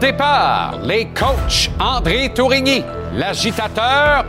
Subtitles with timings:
[0.00, 2.82] Départ, les coachs André Tourigny,
[3.14, 4.24] l'agitateur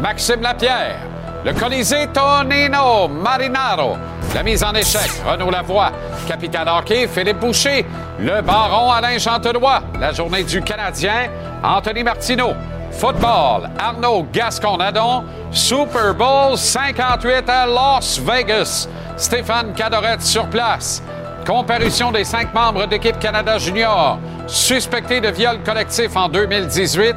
[0.00, 0.98] Maxime Lapierre,
[1.44, 3.96] le Colisée Tonino Marinaro,
[4.34, 5.92] la mise en échec Renaud Lavoie,
[6.26, 7.86] capitaine hockey Philippe Boucher,
[8.18, 11.28] le baron Alain Chantenois, la journée du Canadien
[11.62, 12.54] Anthony Martineau,
[12.90, 21.00] football Arnaud Gascon-Nadon, Super Bowl 58 à Las Vegas, Stéphane Cadorette sur place.
[21.46, 27.14] Comparution des cinq membres d'équipe Canada Junior, suspectés de viol collectif en 2018.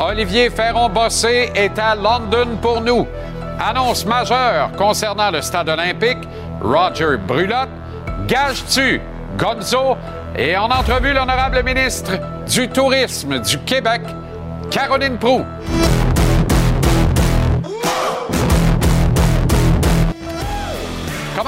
[0.00, 3.06] Olivier Ferron-Bossé est à London pour nous.
[3.58, 6.18] Annonce majeure concernant le stade olympique.
[6.60, 7.68] Roger Brulotte.
[8.26, 9.00] Gage-tu
[9.36, 9.96] Gonzo?
[10.36, 12.12] Et en entrevue, l'honorable ministre
[12.46, 14.02] du Tourisme du Québec,
[14.70, 15.44] Caroline Proux.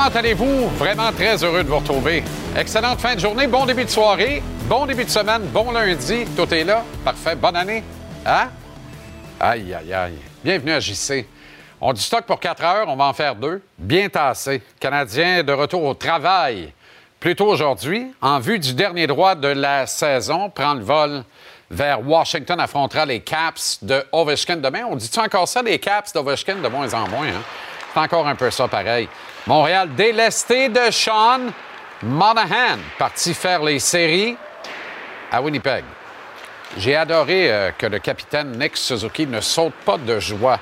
[0.02, 0.68] Comment allez-vous?
[0.78, 2.24] Vraiment très heureux de vous retrouver.
[2.56, 6.24] Excellente fin de journée, bon début de soirée, bon début de semaine, bon lundi.
[6.34, 6.82] Tout est là.
[7.04, 7.36] Parfait.
[7.36, 7.84] Bonne année.
[8.24, 8.48] Hein?
[9.38, 10.18] Aïe, aïe, aïe.
[10.42, 11.26] Bienvenue à JC.
[11.82, 13.60] On du stock pour 4 heures, on va en faire deux.
[13.76, 14.62] Bien tassé.
[14.80, 16.72] Canadien de retour au travail.
[17.20, 21.24] Plus tôt aujourd'hui, en vue du dernier droit de la saison, prend le vol
[21.70, 24.84] vers Washington, affrontera les Caps de Ovechkin demain.
[24.88, 27.28] On dit-tu encore ça, les Caps d'Ovechkin, de moins en moins?
[27.28, 27.42] Hein?
[27.92, 29.06] C'est encore un peu ça pareil.
[29.50, 31.40] Montréal délesté de Sean
[32.04, 34.36] Monahan, parti faire les séries
[35.32, 35.82] à Winnipeg.
[36.76, 40.60] J'ai adoré euh, que le capitaine Nick Suzuki ne saute pas de joie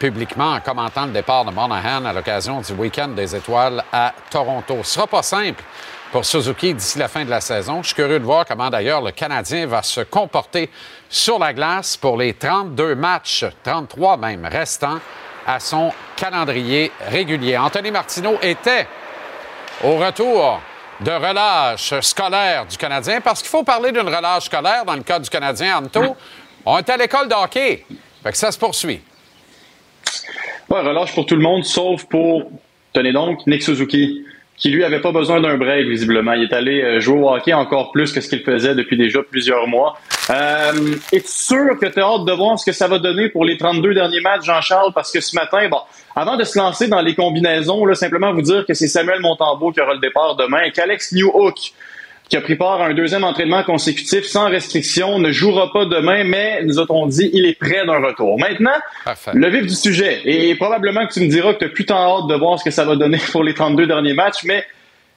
[0.00, 4.78] publiquement en commentant le départ de Monahan à l'occasion du week-end des étoiles à Toronto.
[4.82, 5.62] Ce sera pas simple
[6.10, 7.80] pour Suzuki d'ici la fin de la saison.
[7.82, 10.68] Je suis curieux de voir comment d'ailleurs le Canadien va se comporter
[11.08, 14.98] sur la glace pour les 32 matchs, 33 même, restants
[15.46, 17.56] à son calendrier régulier.
[17.56, 18.88] Anthony Martineau était
[19.84, 20.60] au retour
[21.00, 25.18] de relâche scolaire du Canadien, parce qu'il faut parler d'une relâche scolaire dans le cas
[25.18, 26.16] du Canadien, Anto.
[26.64, 27.84] On est à l'école de hockey.
[28.22, 29.00] Fait que ça se poursuit.
[30.68, 32.50] Ouais, relâche pour tout le monde, sauf pour,
[32.92, 34.24] tenez donc, Nick Suzuki,
[34.56, 36.32] qui lui avait pas besoin d'un break, visiblement.
[36.32, 39.22] Il est allé euh, jouer au hockey encore plus que ce qu'il faisait depuis déjà
[39.22, 39.98] plusieurs mois.
[40.30, 40.72] Euh,
[41.12, 43.58] Es-tu sûr que tu as hâte de voir ce que ça va donner pour les
[43.58, 44.92] 32 derniers matchs, Jean-Charles?
[44.94, 45.80] Parce que ce matin, bon,
[46.14, 49.72] avant de se lancer dans les combinaisons, là, simplement vous dire que c'est Samuel Montembeau
[49.72, 51.72] qui aura le départ demain et qu'Alex Newhook,
[52.28, 56.24] qui a pris part à un deuxième entraînement consécutif sans restriction, ne jouera pas demain,
[56.24, 58.38] mais nous a-t-on dit, il est prêt d'un retour.
[58.38, 59.30] Maintenant, Parfait.
[59.34, 62.18] le vif du sujet, et probablement que tu me diras que tu as plus tant
[62.20, 64.64] hâte de voir ce que ça va donner pour les 32 derniers matchs, mais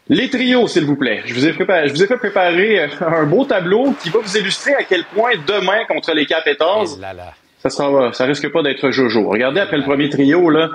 [0.07, 1.21] les trios, s'il vous plaît.
[1.25, 4.19] Je vous ai préparé, je vous ai fait préparer euh, un beau tableau qui va
[4.19, 7.33] vous illustrer à quel point demain contre les Capitals, Et là, là.
[7.61, 9.29] ça sera, ça risque pas d'être Jojo.
[9.29, 10.69] Regardez après le premier trio, là.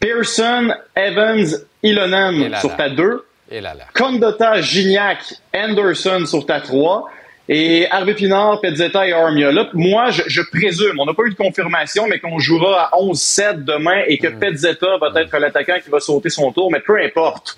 [0.00, 1.46] Pearson, Evans,
[1.82, 3.24] Ilonen là sur ta 2.
[3.50, 3.84] Et là, là.
[3.94, 7.08] Condota, Gignac, Anderson sur ta 3.
[7.50, 9.50] Et Harvey Pinard, Pezzetta et Armia.
[9.50, 12.98] Là, moi, je, je présume, on n'a pas eu de confirmation, mais qu'on jouera à
[12.98, 17.02] 11-7 demain et que Pezzetta va être l'attaquant qui va sauter son tour, mais peu
[17.02, 17.56] importe.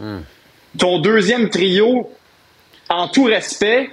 [0.79, 2.09] Ton deuxième trio,
[2.89, 3.91] en tout respect,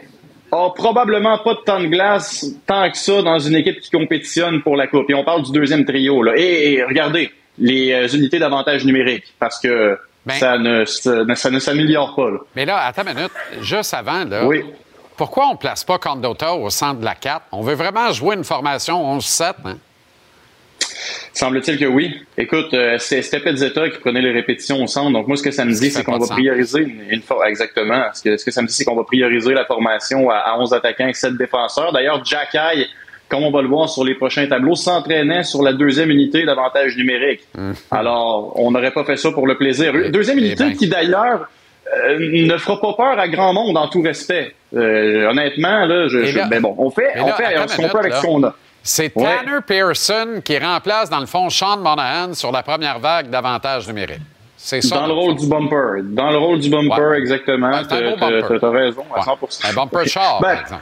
[0.52, 4.62] a probablement pas de temps de glace tant que ça dans une équipe qui compétitionne
[4.62, 5.10] pour la Coupe.
[5.10, 6.22] Et on parle du deuxième trio.
[6.22, 6.34] Là.
[6.38, 9.98] Et, et regardez, les euh, unités d'avantage numérique, parce que
[10.28, 12.30] Ben- ça ne, ça ne- ça ne s'améliore pas.
[12.30, 12.38] Là.
[12.56, 13.32] Mais là, attends une minute.
[13.62, 14.46] Juste avant, là.
[14.46, 14.64] Oui.
[15.16, 17.46] Pourquoi on ne place pas Condota au centre de la 4?
[17.52, 19.78] On veut vraiment jouer une formation 11-7, hein?
[21.34, 22.20] Semble-t-il que oui.
[22.38, 25.12] Écoute, euh, c'est- Pezzetta qui prenait les répétitions au centre.
[25.12, 26.30] Donc moi, ce que ça me dit, c'est qu'on va sens.
[26.32, 28.04] prioriser une, exactement.
[28.14, 30.58] Ce que, ce que ça me dit, c'est qu'on va prioriser la formation à, à
[30.60, 31.92] 11 attaquants et 7 défenseurs.
[31.94, 32.88] D'ailleurs, Jacky,
[33.30, 36.96] comme on va le voir sur les prochains tableaux, s'entraînait sur la deuxième unité d'avantage
[36.98, 37.42] numérique.
[37.92, 39.94] Alors, on n'aurait pas fait ça pour le plaisir.
[39.96, 40.76] Eh- Deuxième eh unité ben.
[40.76, 41.48] qui, d'ailleurs,
[42.10, 44.54] euh, ne fera pas peur à grand monde en tout respect.
[44.76, 48.00] Euh, honnêtement, là, je, là- ben bon, on fait, on là, fait ce qu'on peut
[48.00, 48.54] avec ce qu'on a.
[48.84, 49.24] C'est Ouais.
[49.24, 54.22] Tanner Pearson qui remplace, dans le fond, Sean Monahan sur la première vague d'avantage numérique.
[54.56, 54.96] C'est ça.
[55.00, 56.02] Dans le rôle du bumper.
[56.04, 57.20] Dans le rôle du bumper, Ouais.
[57.20, 57.70] exactement.
[57.72, 58.58] Bumper.
[58.60, 59.24] T'as raison, à Ouais.
[59.26, 59.70] 100%.
[59.70, 60.82] Un bumper char, Ben, par exemple.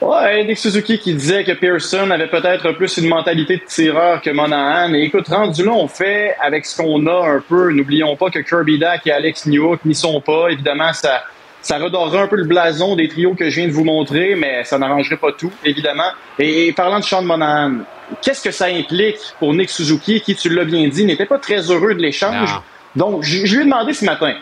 [0.00, 4.30] Ouais, Nick Suzuki qui disait que Pearson avait peut-être plus une mentalité de tireur que
[4.30, 4.94] Monahan.
[4.94, 7.72] Et écoute, rendu là, on fait avec ce qu'on a un peu.
[7.72, 10.50] N'oublions pas que Kirby Dack et Alex Newhook n'y sont pas.
[10.50, 11.24] Évidemment, ça,
[11.60, 14.62] ça redorerait un peu le blason des trios que je viens de vous montrer, mais
[14.62, 16.10] ça n'arrangerait pas tout, évidemment.
[16.38, 17.78] Et, et parlant de Sean Monahan,
[18.22, 21.72] qu'est-ce que ça implique pour Nick Suzuki, qui, tu l'as bien dit, n'était pas très
[21.72, 22.54] heureux de l'échange?
[22.94, 24.32] Donc, je, je lui ai demandé ce matin,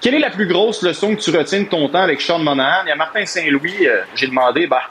[0.00, 2.84] quelle est la plus grosse leçon que tu retiens de ton temps avec Sean Monahan?
[2.88, 4.82] Et à Martin Saint-Louis, euh, j'ai demandé, bah,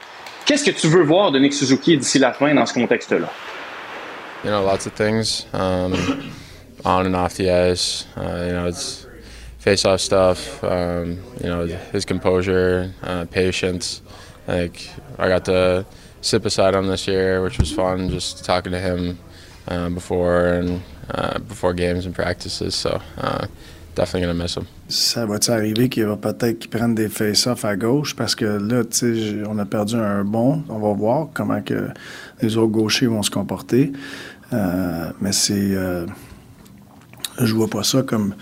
[0.46, 3.30] qu'est-ce que tu veux voir de Nick Suzuki d'ici la fin dans ce contexte-là?
[4.44, 6.32] you know, lots of things um,
[6.84, 8.06] on and off the ice.
[8.18, 9.08] Uh, you know, it's
[9.60, 10.64] face-off stuff.
[10.64, 14.02] Um, you know, his composure, uh, patience,
[14.48, 15.86] like I got to
[16.22, 18.10] sit beside him this year, which was fun.
[18.10, 19.18] Just talking to him
[19.68, 22.76] uh, before and uh, before games and practices.
[22.76, 23.48] So uh,
[24.88, 28.16] Ça va-tu arriver qu'il va peut-être qu'il prenne des face-offs à gauche?
[28.16, 30.64] Parce que là, tu sais, on a perdu un bon.
[30.70, 31.90] On va voir comment que
[32.42, 33.92] les autres gauchers vont se comporter.
[34.52, 36.06] Euh, mais c'est, euh,
[37.40, 38.36] je vois pas ça comme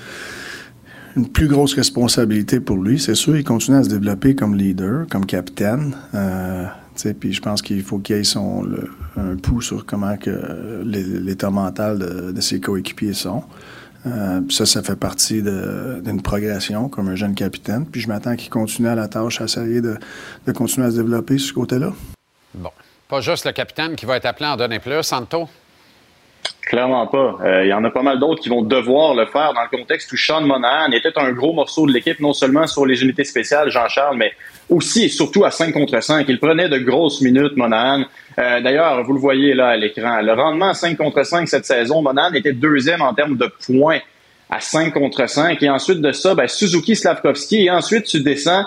[1.16, 3.00] une plus grosse responsabilité pour lui.
[3.00, 5.96] C'est sûr, il continue à se développer comme leader, comme capitaine.
[6.14, 6.66] Euh,
[7.20, 8.66] puis je pense qu'il faut qu'il ait son,
[9.18, 10.16] un pouls sur comment
[10.86, 13.44] l'état mental de ses coéquipiers sont.
[14.06, 17.86] Euh, ça, ça fait partie d'une progression comme un jeune capitaine.
[17.86, 19.98] Puis je m'attends qu'il continue à la tâche, à essayer de,
[20.54, 21.94] continuer à se développer sur ce côté-là.
[22.54, 22.72] Bon.
[23.08, 25.48] Pas juste le capitaine qui va être appelé à en donner plus, Santo?
[26.62, 27.38] Clairement pas.
[27.44, 29.78] Euh, il y en a pas mal d'autres qui vont devoir le faire dans le
[29.78, 33.26] contexte où Sean Monahan était un gros morceau de l'équipe, non seulement sur les unités
[33.26, 34.32] spéciales, Jean-Charles, mais
[34.70, 36.26] aussi et surtout à 5 contre 5.
[36.30, 38.06] Il prenait de grosses minutes, Monahan.
[38.40, 41.66] Euh, d'ailleurs, vous le voyez là à l'écran, le rendement à 5 contre 5 cette
[41.66, 44.00] saison, Monahan était deuxième en termes de points
[44.50, 45.62] à 5 contre 5.
[45.64, 47.66] Et ensuite de ça, ben, Suzuki Slavkovski.
[47.66, 48.66] Et ensuite, tu descends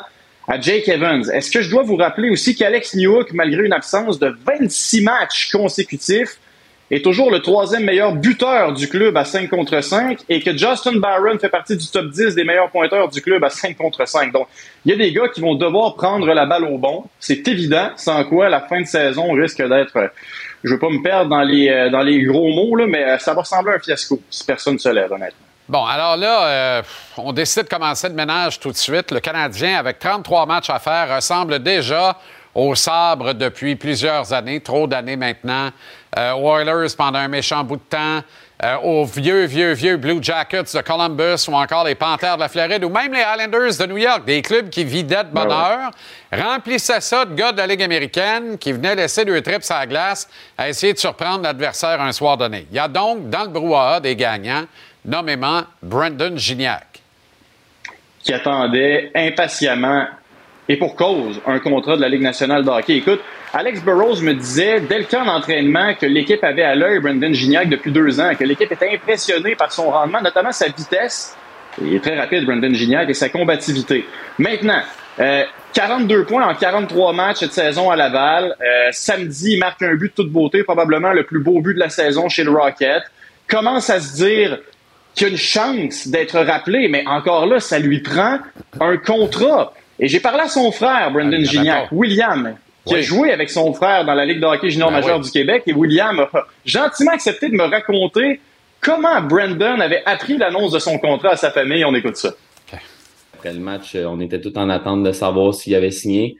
[0.49, 1.31] à Jake Evans.
[1.33, 5.51] Est-ce que je dois vous rappeler aussi qu'Alex Newhook, malgré une absence de 26 matchs
[5.53, 6.39] consécutifs,
[6.91, 10.97] est toujours le troisième meilleur buteur du club à 5 contre 5 et que Justin
[10.97, 14.33] Barron fait partie du top 10 des meilleurs pointeurs du club à 5 contre 5.
[14.33, 14.49] Donc,
[14.85, 17.05] il y a des gars qui vont devoir prendre la balle au bon.
[17.19, 20.11] C'est évident, sans quoi la fin de saison risque d'être,
[20.63, 23.73] je veux pas me perdre dans les, euh, gros mots, là, mais ça va ressembler
[23.73, 25.47] à un fiasco si personne ne se lève, honnêtement.
[25.67, 26.83] Bon, alors là, euh,
[27.17, 29.11] on décide de commencer le ménage tout de suite.
[29.11, 32.19] Le Canadien, avec 33 matchs à faire, ressemble déjà
[32.55, 35.71] au sabre depuis plusieurs années, trop d'années maintenant.
[36.17, 38.21] Euh, Oilers pendant un méchant bout de temps,
[38.63, 42.49] euh, aux vieux, vieux, vieux Blue Jackets de Columbus ou encore les Panthers de la
[42.49, 45.91] Floride ou même les Islanders de New York, des clubs qui vidaient de ben bonheur,
[46.33, 49.87] remplissaient ça de gars de la Ligue américaine qui venaient laisser deux trips à la
[49.87, 52.67] glace à essayer de surprendre l'adversaire un soir donné.
[52.71, 54.67] Il y a donc dans le brouhaha des gagnants,
[55.05, 57.03] nommément Brendan Gignac.
[58.23, 60.07] Qui attendait impatiemment
[60.69, 62.97] et pour cause un contrat de la Ligue nationale de hockey.
[62.97, 63.21] Écoute,
[63.53, 67.69] Alex Burrows me disait dès le camp d'entraînement que l'équipe avait à l'œil Brendan Gignac
[67.69, 71.37] depuis deux ans, que l'équipe était impressionnée par son rendement, notamment sa vitesse.
[71.81, 74.07] Il est très rapide, Brendan Gignac, et sa combativité.
[74.39, 74.81] Maintenant,
[75.73, 78.57] 42 euh, points en 43 matchs cette saison à Laval.
[78.61, 81.81] Euh, samedi, il marque un but de toute beauté, probablement le plus beau but de
[81.81, 83.03] la saison chez le Rocket.
[83.49, 84.59] Commence à se dire
[85.15, 88.39] qu'il a une chance d'être rappelé, mais encore là, ça lui prend
[88.81, 89.75] un contrat.
[89.99, 93.73] Et j'ai parlé à son frère, Brendan ah, Gignac, William, qui a joué avec son
[93.73, 95.63] frère dans la Ligue de hockey junior ben majeur du Québec.
[95.67, 96.29] Et William a
[96.65, 98.41] gentiment accepté de me raconter
[98.81, 101.85] comment Brendan avait appris l'annonce de son contrat à sa famille.
[101.85, 102.35] On écoute ça.
[103.35, 106.37] Après le match, euh, on était tout en attente de savoir s'il avait signé.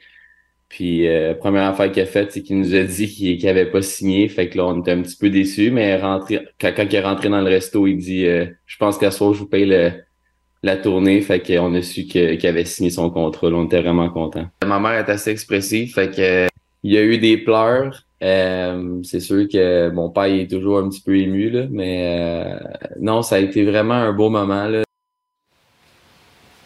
[0.69, 3.81] Puis, euh, première affaire qu'il a faite, c'est qu'il nous a dit qu'il n'avait pas
[3.81, 4.27] signé.
[4.27, 5.71] Fait que là, on était un petit peu déçus.
[5.71, 9.11] Mais rentré, quand, il est rentré dans le resto, il dit euh, Je pense qu'à
[9.11, 9.91] ce soir, je vous paye le,
[10.65, 13.47] la tournée, fait qu'on a su qu'il avait signé son contrat.
[13.47, 14.47] on était vraiment contents.
[14.65, 16.47] Ma mère est assez expressive, fait que
[16.83, 18.03] il y a eu des pleurs.
[18.23, 22.57] Euh, c'est sûr que mon père est toujours un petit peu ému, là, mais euh,
[22.99, 24.67] non, ça a été vraiment un beau moment.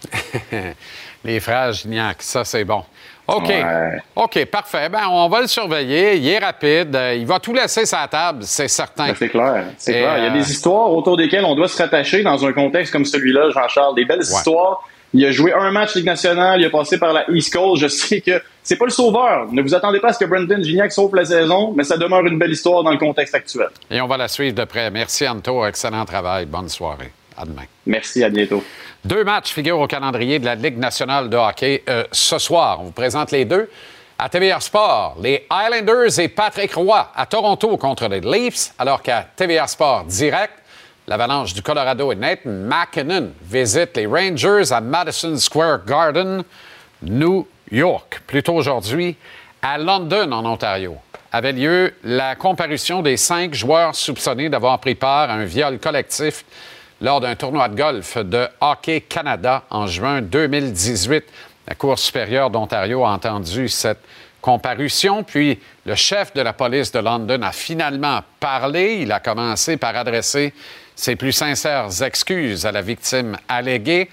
[1.23, 2.83] Les frères Gignac, ça c'est bon.
[3.35, 3.53] OK.
[4.15, 4.89] OK, parfait.
[4.89, 6.17] Ben, on va le surveiller.
[6.17, 6.97] Il est rapide.
[7.15, 9.07] Il va tout laisser sa table, c'est certain.
[9.07, 9.65] Ben, c'est clair.
[9.77, 10.17] C'est clair.
[10.17, 12.91] Il y a des euh, histoires autour desquelles on doit se rattacher dans un contexte
[12.91, 13.95] comme celui-là, Jean-Charles.
[13.95, 14.81] Des belles histoires.
[15.11, 17.81] Il a joué un match Ligue nationale, il a passé par la East Coast.
[17.81, 19.47] Je sais que c'est pas le sauveur.
[19.51, 22.23] Ne vous attendez pas à ce que Brendan Gignac sauve la saison, mais ça demeure
[22.25, 23.69] une belle histoire dans le contexte actuel.
[23.89, 24.91] Et on va la suivre de près.
[24.91, 25.65] Merci, Anto.
[25.65, 26.45] Excellent travail.
[26.45, 27.11] Bonne soirée.
[27.39, 27.63] À demain.
[27.85, 28.61] Merci, à bientôt.
[29.05, 32.81] Deux matchs figurent au calendrier de la Ligue nationale de hockey euh, ce soir.
[32.81, 33.69] On vous présente les deux.
[34.17, 39.25] À TVA Sport, les Islanders et Patrick Roy à Toronto contre les Leafs, alors qu'à
[39.33, 40.51] TVA Sport direct,
[41.07, 46.43] l'Avalanche du Colorado et Nathan McKinnon visitent les Rangers à Madison Square Garden,
[47.01, 48.21] New York.
[48.27, 49.15] Plus tôt aujourd'hui,
[49.61, 50.97] à London, en Ontario,
[51.31, 56.43] avait lieu la comparution des cinq joueurs soupçonnés d'avoir pris part à un viol collectif
[57.01, 61.23] lors d'un tournoi de golf de Hockey Canada en juin 2018.
[61.67, 63.99] La Cour supérieure d'Ontario a entendu cette
[64.41, 68.99] comparution, puis le chef de la police de London a finalement parlé.
[69.01, 70.53] Il a commencé par adresser
[70.95, 74.09] ses plus sincères excuses à la victime alléguée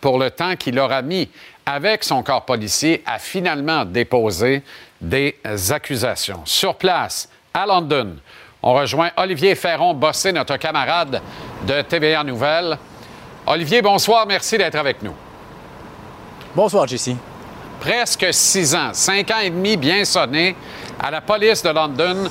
[0.00, 1.28] pour le temps qu'il aura mis
[1.64, 4.62] avec son corps policier à finalement déposer
[5.00, 5.36] des
[5.70, 6.42] accusations.
[6.44, 8.16] Sur place, à London,
[8.62, 11.20] on rejoint Olivier Ferron-Bossé, notre camarade
[11.66, 12.78] de TVA Nouvelles.
[13.46, 14.24] Olivier, bonsoir.
[14.26, 15.14] Merci d'être avec nous.
[16.54, 17.16] Bonsoir, JC.
[17.80, 20.56] presque six ans, cinq ans et demi bien sonné
[20.98, 22.30] à la police de London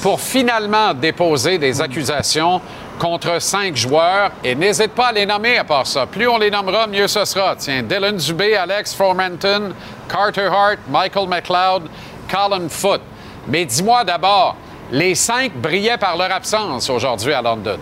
[0.00, 2.60] pour finalement déposer des accusations
[2.98, 4.30] contre cinq joueurs.
[4.44, 6.06] Et n'hésite pas à les nommer à part ça.
[6.06, 7.56] Plus on les nommera, mieux ce sera.
[7.56, 9.72] Tiens, Dylan Dubé, Alex Formanton,
[10.08, 11.88] Carter Hart, Michael McLeod,
[12.30, 13.02] Colin Foote.
[13.48, 14.56] Mais dis-moi d'abord,
[14.92, 17.78] les cinq brillaient par leur absence aujourd'hui à London.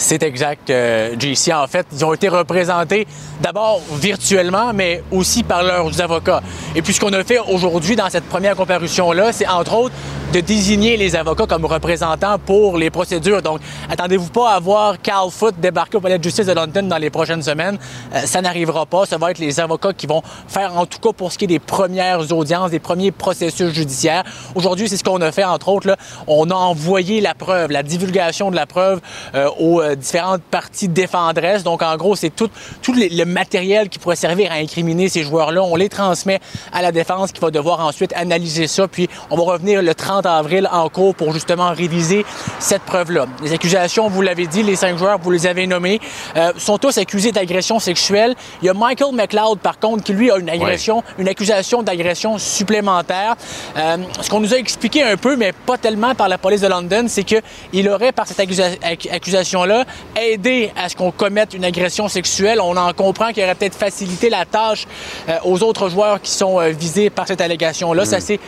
[0.00, 1.52] C'est exact, euh, JC.
[1.52, 3.06] En fait, ils ont été représentés
[3.42, 6.40] d'abord virtuellement, mais aussi par leurs avocats.
[6.74, 9.94] Et puis, ce qu'on a fait aujourd'hui dans cette première comparution-là, c'est entre autres
[10.32, 13.42] de désigner les avocats comme représentants pour les procédures.
[13.42, 16.98] Donc, attendez-vous pas à voir Carl Foote débarquer au palais de justice de London dans
[16.98, 17.78] les prochaines semaines.
[18.14, 19.04] Euh, ça n'arrivera pas.
[19.06, 21.48] Ça va être les avocats qui vont faire, en tout cas pour ce qui est
[21.48, 24.24] des premières audiences, des premiers processus judiciaires.
[24.54, 25.88] Aujourd'hui, c'est ce qu'on a fait, entre autres.
[25.88, 25.96] Là.
[26.26, 29.00] On a envoyé la preuve, la divulgation de la preuve
[29.34, 31.62] euh, aux euh, différentes parties défendresses.
[31.62, 32.48] Donc, en gros, c'est tout,
[32.82, 35.62] tout le matériel qui pourrait servir à incriminer ces joueurs-là.
[35.62, 36.40] On les transmet
[36.72, 38.88] à la défense qui va devoir ensuite analyser ça.
[38.88, 42.24] Puis, on va revenir le 30 avril en cours pour justement réviser
[42.58, 43.26] cette preuve-là.
[43.42, 46.00] Les accusations, vous l'avez dit, les cinq joueurs, vous les avez nommés,
[46.36, 48.34] euh, sont tous accusés d'agression sexuelle.
[48.62, 52.38] Il y a Michael McLeod, par contre, qui lui a une agression, une accusation d'agression
[52.38, 53.36] supplémentaire.
[53.76, 56.68] Euh, ce qu'on nous a expliqué un peu, mais pas tellement par la police de
[56.68, 59.79] London, c'est qu'il aurait, par cette accusation-là,
[60.20, 62.60] aidé à ce qu'on commette une agression sexuelle.
[62.60, 64.86] On en comprend qu'il aurait peut-être facilité la tâche
[65.28, 68.04] euh, aux autres joueurs qui sont visés par cette allégation-là.
[68.04, 68.20] Ça mm.
[68.20, 68.40] s'est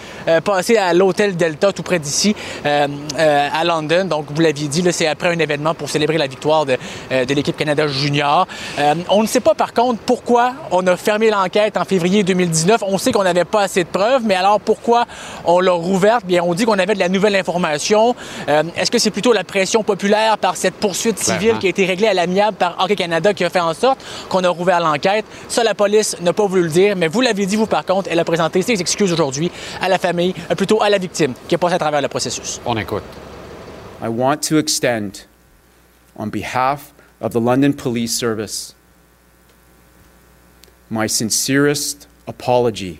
[0.44, 2.34] passé à l'hôtel Delta tout près d'ici,
[2.66, 4.04] euh, euh, à London.
[4.04, 6.76] Donc, vous l'aviez dit, c'est après un événement pour célébrer la victoire de,
[7.10, 8.46] euh, de l'équipe Canada Junior.
[9.08, 12.82] on ne sait pas, par contre, pourquoi on a fermé l'enquête en février 2019.
[12.86, 15.06] On sait qu'on n'avait pas assez de preuves, mais alors pourquoi
[15.44, 16.24] on l'a rouverte?
[16.24, 18.14] Bien, on dit qu'on avait de la nouvelle information.
[18.48, 22.08] Est-ce que c'est plutôt la pression populaire par cette poursuite civile qui a été réglée
[22.08, 25.24] à l'amiable par Hockey Canada qui a fait en sorte qu'on a rouvert l'enquête?
[25.48, 28.08] Ça, la police n'a pas voulu le dire, mais vous l'avez dit, vous, par contre,
[28.10, 29.50] elle a présenté ses excuses aujourd'hui
[29.80, 32.60] à la famille, plutôt à la victime, qui à travers le processus.
[32.66, 33.04] On écoute.
[34.02, 35.26] I want to extend,
[36.16, 38.74] on behalf of the London Police Service,
[40.90, 42.98] my sincerest apology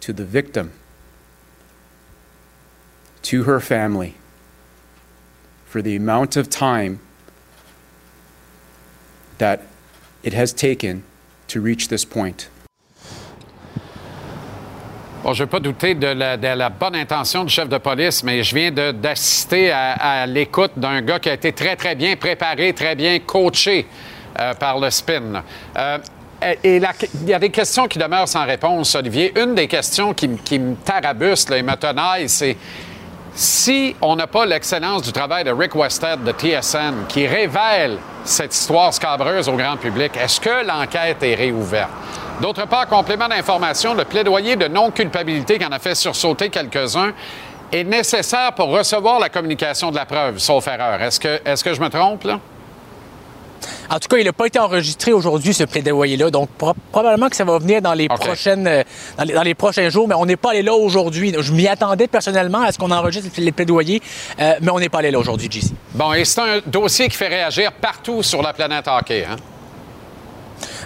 [0.00, 0.70] to the victim,
[3.22, 4.14] to her family,
[5.66, 7.00] for the amount of time
[9.40, 9.58] that
[10.22, 11.02] it has taken
[11.48, 12.48] to reach this point.
[15.22, 18.42] Bon, je ne vais pas douter de la, bonne intention du chef de police, mais
[18.42, 22.94] je viens d'assister à, l'écoute d'un gars qui a été très, très bien préparé, très
[22.94, 23.86] bien coaché
[24.38, 25.42] euh, par le spin.
[25.76, 25.98] Euh,
[26.42, 29.38] et il y a des questions qui demeurent sans réponse, Olivier.
[29.38, 32.56] Une des questions qui, me tarabuste et me tenaille, c'est
[33.34, 38.54] si on n'a pas l'excellence du travail de Rick Westhead de TSN qui révèle cette
[38.54, 41.90] histoire scabreuse au grand public, est-ce que l'enquête est réouverte?
[42.40, 47.12] D'autre part, complément d'information, le plaidoyer de non-culpabilité qui en a fait sursauter quelques-uns
[47.70, 51.00] est nécessaire pour recevoir la communication de la preuve, sauf erreur.
[51.02, 52.40] Est-ce que, que je me trompe, là?
[53.90, 56.30] En tout cas, il n'a pas été enregistré aujourd'hui, ce plaidoyer-là.
[56.30, 56.48] Donc,
[56.92, 58.82] probablement que ça va venir dans les, prochaines, euh,
[59.18, 61.34] dans les, prochains jours, mais on n'est pas allé là aujourd'hui.
[61.38, 64.00] Je m'y attendais personnellement à ce qu'on enregistre les plaidoyers,
[64.40, 65.72] euh, mais on n'est pas allé là aujourd'hui, JC.
[65.94, 69.36] Bon, et c'est un dossier qui fait réagir partout sur la planète hockey, hein?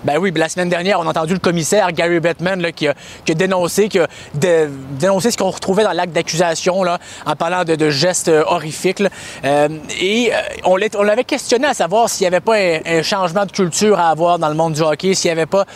[0.05, 2.95] Ben oui, la semaine dernière, on a entendu le commissaire Gary Bettman là, qui, a,
[3.27, 3.89] dénoncé,
[4.35, 9.03] dénoncé ce qu'on retrouvait dans l'acte d'accusation en parlant de, gestes euh, horrifiques.
[9.45, 9.69] Euh,
[10.01, 13.99] et euh, on l'avait questionné à savoir s'il n'y avait pas un, changement de culture
[13.99, 15.67] à avoir dans le monde du hockey, s'il n'y avait pas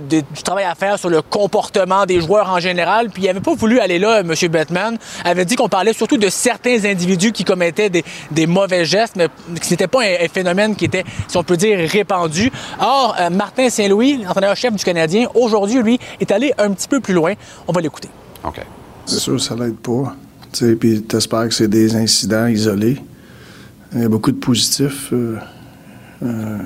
[0.00, 3.10] du travail à faire sur le comportement des joueurs en général.
[3.10, 4.34] Puis il n'avait pas voulu aller là, M.
[4.48, 4.98] Bettman.
[5.24, 9.64] avait dit qu'on parlait surtout de certains individus qui commettaient des, mauvais gestes, mais que
[9.64, 12.50] ce n'était pas un, phénomène qui était, si on peut dire, répandu.
[12.80, 17.34] Or, Martin Saint-Louis, l'entraîneur-chef du Canadien, aujourd'hui, lui, est allé un petit peu plus loin.
[17.68, 18.08] On va l'écouter.
[18.44, 18.60] OK.
[19.06, 20.16] C'est sûr, ça l'aide pas.
[20.78, 22.98] Puis t'espères que c'est des incidents isolés.
[23.94, 25.10] Il y a beaucoup de positifs.
[25.12, 25.36] Euh,
[26.22, 26.58] euh,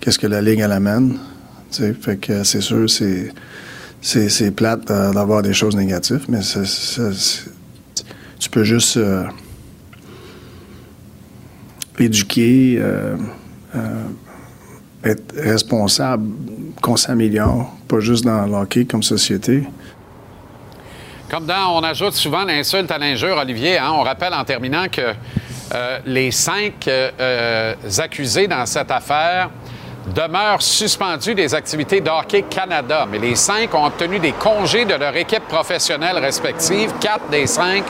[0.00, 1.18] qu'est-ce que la Ligue elle amène?
[1.72, 3.32] fait que c'est sûr, c'est,
[4.02, 6.40] c'est, plate d'avoir des choses négatives, mais
[8.40, 9.24] tu peux juste euh,
[11.96, 12.82] éduquer,
[15.04, 16.28] être responsable
[16.80, 19.64] qu'on s'améliore, pas juste dans le hockey comme société.
[21.30, 23.78] Comme dans, on ajoute souvent l'insulte à l'injure, Olivier.
[23.78, 23.92] Hein?
[23.94, 25.14] On rappelle en terminant que
[25.72, 29.50] euh, les cinq euh, euh, accusés dans cette affaire
[30.12, 33.06] demeurent suspendus des activités de Hockey Canada.
[33.08, 36.92] Mais les cinq ont obtenu des congés de leur équipe professionnelle respective.
[37.00, 37.84] Quatre des cinq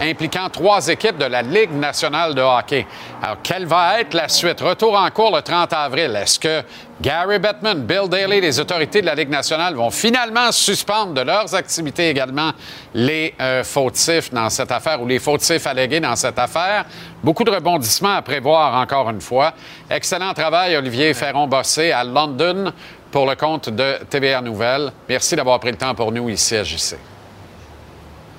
[0.00, 2.86] impliquant trois équipes de la Ligue nationale de hockey.
[3.22, 4.60] Alors, quelle va être la suite?
[4.60, 6.16] Retour en cours le 30 avril.
[6.16, 6.62] Est-ce que
[7.00, 11.54] Gary Bettman, Bill Daly, les autorités de la Ligue nationale vont finalement suspendre de leurs
[11.54, 12.52] activités également
[12.94, 16.84] les euh, fautifs dans cette affaire ou les fautifs allégués dans cette affaire?
[17.22, 19.54] Beaucoup de rebondissements à prévoir encore une fois.
[19.90, 22.72] Excellent travail, Olivier Ferron-Bossé à London
[23.10, 24.92] pour le compte de TVA Nouvelles.
[25.08, 26.96] Merci d'avoir pris le temps pour nous ici à JC.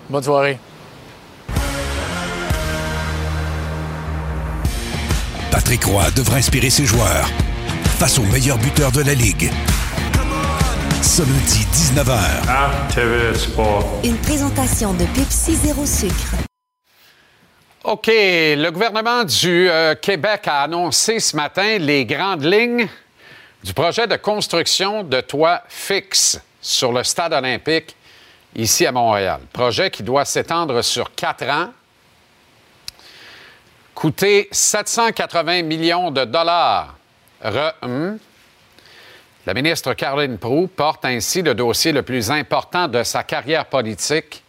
[0.09, 0.59] Bonne soirée.
[5.55, 7.29] Patrick Roy devrait inspirer ses joueurs
[7.97, 9.49] face au meilleur buteur de la Ligue.
[11.01, 12.19] Ce lundi, 19h.
[12.49, 14.01] À TV Sport.
[14.03, 16.35] Une présentation de Pepsi Zéro Sucre.
[17.85, 18.07] OK.
[18.07, 22.89] Le gouvernement du euh, Québec a annoncé ce matin les grandes lignes
[23.63, 27.95] du projet de construction de toits fixes sur le stade olympique
[28.57, 29.39] ici à Montréal.
[29.53, 31.69] Projet qui doit s'étendre sur quatre ans,
[33.95, 36.95] coûter 780 millions de dollars.
[37.43, 38.17] Re-
[39.45, 44.43] La ministre Caroline Proux porte ainsi le dossier le plus important de sa carrière politique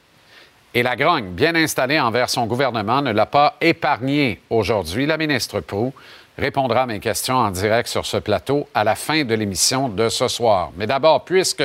[0.75, 5.07] et la grogne, bien installée envers son gouvernement, ne l'a pas épargné aujourd'hui.
[5.07, 5.93] La ministre Proux
[6.37, 10.09] répondra à mes questions en direct sur ce plateau à la fin de l'émission de
[10.11, 10.71] ce soir.
[10.77, 11.65] Mais d'abord, puisque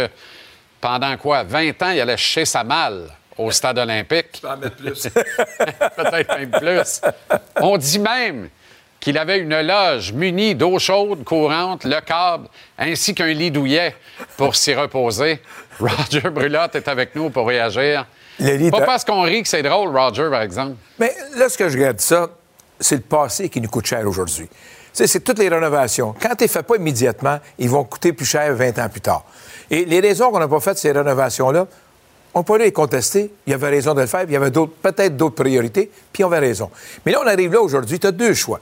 [0.79, 3.09] pendant quoi, 20 ans, il allait chez sa malle
[3.41, 4.41] au stade olympique.
[4.47, 5.07] en mettre plus.
[5.95, 7.01] Peut-être même plus.
[7.57, 8.49] On dit même
[8.99, 13.95] qu'il avait une loge munie d'eau chaude courante, le câble, ainsi qu'un lit douillet
[14.37, 15.41] pour s'y reposer.
[15.79, 18.05] Roger Brulotte est avec nous pour réagir.
[18.39, 20.75] Le lit Pas de- parce qu'on rit que c'est drôle, Roger, par exemple.
[20.99, 22.29] Mais là, ce que je regarde ça,
[22.79, 24.47] c'est le passé qui nous coûte cher aujourd'hui.
[24.93, 26.13] C'est toutes les rénovations.
[26.21, 29.01] Quand tu ne les fais pas immédiatement, ils vont coûter plus cher 20 ans plus
[29.01, 29.23] tard.
[29.69, 31.65] Et les raisons qu'on n'a pas fait ces rénovations-là,
[32.33, 33.31] on peut les contester.
[33.45, 36.27] Il y avait raison de le faire, il y avait peut-être d'autres priorités, puis on
[36.27, 36.69] avait raison.
[37.05, 38.59] Mais là, on arrive là aujourd'hui, tu as deux choix.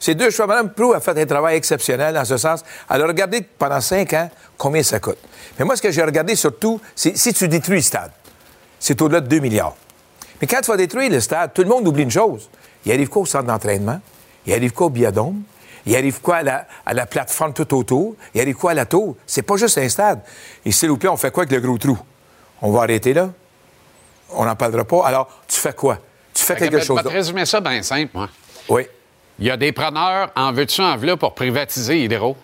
[0.00, 2.62] Ces deux choix, Mme Prou a fait un travail exceptionnel dans ce sens.
[2.90, 5.16] Elle a regardé pendant cinq ans combien ça coûte.
[5.58, 8.10] Mais moi, ce que j'ai regardé surtout, c'est si tu détruis le stade,
[8.78, 9.76] c'est au-delà de 2 milliards.
[10.40, 12.50] Mais quand tu vas détruire le stade, tout le monde oublie une chose.
[12.84, 13.98] Il arrive quoi au centre d'entraînement?
[14.46, 15.42] Il arrive quoi au biodôme?
[15.86, 18.14] Il arrive quoi à la, à la plateforme tout autour?
[18.34, 19.16] Il arrive quoi à la tour?
[19.26, 20.20] C'est pas juste un stade.
[20.66, 21.98] Et s'il vous plaît, on fait quoi avec le gros trou?
[22.66, 23.28] On va arrêter là?
[24.30, 25.04] On n'en parlera pas.
[25.06, 25.98] Alors, tu fais quoi?
[26.32, 28.28] Tu fais quelque Je vais chose te résumer ça bien simple, moi.
[28.70, 28.86] Oui.
[29.38, 32.36] Il y a des preneurs, en veux-tu, en veux pour privatiser Hydro?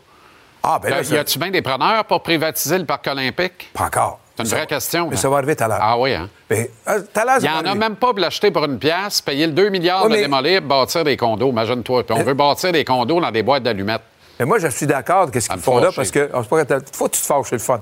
[0.63, 3.71] Ah, ben là, y ça- a-tu bien des preneurs pour privatiser le parc olympique?
[3.73, 4.21] Pas encore.
[4.37, 5.09] C'est une Ça vraie question.
[5.09, 5.19] Mais hein?
[5.19, 5.79] ça va arriver tout à l'heure.
[5.81, 6.29] Ah oui, hein?
[6.51, 7.01] Mais, euh,
[7.39, 10.05] Il n'y en a même pas pour l'acheter pour une pièce, payer le 2 milliards
[10.05, 11.49] Oui, de démolir, bâtir des condos.
[11.49, 12.05] Imagine-toi.
[12.05, 14.03] Puis on veut bâtir des condos dans des boîtes d'allumettes.
[14.41, 16.27] Mais moi, je suis d'accord qu'est-ce Ça qu'ils font là, parce que.
[16.27, 17.81] pas que tu te fâches, c'est le fun.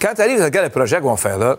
[0.00, 1.56] Quand tu arrives, regarde le projet qu'ils vont faire là,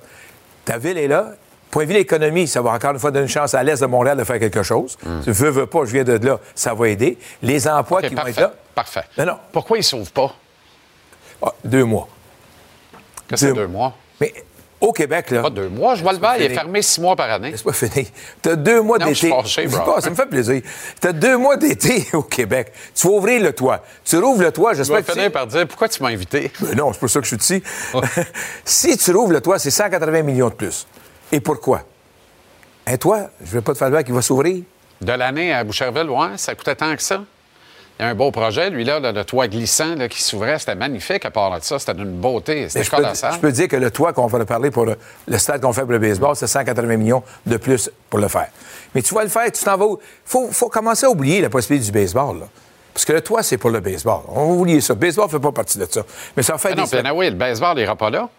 [0.64, 1.32] ta ville est là.
[1.72, 3.88] Point de vue l'économie, ça va encore une fois donner une chance à l'Est de
[3.88, 4.98] Montréal de faire quelque chose.
[5.24, 7.18] Tu veux, veux pas, je viens de là, ça va aider.
[7.42, 8.08] Les emplois Hmm.
[8.08, 8.54] Qui vont être là.
[8.76, 9.04] Parfait.
[9.18, 9.38] Non, non.
[9.52, 10.32] Pourquoi ils ne sauvent pas?
[11.42, 12.08] Ah, deux mois.
[13.28, 13.94] Que c'est Deux- deux mois?
[14.22, 14.32] Mais
[14.86, 15.42] au Québec, là.
[15.42, 15.96] Pas deux mois.
[15.96, 17.52] Je vois le bail, il est fermé six mois par année.
[17.52, 18.08] Laisse-moi finir.
[18.42, 19.42] Tu as deux mois je suis d'été.
[19.42, 19.94] fâché, bro.
[19.94, 20.62] Pas, ça me fait plaisir.
[21.02, 22.72] Tu as deux mois d'été au Québec.
[22.94, 23.84] Tu vas ouvrir le toit.
[24.04, 25.32] Tu rouvres le toit, Je vais j'espère que finir tu...
[25.32, 26.52] par dire pourquoi tu m'as invité?
[26.62, 27.64] Mais non, c'est pour ça que je suis ici.
[28.66, 30.88] si tu rouvres le toit, c'est 180 millions de plus.
[31.32, 31.82] Et pourquoi?
[32.88, 34.64] Un toit, je ne vais pas te faire le qui va s'ouvrir.
[35.02, 37.24] De l'année à Boucherville, ouais, ça coûtait tant que ça.
[37.98, 40.60] Il y a un beau projet, lui, là, le toit glissant là, qui s'ouvrait.
[40.60, 41.80] C'était magnifique à part de ça.
[41.80, 42.68] C'était d'une beauté.
[42.68, 43.34] C'était je, peux, colossal.
[43.34, 45.84] je peux dire que le toit qu'on va parler pour le, le stade qu'on fait
[45.84, 48.50] pour le baseball, c'est 180 millions de plus pour le faire.
[48.94, 49.86] Mais tu vas le faire, tu t'en vas.
[49.86, 52.40] Il faut, faut commencer à oublier la possibilité du baseball.
[52.40, 52.46] là.
[52.94, 54.22] Parce que le toit, c'est pour le baseball.
[54.30, 54.94] On va oublier ça.
[54.94, 56.02] Le baseball ne fait pas partie de ça.
[56.36, 58.30] Mais ça va faire Mais non, oui, le baseball n'ira pas là.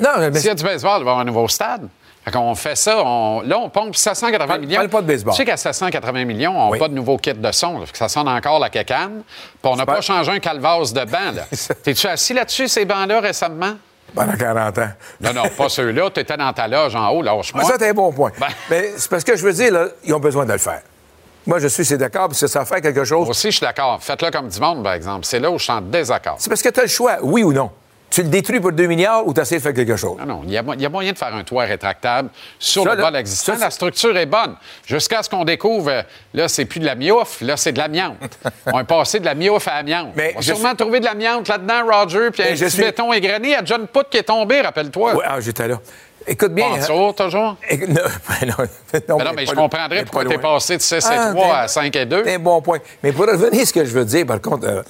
[0.00, 1.88] Non, mais S'il y a du baseball, il va y avoir un nouveau stade.
[2.32, 4.76] Qu'on fait ça, on- là, on pompe 780 Parle- millions.
[4.76, 5.32] parle pas de baseball.
[5.34, 6.78] Tu sais qu'à 780 millions, on n'a Oui.
[6.78, 7.78] pas de nouveau kit de son.
[7.78, 7.86] là.
[7.86, 9.22] Fait que ça sonne encore la cacane.
[9.62, 11.32] Puis on n'a pas changé un calvasse de banc.
[11.84, 13.74] T'es-tu assis là-dessus, ces bancs-là, récemment?
[14.14, 14.88] Pendant 40 ans.
[15.20, 16.10] Non, non, pas ceux-là.
[16.10, 17.62] Tu étais dans ta loge en haut, lâche-moi.
[17.64, 18.32] Ah, ça, c'est un bon point.
[18.40, 20.80] Ben- Mais c'est parce que je veux dire, là, ils ont besoin de le faire.
[21.46, 23.20] Moi, je suis c'est d'accord, parce que ça fait quelque chose.
[23.20, 23.98] Moi aussi, je suis d'accord.
[24.02, 25.24] Faites-le comme du monde, par exemple.
[25.24, 26.36] C'est là où je suis en désaccord.
[26.38, 27.70] C'est parce que tu as le choix, oui ou non.
[28.16, 30.16] Tu le détruis pour 2 milliards ou tu essaies de faire quelque chose?
[30.18, 32.30] Non, non, il y, a, mo- il y a moyen de faire un toit rétractable
[32.58, 33.52] sur Ça, le bol existant.
[33.56, 34.56] ça, la structure est bonne.
[34.86, 36.02] Jusqu'à ce qu'on découvre, euh,
[36.32, 38.16] là, c'est plus de la miouf, là, c'est de l'amiante.
[38.72, 40.12] On est passé de la miouf à amiante.
[40.16, 43.12] Mais On va je sûrement trouver de l'amiante là-dedans, Roger, puis un petit suis- béton
[43.12, 43.48] égrené.
[43.48, 45.12] Il y a John Putt qui est tombé, rappelle-toi.
[45.14, 45.78] Oui, ah, j'étais là.
[46.26, 46.68] Écoute bien.
[46.72, 46.78] hein.
[46.88, 47.56] Bonjour, toujours?
[47.68, 47.96] Écoute, non,
[48.40, 48.54] ben non,
[49.08, 50.54] non, Ben non, mais je comprendrais pourquoi t'es loin.
[50.54, 52.22] passé de 6 et Ah, 3 t'es- à 5 et 2.
[52.24, 52.78] C'est un bon point.
[53.02, 54.82] Mais pour revenir à ce que je veux dire, par contre, euh,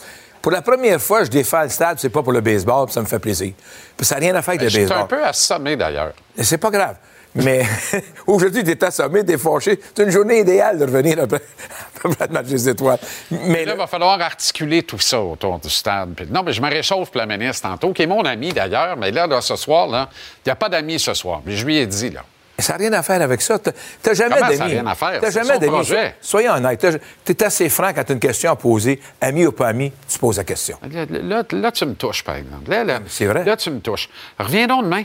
[0.46, 3.00] pour la première fois, je défends le stade, c'est pas pour le baseball, puis ça
[3.00, 3.52] me fait plaisir.
[3.96, 5.18] Puis ça n'a rien à faire avec Ben, Je le suis un baseball.
[5.18, 6.12] peu assommé, d'ailleurs.
[6.40, 6.94] C'est pas grave.
[7.35, 7.64] Mais
[8.28, 9.80] aujourd'hui, tu es assommé, fâché.
[9.92, 11.40] C'est une journée idéale de revenir après,
[12.04, 13.00] après le match des étoiles.
[13.32, 16.14] Mais là, il va falloir articuler tout ça autour du stade.
[16.14, 18.96] Puis- non, mais je me réchauffe pour la ministre tantôt, qui est mon ami d'ailleurs,
[18.96, 21.42] mais là, là, ce soir, il n'y a pas d'amis ce soir.
[21.44, 22.20] Mais je lui ai dit, là.
[22.59, 23.59] Ça n'a rien à faire avec ça.
[23.59, 24.59] T'as- jamais Comment ça d'amis.
[24.59, 25.21] n'a rien à faire?
[25.21, 25.87] T'as jamais d'amis.
[26.21, 26.87] Soyons honnêtes.
[27.25, 29.92] Tu es assez franc quand tu as une question à poser, ami ou pas ami,
[30.09, 30.79] tu poses la question.
[30.90, 32.71] Là, là, là, tu me touches, par exemple.
[32.71, 33.45] Là, là, C'est vrai.
[33.45, 34.09] Là, tu me touches.
[34.38, 35.05] Reviens donc demain.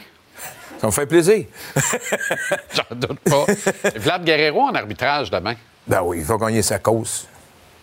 [0.79, 1.45] Ça me fait plaisir.
[2.73, 3.45] J'en doute pas.
[3.97, 5.55] Vlad Guerrero en arbitrage demain.
[5.87, 7.27] Ben oui, il va gagner sa cause.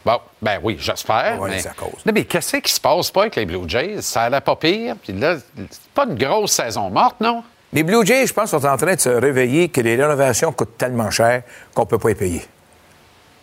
[0.04, 1.38] Bon, ben oui, j'espère.
[1.42, 1.62] Mais...
[2.06, 4.00] Non, mais qu'est-ce qui se passe pas avec les Blue Jays?
[4.00, 4.96] Ça allait pas pire.
[5.02, 5.36] Puis là,
[5.70, 7.44] c'est pas une grosse saison morte, non?
[7.72, 10.78] Les Blue Jays, je pense, sont en train de se réveiller que les rénovations coûtent
[10.78, 11.42] tellement cher
[11.74, 12.42] qu'on ne peut pas les payer.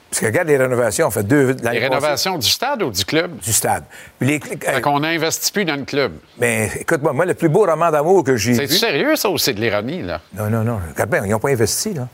[0.10, 1.48] Parce que regarde les rénovations, on fait deux.
[1.50, 3.38] Les passée, rénovations du stade ou du club?
[3.40, 3.84] Du stade.
[4.22, 6.14] Les- Fait qu'on n'investit plus dans le club.
[6.40, 8.76] mais écoute-moi, moi, le plus beau roman d'amour que j'ai C'est vu.
[8.78, 10.22] sérieux, ça, ou c'est de l'ironie, là?
[10.34, 10.80] Non, non, non.
[10.94, 12.08] Regarde bien, ils n'ont pas investi, là.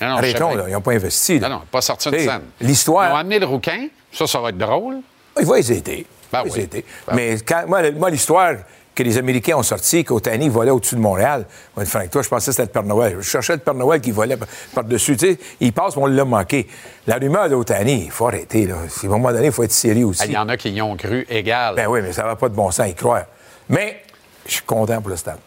[0.00, 0.64] Non, non, Arrêtons, là.
[0.66, 1.38] Ils n'ont pas investi.
[1.38, 1.48] Là.
[1.48, 2.42] Non, non, pas sorti T'sais, scène.
[2.60, 3.08] L'histoire.
[3.08, 3.86] Ils ont amené le rouquin.
[4.12, 4.96] Ça, ça va être drôle.
[5.38, 6.06] Il va les aider.
[6.32, 6.58] Ben Il va oui.
[6.58, 6.84] les aider.
[7.06, 8.54] Ben Mais quand, moi, l'histoire
[8.94, 12.46] que les Américains ont sorti, qu'Otani volait au-dessus de Montréal, moi, Frank, toi, je pensais
[12.46, 13.16] que c'était le Père Noël.
[13.18, 15.16] Je cherchais le Père Noël qui volait par- par-dessus.
[15.16, 16.68] Tu sais, il passe, mais on l'a manqué.
[17.06, 18.66] La rumeur d'Otani, il faut arrêter.
[18.66, 18.76] Là.
[18.76, 20.20] À un moment donné, il faut être sérieux aussi.
[20.22, 21.74] Ah, Il y en a qui y ont cru égal.
[21.74, 23.24] Ben oui, mais ça va pas de bon sens y croire.
[23.68, 24.02] Mais
[24.46, 25.38] je suis content pour le stade.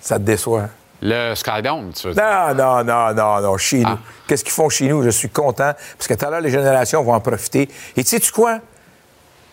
[0.00, 0.60] Ça te déçoit.
[0.62, 0.70] hein?
[1.02, 2.22] Le Skydome, tu veux dire?
[2.22, 3.86] Non, non, non, non, non, chez nous.
[3.88, 3.98] Ah.
[4.26, 5.02] Qu'est-ce qu'ils font chez nous?
[5.02, 7.68] Je suis content, parce que tout à l'heure, les générations vont en profiter.
[7.96, 8.58] Et tu sais quoi?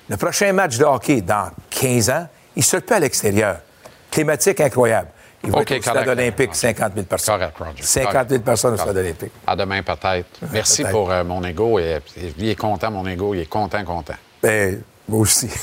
[0.09, 3.57] Le prochain match de hockey, dans 15 ans, il se peut à l'extérieur.
[4.11, 5.09] Climatique incroyable.
[5.43, 7.37] Il va être au stade olympique, 50 000 personnes.
[7.39, 7.83] Correct, Roger.
[7.83, 9.31] 50 000 personnes au stade olympique.
[9.45, 10.25] À demain, peut-être.
[10.51, 11.77] Merci pour euh, mon ego.
[11.79, 13.33] Et, et lui est content, mon ego.
[13.35, 14.15] Il est content, content.
[14.41, 15.49] Ben, moi aussi.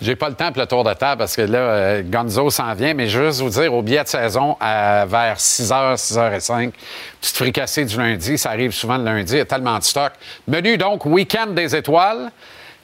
[0.00, 2.74] J'ai pas le temps pour le tour de table parce que là, euh, Gonzo s'en
[2.74, 6.72] vient, mais je veux juste vous dire, au billet de saison, à- vers 6h, 6h05,
[7.20, 10.12] petite fricassée du lundi, ça arrive souvent le lundi, il y a tellement de stock.
[10.46, 12.30] Menu donc, week-end des étoiles,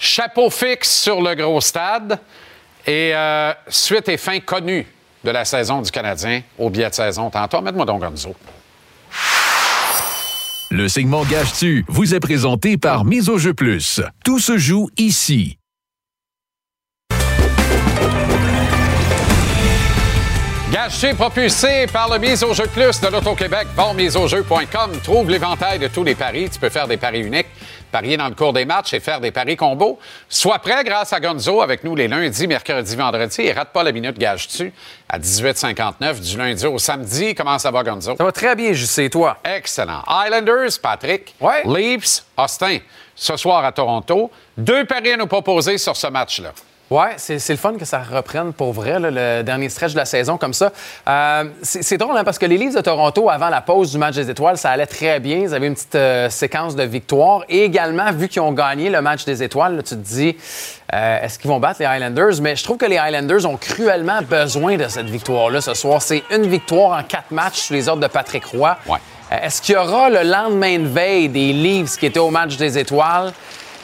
[0.03, 2.19] chapeau fixe sur le gros stade
[2.87, 4.85] et euh, suite et fin connue
[5.23, 7.31] de la saison du Canadien au billet de saison.
[7.31, 8.35] Tantôt, mets-moi donc Gonzo.
[10.71, 14.01] Le segment Gage-tu vous est présenté par Mise au jeu plus.
[14.25, 15.59] Tout se joue ici.
[20.73, 23.69] Gâché propulsé par le Mise au jeu plus de l'Auto-Québec.
[23.77, 24.91] Bon, miseaujeu.com.
[25.05, 26.49] Trouve l'éventail de tous les paris.
[26.51, 27.47] Tu peux faire des paris uniques,
[27.93, 29.99] parier dans le cours des matchs et faire des paris combos.
[30.29, 33.43] Sois prêt grâce à Gonzo avec nous les lundis, mercredis, vendredis.
[33.43, 34.73] Et rate pas la minute gage-tu
[35.09, 37.35] à 18h59 du lundi au samedi.
[37.35, 38.17] Comment ça va, Gonzo?
[38.17, 39.39] Ça va très bien, je sais, toi?
[39.45, 40.03] Excellent.
[40.09, 41.35] Islanders, Patrick.
[41.41, 41.63] Ouais.
[41.65, 42.79] Leafs, Austin.
[43.15, 44.31] Ce soir à Toronto.
[44.57, 46.53] Deux paris à nous proposer sur ce match-là.
[46.91, 50.05] Ouais, c'est le fun que ça reprenne pour vrai, là, le dernier stretch de la
[50.05, 50.73] saison comme ça.
[51.09, 54.17] Euh, c'est drôle, hein, parce que les Leafs de Toronto, avant la pause du match
[54.17, 55.39] des étoiles, ça allait très bien.
[55.39, 57.45] Ils avaient une petite euh, séquence de victoires.
[57.49, 60.37] Et également, vu qu'ils ont gagné le match des étoiles, là, tu te dis,
[60.93, 62.43] euh, est-ce qu'ils vont battre les Highlanders?
[62.43, 66.03] Mais je trouve que les Highlanders ont cruellement besoin de cette victoire-là ce soir.
[66.03, 68.77] C'est une victoire en quatre matchs sous les ordres de Patrick Roy.
[68.87, 68.99] Ouais.
[69.31, 72.77] Est-ce qu'il y aura le lendemain de veille des Leafs qui étaient au match des
[72.77, 73.33] étoiles?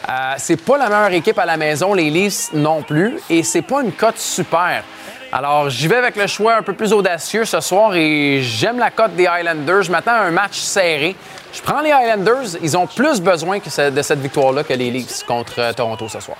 [0.08, 3.62] Euh, c'est pas la meilleure équipe à la maison, les Leafs non plus, et c'est
[3.62, 4.82] pas une cote super.
[5.30, 8.90] Alors, j'y vais avec le choix un peu plus audacieux ce soir et j'aime la
[8.90, 9.82] cote des Highlanders.
[9.82, 11.14] Je m'attends à un match serré.
[11.52, 12.56] Je prends les Highlanders.
[12.62, 16.20] Ils ont plus besoin que de cette victoire-là que les Leafs contre euh, Toronto ce
[16.20, 16.37] soir.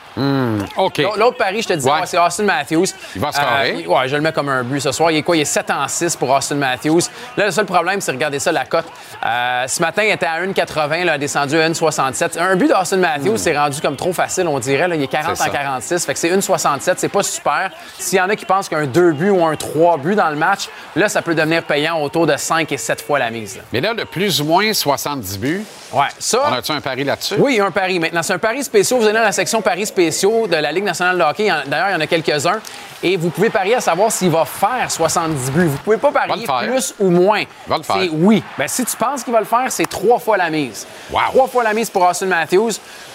[0.77, 0.99] OK.
[1.17, 1.93] L'autre- pari, je te Ouais.
[1.93, 2.87] ouais, c'est Austin Matthews.
[3.15, 3.71] Il va scorer.
[3.71, 5.11] Euh, il- ouais, je le mets comme un but ce soir.
[5.11, 5.37] Il est quoi?
[5.37, 7.01] Il est 7 en 6 pour Austin Matthews.
[7.37, 8.85] Là, le seul problème, c'est regarder ça, la cote.
[9.25, 12.37] Euh, ce matin, il était à 1,80, là, descendu à 1,67.
[12.39, 14.89] Un but d'Austin Matthews, c'est rendu comme trop facile, on dirait.
[14.89, 14.97] Là.
[14.97, 15.35] Il est 40 Hmm.
[15.37, 15.51] C'est en ça.
[15.59, 16.99] 46, fait que c'est 1,67.
[16.99, 17.71] C'est pas super.
[17.99, 20.37] S'il y en a qui pensent qu'un 2 buts ou un 3 buts dans le
[20.37, 23.57] match, là, ça peut devenir payant autour de 5 et 7 fois la mise.
[23.57, 23.63] là.
[23.73, 25.65] Mais là, le plus ou moins 70 buts.
[25.93, 26.39] Ouais, ça.
[26.51, 27.37] On a-tu un pari là-dessus?
[27.39, 27.99] Oui, il y a un pari.
[27.99, 29.01] Maintenant, c'est un pari spécial.
[29.01, 31.47] Vous allez dans la section paris spéciaux de la Ligue nationale de hockey.
[31.47, 32.61] Il D'ailleurs, il y en a quelques-uns.
[33.03, 35.67] Et vous pouvez parier à savoir s'il va faire 70 buts.
[35.67, 37.45] Vous pouvez pas parier plus ou moins.
[37.67, 37.97] Va le faire.
[38.01, 38.43] C'est oui.
[38.59, 40.87] Ben, si tu penses qu'il va le faire, c'est trois fois la mise.
[41.11, 41.21] Wow.
[41.29, 42.73] Trois fois la mise pour Austin Matthews.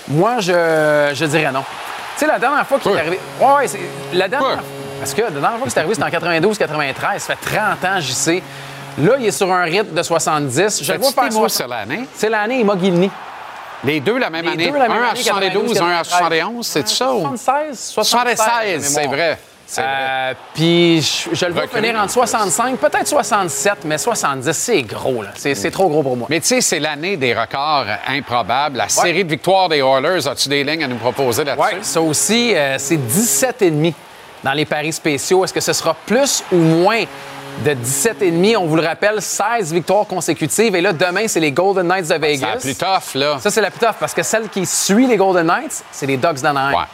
[0.07, 1.63] Moi, je, je dirais non.
[2.13, 2.99] Tu sais, la dernière fois qu'il est Ouais.
[3.01, 3.19] arrivé.
[3.39, 3.79] Ouais, ouais, c'est.
[4.13, 4.51] La dernière.
[4.57, 4.63] Ouais.
[4.99, 7.19] Parce que la dernière fois que c'est arrivé, c'était en 92-93.
[7.19, 8.43] Ça fait 30 ans, j'y sais.
[8.99, 10.79] Là, il est sur un rythme de 70.
[10.83, 11.49] Je Fais-tu faire 60.
[11.49, 12.05] sur l'année?
[12.15, 13.09] C'est l'année Imogilny.
[13.85, 14.71] Les deux la même Les année.
[14.71, 17.11] deux la même un à année, 72, un à 92, 71, c'est ça?
[17.13, 19.37] ou- 76, 76, c'est vrai.
[19.65, 19.81] C'est.
[19.83, 24.81] Euh, Puis je, je le vois finir en entre 65, peut-être 67, mais 70, c'est
[24.83, 25.29] gros, là.
[25.35, 26.27] C'est c'est trop gros pour moi.
[26.29, 28.77] Mais tu sais, c'est l'année des records improbables.
[28.77, 31.75] La série de victoires des Oilers, as-tu des lignes à nous proposer là-dessus?
[31.75, 33.93] Ouais, ça aussi, euh, c'est 17,5
[34.43, 35.43] dans les paris spéciaux.
[35.43, 37.03] Est-ce que ce sera plus ou moins
[37.59, 38.57] de 17,5.
[38.57, 40.75] On vous le rappelle, 16 victoires consécutives.
[40.75, 42.47] Et là, demain, c'est les Golden Knights de Vegas.
[42.59, 43.37] C'est la plus tough, là.
[43.39, 46.17] Ça, c'est la plus tough parce que celle qui suit les Golden Knights, c'est les
[46.17, 46.73] Ducks d'Anaheim.
[46.77, 46.85] Ouais.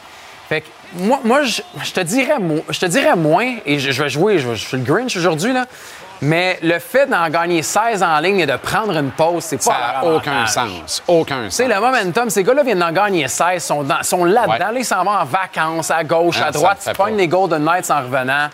[0.47, 2.35] Fait que moi, moi je, je te dirais,
[2.69, 5.53] je te dirais moins, et je, je vais jouer, je, je suis le Grinch aujourd'hui,
[5.53, 5.65] là,
[6.21, 9.63] mais le fait d'en gagner 16 en ligne et de prendre une pause, c'est pas
[9.63, 11.01] Ça n'a aucun sens.
[11.07, 11.73] Aucun Tu sais, sens.
[11.75, 14.71] le momentum, ces gars-là viennent d'en gagner 16, sont, dans- sont là-dedans.
[14.73, 14.79] Ouais.
[14.79, 16.83] Ils s'en vont en vacances, à gauche, Ah, à ça droite.
[16.87, 18.49] Ils pognent les Golden Knights en revenant.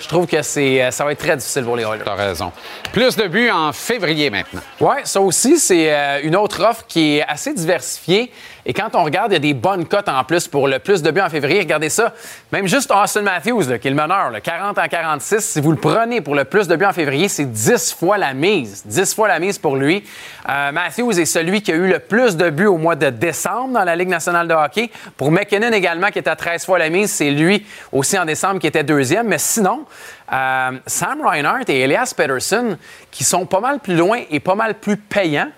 [0.00, 2.04] Je trouve que c'est, euh, ça va être très difficile pour les Oilers.
[2.04, 2.52] T'as raison.
[2.92, 4.60] Plus de buts en février maintenant.
[4.80, 8.30] Oui, ça aussi, c'est euh, une autre offre qui est assez diversifiée.
[8.70, 11.00] Et quand on regarde, il y a des bonnes cotes en plus pour le plus
[11.00, 11.60] de buts en février.
[11.60, 12.12] Regardez ça.
[12.52, 15.40] Même juste Austin Matthews, qui est le meneur, là, 40 en 46.
[15.40, 18.34] Si vous le prenez pour le plus de buts en février, c'est 10 fois la
[18.34, 18.84] mise.
[18.84, 20.04] 10 fois la mise pour lui.
[20.50, 23.72] Euh, Matthews est celui qui a eu le plus de buts au mois de décembre
[23.72, 24.90] dans la Ligue nationale de hockey.
[25.16, 28.60] Pour McKinnon également, qui est à 13 fois la mise, c'est lui aussi en décembre
[28.60, 29.28] qui était deuxième.
[29.28, 29.86] Mais sinon,
[30.30, 32.76] euh, Sam Reinhart et Elias Peterson,
[33.10, 35.48] qui sont pas mal plus loin et pas mal plus payants,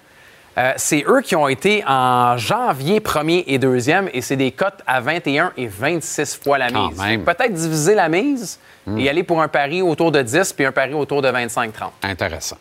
[0.61, 4.81] euh, c'est eux qui ont été en janvier premier et deuxième, et c'est des cotes
[4.87, 6.99] à 21 et 26 fois la mise.
[7.25, 8.59] Peut-être diviser la mise
[8.99, 11.71] et aller pour un pari autour de 10 puis un pari autour de 25-30.
[12.03, 12.57] Intéressant.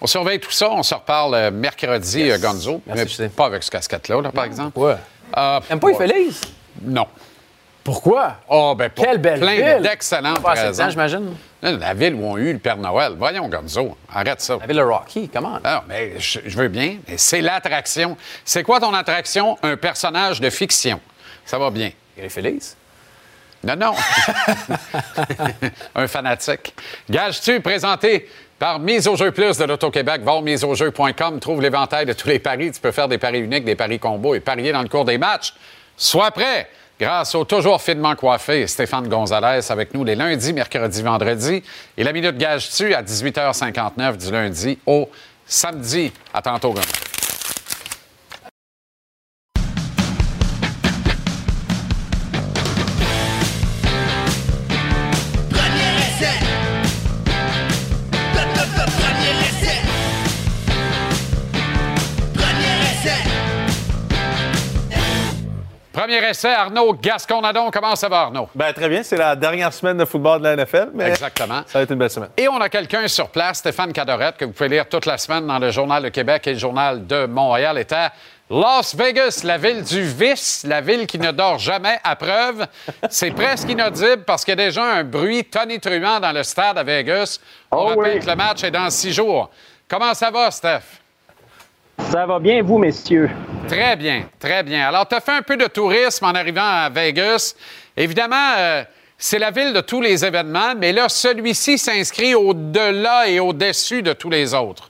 [0.00, 0.70] On surveille tout ça.
[0.70, 2.42] On se reparle euh, mercredi, Yes.
[2.42, 2.80] euh, Gonzo.
[2.86, 4.78] Merci, mais pas avec ce casquette-là, là, par exemple.
[4.78, 4.96] Ouais.
[5.36, 6.40] Euh, T'aimes pas Félix?
[6.82, 7.06] Non.
[7.84, 8.36] Pourquoi?
[8.48, 10.90] Oh, ben, pour Quelle belle plein d'excellentes raisons.
[10.90, 11.34] j'imagine.
[11.62, 13.14] Là, La ville où on a eu le Père Noël.
[13.18, 14.56] Voyons, Gonzo, arrête ça.
[14.60, 15.58] La ville de Rocky, comment?
[15.62, 18.16] Ah, Non, mais je, je veux bien, mais c'est l'attraction.
[18.44, 19.58] C'est quoi ton attraction?
[19.62, 21.00] Un personnage de fiction.
[21.44, 21.90] Ça va bien.
[22.16, 22.76] Les Félix?
[23.62, 23.94] Non, non.
[25.94, 26.74] Un fanatique.
[27.08, 30.22] Gage-tu présenté par Mise au jeu plus de l'Auto-Québec.
[30.22, 32.72] Va au miseaujeu.com, trouve l'éventail de tous les paris.
[32.72, 35.18] Tu peux faire des paris uniques, des paris combos et parier dans le cours des
[35.18, 35.54] matchs.
[35.96, 36.68] Sois prêt
[37.00, 41.62] grâce au toujours finement coiffé Stéphane Gonzalez avec nous les lundis, mercredis, vendredis.
[41.96, 45.08] Et la minute gage-tu à 18h59 du lundi au
[45.46, 46.12] samedi.
[46.34, 46.74] À tantôt.
[66.10, 67.70] Premier essai, Arnaud Gasconadon.
[67.70, 68.48] Comment ça va, Arnaud?
[68.52, 71.62] Ben, très bien, c'est la dernière semaine de football de la NFL, mais Exactement.
[71.68, 72.30] ça va être une belle semaine.
[72.36, 75.46] Et on a quelqu'un sur place, Stéphane Cadorette, que vous pouvez lire toute la semaine
[75.46, 78.10] dans le Journal de Québec et le Journal de Montréal, est à
[78.50, 82.66] Las Vegas, la ville du vice, la ville qui ne dort jamais à preuve.
[83.08, 86.82] C'est presque inaudible parce qu'il y a déjà un bruit tonitruant dans le stade à
[86.82, 87.38] Vegas.
[87.70, 89.48] On rappelle que le match est dans six jours.
[89.88, 90.80] Comment ça va, Steph?
[92.08, 93.30] Ça va bien, vous, messieurs?
[93.68, 94.88] Très bien, très bien.
[94.88, 97.54] Alors, tu as fait un peu de tourisme en arrivant à Vegas.
[97.96, 98.82] Évidemment, euh,
[99.16, 104.12] c'est la ville de tous les événements, mais là, celui-ci s'inscrit au-delà et au-dessus de
[104.12, 104.89] tous les autres.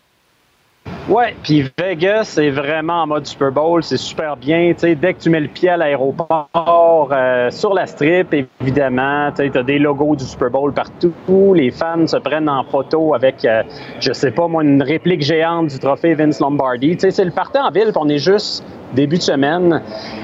[1.08, 4.72] Ouais, puis Vegas, c'est vraiment en mode Super Bowl, c'est super bien.
[4.80, 9.62] Dès que tu mets le pied à l'aéroport, euh, sur la strip, évidemment, tu as
[9.62, 11.12] des logos du Super Bowl partout.
[11.54, 13.62] Les fans se prennent en photo avec, euh,
[13.98, 16.96] je sais pas moi, une réplique géante du trophée Vince Lombardi.
[16.98, 19.82] C'est le party en ville, on est juste début de semaine.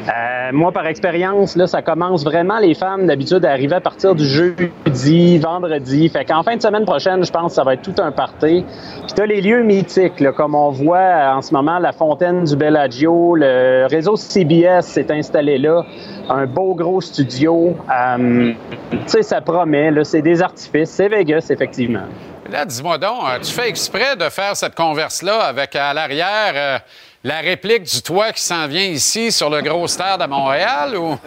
[0.09, 4.15] Euh, moi, par expérience, là, ça commence vraiment les fans d'habitude à arriver à partir
[4.15, 6.09] du jeudi, vendredi.
[6.09, 8.65] Fait qu'en fin de semaine prochaine, je pense que ça va être tout un party.
[8.65, 12.45] Puis t'as les lieux mythiques, là, comme on voit euh, en ce moment, la fontaine
[12.45, 15.85] du Bellagio, le réseau CBS s'est installé là,
[16.29, 17.77] un beau gros studio.
[17.91, 18.53] Euh,
[18.91, 22.07] tu sais, ça promet, c'est des artifices, c'est Vegas, effectivement.
[22.51, 26.79] Là, dis-moi donc, euh, tu fais exprès de faire cette converse-là avec à l'arrière euh,
[27.25, 31.19] la réplique du toit qui s'en vient ici sur le gros stade à Montréal ou?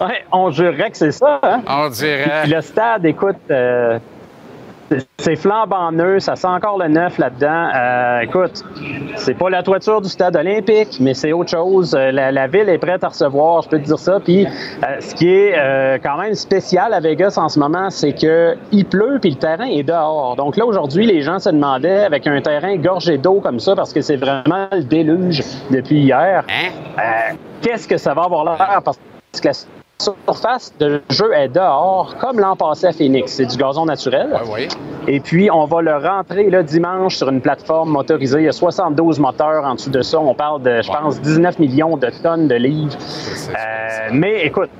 [0.00, 1.38] Ouais, on jurerait que c'est ça.
[1.42, 1.62] Hein?
[1.68, 2.42] On dirait.
[2.42, 3.98] Puis le stade, écoute, euh,
[5.18, 7.68] c'est- flambant neuf, ça sent encore le neuf là-dedans.
[7.74, 8.62] Euh, écoute,
[9.16, 11.94] c'est pas la toiture du stade olympique, mais c'est autre chose.
[11.94, 14.20] Euh, La, la ville est prête à recevoir, je peux te dire ça.
[14.20, 18.12] Puis euh, ce qui est euh, quand même spécial à Vegas en ce moment, c'est
[18.12, 20.36] que il pleut puis le terrain est dehors.
[20.36, 23.92] Donc là aujourd'hui, les gens se demandaient avec un terrain gorgé d'eau comme ça, parce
[23.92, 26.44] que c'est vraiment le déluge depuis hier.
[26.98, 28.80] euh, Qu'est-ce que ça va avoir l'air?
[28.84, 28.98] Parce
[29.42, 29.52] que la
[29.98, 33.32] surface de jeu est dehors, comme l'an passé à Phoenix.
[33.32, 34.34] C'est du gazon naturel.
[35.06, 38.38] Et puis, on va le rentrer là, dimanche sur une plateforme motorisée.
[38.40, 40.18] Il y a 72 moteurs en dessous de ça.
[40.18, 42.96] On parle de, je pense, 19 millions de tonnes de livres.
[43.50, 44.70] Euh, mais écoute,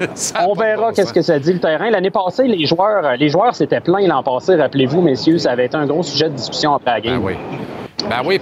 [0.46, 1.90] on verra qu'est-ce que ça dit le terrain.
[1.90, 4.56] L'année passée, les joueurs, les joueurs s'étaient pleins l'an passé.
[4.56, 7.20] Rappelez-vous, messieurs, ça avait été un gros sujet de discussion après la game.
[7.20, 7.34] Ben oui,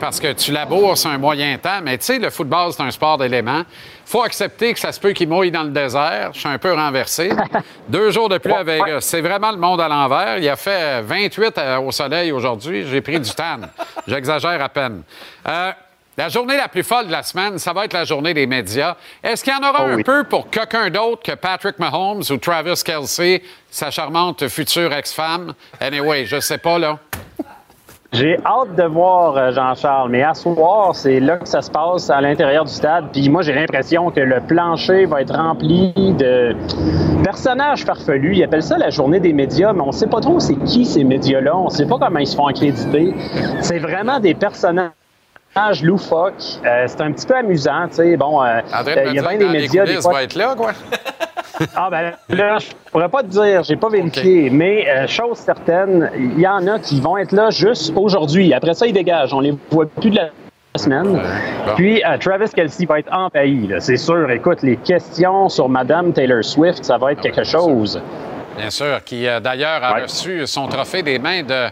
[0.01, 3.19] parce que tu laboures un moyen temps, mais tu sais, le football, c'est un sport
[3.19, 3.63] d'éléments.
[4.05, 6.31] faut accepter que ça se peut qu'il mouille dans le désert.
[6.33, 7.31] Je suis un peu renversé.
[7.89, 9.01] Deux jours de pluie à Vegas.
[9.03, 10.39] C'est vraiment le monde à l'envers.
[10.39, 12.87] Il a fait 28 euh, au soleil aujourd'hui.
[12.91, 13.61] J'ai pris du tan.
[14.07, 15.03] J'exagère à peine.
[15.49, 15.73] Euh,
[16.17, 18.97] la journée la plus folle de la semaine, ça va être la journée des médias.
[19.23, 20.03] Est-ce qu'il y en aura Oh un oui.
[20.05, 25.55] peu pour quelqu'un d'autre que Patrick Mahomes ou Travis Kelsey, sa charmante future ex-femme?
[25.81, 26.99] Anyway, je sais pas, là.
[28.13, 32.11] J'ai hâte de voir euh, Jean-Charles, mais à soir, c'est là que ça se passe
[32.11, 33.07] à l'intérieur du stade.
[33.11, 36.55] Puis moi, j'ai l'impression que le plancher va être rempli de
[37.25, 38.35] personnages farfelus.
[38.37, 41.05] Ils appellent ça la journée des médias, mais on sait pas trop c'est qui ces
[41.05, 41.57] médias-là.
[41.57, 43.15] On sait pas comment ils se font accréditer.
[43.61, 44.91] C'est vraiment des personnages
[45.83, 46.61] loufoques.
[46.67, 48.17] Euh, c'est un petit peu amusant, tu sais.
[48.19, 49.87] Bon, euh, euh, il y a bien des médias.
[49.87, 50.73] des fois- va être là, quoi.
[51.77, 56.11] ah ben là, je pourrais pas te dire, j'ai pas vérifié, mais euh, chose certaine,
[56.17, 58.53] il y en a qui vont être là juste aujourd'hui.
[58.55, 59.33] Après ça, ils dégagent.
[59.35, 60.29] On les voit plus de la
[60.77, 61.21] semaine.
[61.77, 64.31] Puis euh, Travis Kelsey va être envahi, c'est sûr.
[64.31, 68.01] Écoute, les questions sur Madame Taylor Swift, ça va être quelque chose.
[68.57, 70.03] Bien sûr, qui euh, d'ailleurs a Ouais.
[70.03, 71.69] reçu son trophée des mains de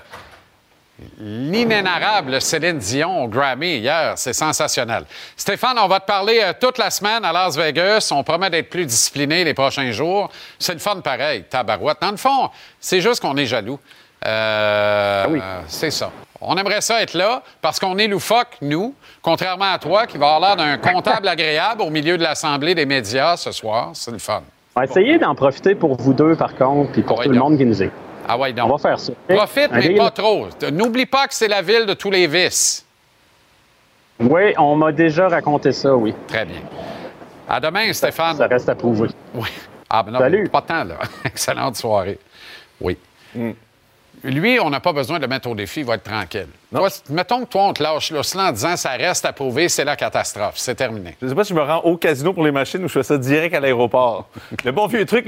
[1.18, 4.14] l'inénarrable Céline Dion au Grammy hier.
[4.16, 5.04] C'est sensationnel.
[5.36, 8.10] Stéphane, on va te parler euh, toute la semaine à Las Vegas.
[8.14, 10.30] On promet d'être plus discipliné les prochains jours.
[10.58, 11.98] C'est le fun pareil, tabarouette.
[12.00, 13.78] Dans le fond, c'est juste qu'on est jaloux.
[14.26, 16.10] Euh, euh, c'est ça.
[16.42, 20.34] On aimerait ça être là parce qu'on est loufoque, nous, contrairement à toi qui va
[20.34, 23.90] avoir l'air d'un comptable agréable au milieu de l'Assemblée des médias ce soir.
[23.94, 24.42] C'est le fun.
[24.74, 27.38] On va essayer d'en profiter pour vous deux, par contre, puis pour Ouais, tout le
[27.38, 28.09] monde qui nous écoute.
[28.32, 28.70] Ah ouais, donc.
[28.70, 29.12] On va faire ça.
[29.28, 30.46] Profite, mais pas trop.
[30.70, 32.86] N'oublie pas que c'est la ville de tous les vices.
[34.20, 36.14] Oui, on m'a déjà raconté ça, oui.
[36.28, 36.60] Très bien.
[37.48, 38.36] À demain, Stéphane.
[38.36, 39.08] Ça reste à prouver.
[39.34, 39.48] Oui.
[39.88, 40.48] Ah, ben non, Salut.
[40.48, 40.98] pas temps, là.
[41.24, 42.20] Excellente soirée.
[42.80, 42.96] Oui.
[43.34, 43.50] Mm.
[44.22, 46.48] Lui, on n'a pas besoin de le mettre au défi, il va être tranquille.
[46.74, 49.84] Toi, mettons que toi, on te lâche cela en disant ça reste à prouver, c'est
[49.84, 50.54] la catastrophe.
[50.56, 51.16] C'est terminé.
[51.20, 53.02] Je sais pas si je me rends au casino pour les machines ou je fais
[53.02, 54.28] ça direct à l'aéroport.
[54.64, 55.26] le bon vieux truc,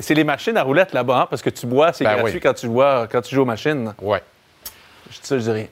[0.00, 2.40] c'est les machines à roulettes là-bas, hein, parce que tu bois, c'est Ben gratuit oui.
[2.40, 3.92] quand, tu bois, quand tu joues aux machines.
[4.00, 4.22] Ouais.
[5.10, 5.66] Je dis ça, je dis rien.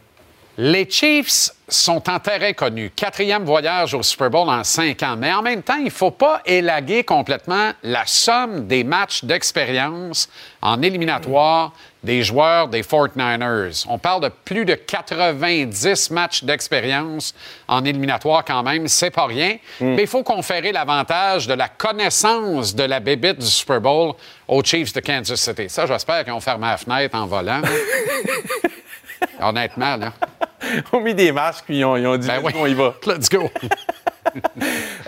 [0.59, 2.91] Les Chiefs sont en terrain connu.
[2.97, 5.15] Quatrième voyage au Super Bowl en cinq ans.
[5.19, 10.31] Mais en même temps, il ne faut pas élaguer complètement la somme des matchs d'expérience
[10.63, 11.75] en éliminatoire
[12.07, 13.85] des joueurs des 49ers.
[13.89, 17.35] On parle de plus de 90 matchs d'expérience
[17.69, 18.89] en éliminatoire quand même.
[18.89, 19.57] C'est pas rien.
[19.81, 24.15] Mais il faut conférer l'avantage de la connaissance de la bébite du Super Bowl
[24.49, 25.69] aux Chiefs de Kansas City.
[25.69, 27.61] Ça, j'espère qu'ils ont fermé la fenêtre en volant.
[29.41, 30.13] Honnêtement, là.
[30.63, 32.53] Ils ont mis des masques, puis ils ont, ils ont dit Ben oui.
[32.57, 32.95] on y va.
[33.07, 33.51] Let's go.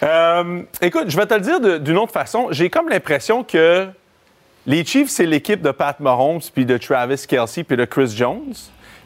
[0.02, 2.48] Euh, écoute, je vais te le dire d'une autre façon.
[2.50, 3.88] J'ai comme l'impression que
[4.68, 8.52] les Chiefs, c'est l'équipe de Pat Mahomes, puis de Travis Kelsey, puis de Chris Jones.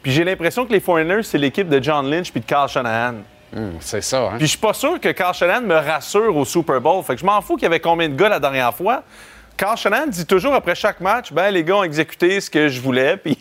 [0.01, 3.15] Puis j'ai l'impression que les Foreigners, c'est l'équipe de John Lynch, puis de Carl Shanahan.
[3.55, 4.33] Hum, c'est ça, hein?
[4.35, 7.01] Puis je suis pas sûr que Carl Shanahan me rassure au Super Bowl.
[7.03, 9.03] Fait que je m'en fous qu'il y avait combien de gars la dernière fois.
[9.55, 12.81] Carl Shanahan dit toujours après chaque match, ben les gars ont exécuté ce que je
[12.81, 13.15] voulais.
[13.23, 13.37] Puis,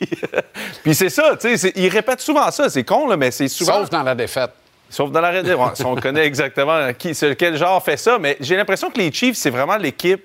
[0.85, 2.71] puis c'est ça, tu sais, il répète souvent ça.
[2.71, 3.81] C'est con là, mais c'est souvent.
[3.81, 4.53] Sauf dans la défaite.
[4.89, 5.43] Sauf dans la
[5.75, 9.39] si on connaît exactement qui, quel genre fait ça, mais j'ai l'impression que les Chiefs,
[9.39, 10.23] c'est vraiment l'équipe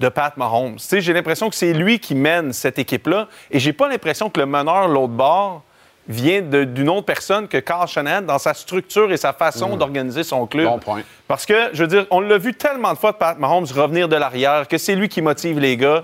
[0.00, 0.76] de Pat Mahomes.
[0.90, 4.46] J'ai l'impression que c'est lui qui mène cette équipe-là, et j'ai pas l'impression que le
[4.46, 5.62] meneur, l'autre bord,
[6.06, 10.46] vient d'une autre personne que Carl Shanahan dans sa structure et sa façon d'organiser son
[10.46, 10.66] club.
[10.66, 11.00] Bon point.
[11.26, 14.06] Parce que, je veux dire, on l'a vu tellement de fois de Pat Mahomes revenir
[14.06, 16.02] de l'arrière, que c'est lui qui motive les gars.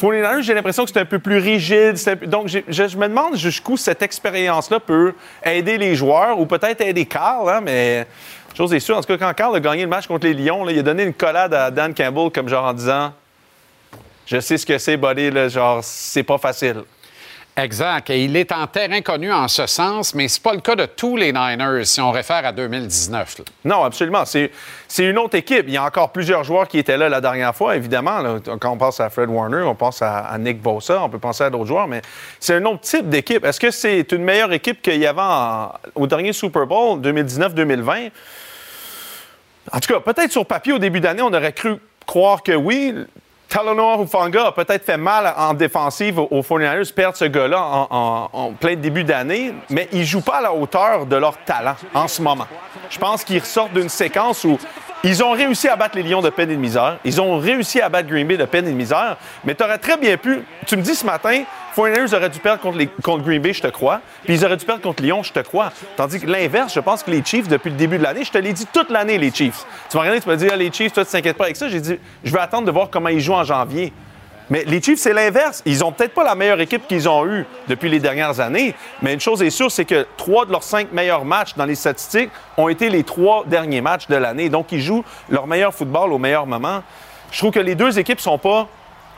[0.00, 1.96] 49ers, j'ai l'impression que c'est un peu plus rigide.
[2.18, 5.12] peu- Donc, je, je me demande jusqu'où cette expérience-là peut
[5.44, 8.06] aider les joueurs ou peut-être aider Carl, hein, mais
[8.56, 8.96] chose est sûre.
[8.96, 10.82] En tout cas, quand Carl a gagné le match contre les Lions, là, il a
[10.82, 13.12] donné une collade à Dan Campbell comme genre en disant
[14.26, 16.82] Je sais ce que c'est, buddy, là, genre, c'est pas facile.
[17.56, 18.10] Exact.
[18.10, 20.86] Et il est en terrain connu en ce sens, mais c'est pas le cas de
[20.86, 23.38] tous les Niners si on réfère à 2019.
[23.38, 23.44] là.
[23.64, 24.24] Non, absolument.
[24.24, 24.50] C'est,
[24.98, 25.66] une autre équipe.
[25.68, 28.18] Il y a encore plusieurs joueurs qui étaient là la dernière fois, évidemment.
[28.18, 28.38] là.
[28.60, 31.44] Quand on pense à Fred Warner, on pense à, à Nick Bosa, on peut penser
[31.44, 32.02] à d'autres joueurs, mais
[32.40, 33.44] c'est un autre type d'équipe.
[33.44, 38.10] Est-ce que c'est une meilleure équipe qu'il y avait en- au dernier Super Bowl 2019-2020?
[39.70, 42.94] En tout cas, peut-être sur papier, au début d'année, on aurait cru croire que oui.
[43.48, 48.74] Talanoa Hufanga a peut-être fait mal en défensive aux 49ers, perdre ce gars-là en, plein
[48.74, 52.20] début d'année, mais ils ne jouent pas à la hauteur de leur talent en ce
[52.20, 52.46] moment.
[52.90, 54.58] Je pense qu'ils ressortent d'une séquence où
[55.04, 56.98] ils ont réussi à battre les Lions de peine et de misère.
[57.04, 59.78] Ils ont réussi à battre Green Bay de peine et de misère, mais tu aurais
[59.78, 60.42] très bien pu.
[60.66, 61.44] Tu me dis ce matin,
[61.76, 64.56] 49ers auraient dû perdre contre, les- contre Green Bay, je te crois, puis ils auraient
[64.56, 65.72] dû perdre contre Lyon, je te crois.
[65.96, 68.38] Tandis que l'inverse, je pense que les Chiefs, depuis le début de l'année, je te
[68.38, 69.64] l'ai dit toute l'année, les Chiefs.
[69.90, 71.68] Tu m'as regardé, tu m'as dit, ah, les Chiefs, toi, tu t'inquiètes pas avec ça.
[71.68, 73.92] J'ai dit, je vais attendre de voir comment ils jouent en janvier.
[74.50, 75.62] Mais les Chiefs, c'est l'inverse.
[75.64, 79.14] Ils ont peut-être pas la meilleure équipe qu'ils ont eue depuis les dernières années, mais
[79.14, 82.28] une chose est sûre, c'est que trois de leurs cinq meilleurs matchs dans les statistiques
[82.58, 84.50] ont été les trois derniers matchs de l'année.
[84.50, 86.82] Donc, ils jouent leur meilleur football au meilleur moment.
[87.32, 88.68] Je trouve que les deux équipes sont pas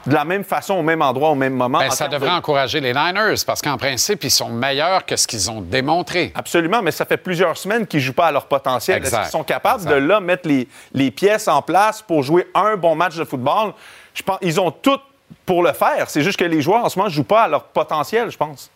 [0.06, 1.78] de la même façon, au même endroit, au même moment.
[1.78, 5.16] Ben, en ça devrait de- encourager les Niners parce qu'en principe, ils sont meilleurs que
[5.16, 6.32] ce qu'ils ont démontré.
[6.34, 9.02] Absolument, mais ça fait plusieurs semaines qu'ils ne jouent pas à leur potentiel.
[9.02, 12.76] Est-ce qu'ils sont capables de là mettre les, les pièces en place pour jouer un
[12.76, 13.72] bon match de football?
[14.14, 14.98] Je pense ils ont tout
[15.44, 16.08] pour le faire.
[16.08, 18.36] C'est juste que les joueurs en ce moment ne jouent pas à leur potentiel, je
[18.36, 18.70] pense.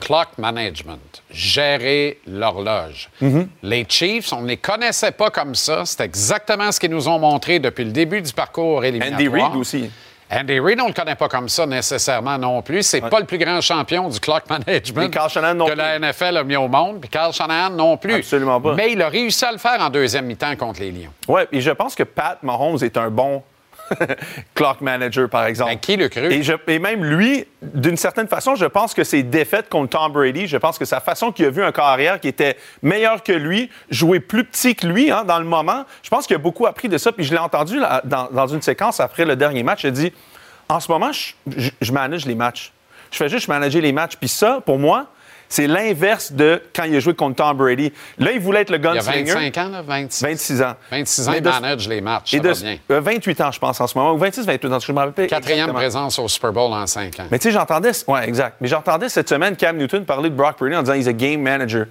[0.00, 3.08] Clock management, gérer l'horloge.
[3.22, 3.46] Mm-hmm.
[3.62, 5.86] Les Chiefs, on ne les connaissait pas comme ça.
[5.86, 9.20] C'est exactement ce qu'ils nous ont montré depuis le début du parcours éliminatoire.
[9.20, 9.90] Andy Reid aussi.
[10.30, 12.82] Andy Reid, on ne le connaît pas comme ça nécessairement non plus.
[12.82, 16.68] C'est pas le plus grand champion du clock management que la NFL a mis au
[16.68, 17.00] monde.
[17.00, 18.14] Puis Carl Shanahan non plus.
[18.14, 18.74] Absolument pas.
[18.74, 21.12] Mais il a réussi à le faire en deuxième mi-temps contre les Lions.
[21.28, 23.42] Oui, et je pense que Pat Mahomes est un bon
[24.54, 25.70] clock manager, par exemple.
[25.70, 26.32] Ben, qui le cru?
[26.32, 30.12] Et, je- et même lui, d'une certaine façon, je pense que ses défaites contre Tom
[30.12, 33.32] Brady, je pense que sa façon qu'il a vu un carrière qui était meilleur que
[33.32, 36.66] lui, jouer plus petit que lui hein, dans le moment, je pense qu'il a beaucoup
[36.66, 37.12] appris de ça.
[37.12, 39.90] Puis je l'ai entendu là, dans, dans une séquence après le dernier match, il a
[39.90, 40.12] dit
[40.68, 42.72] En ce moment, je, je- je manage les matchs.
[43.12, 44.16] Je fais juste manager les matchs.
[44.16, 45.06] Puis ça, pour moi,
[45.48, 47.92] c'est l'inverse de quand il a joué contre Tom Brady.
[48.18, 49.32] Là, il voulait être le Il y a gunslinger.
[49.32, 50.22] 25 ans, là, 26.
[50.24, 50.74] 26 ans.
[50.90, 52.34] 26 ans, il manage les matchs.
[52.34, 52.78] Et Ça de, va bien.
[52.90, 54.12] euh, 28 ans, je pense, en ce moment.
[54.12, 55.26] Ou 26, 28 ans, je me rappelle.
[55.28, 57.26] Quatrième présence au Super Bowl en 5 ans.
[57.30, 57.92] Mais tu sais, j'entendais.
[58.06, 58.56] Ouais, exact.
[58.60, 61.40] Mais j'entendais cette semaine Cam Newton parler de Brock Purdy en disant he's a game
[61.42, 61.86] manager.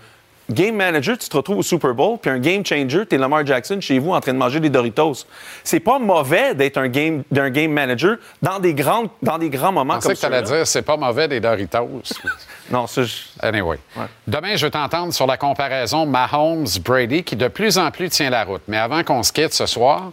[0.50, 3.80] Game manager, tu te retrouves au Super Bowl, puis un game changer, t'es Lamar Jackson
[3.82, 5.26] chez vous en train de manger des Doritos.
[5.64, 9.72] C'est pas mauvais d'être un game, d'un game manager dans des grands, dans des grands
[9.72, 10.58] moments Je pensais comme que tu allais ceux-là.
[10.60, 12.02] dire c'est pas mauvais des Doritos.
[12.72, 13.78] Non, ça, je- Anyway.
[14.26, 18.44] Demain, je veux t'entendre sur la comparaison Mahomes-Brady qui de plus en plus tient la
[18.44, 18.64] route.
[18.68, 20.10] Mais avant qu'on se quitte ce soir,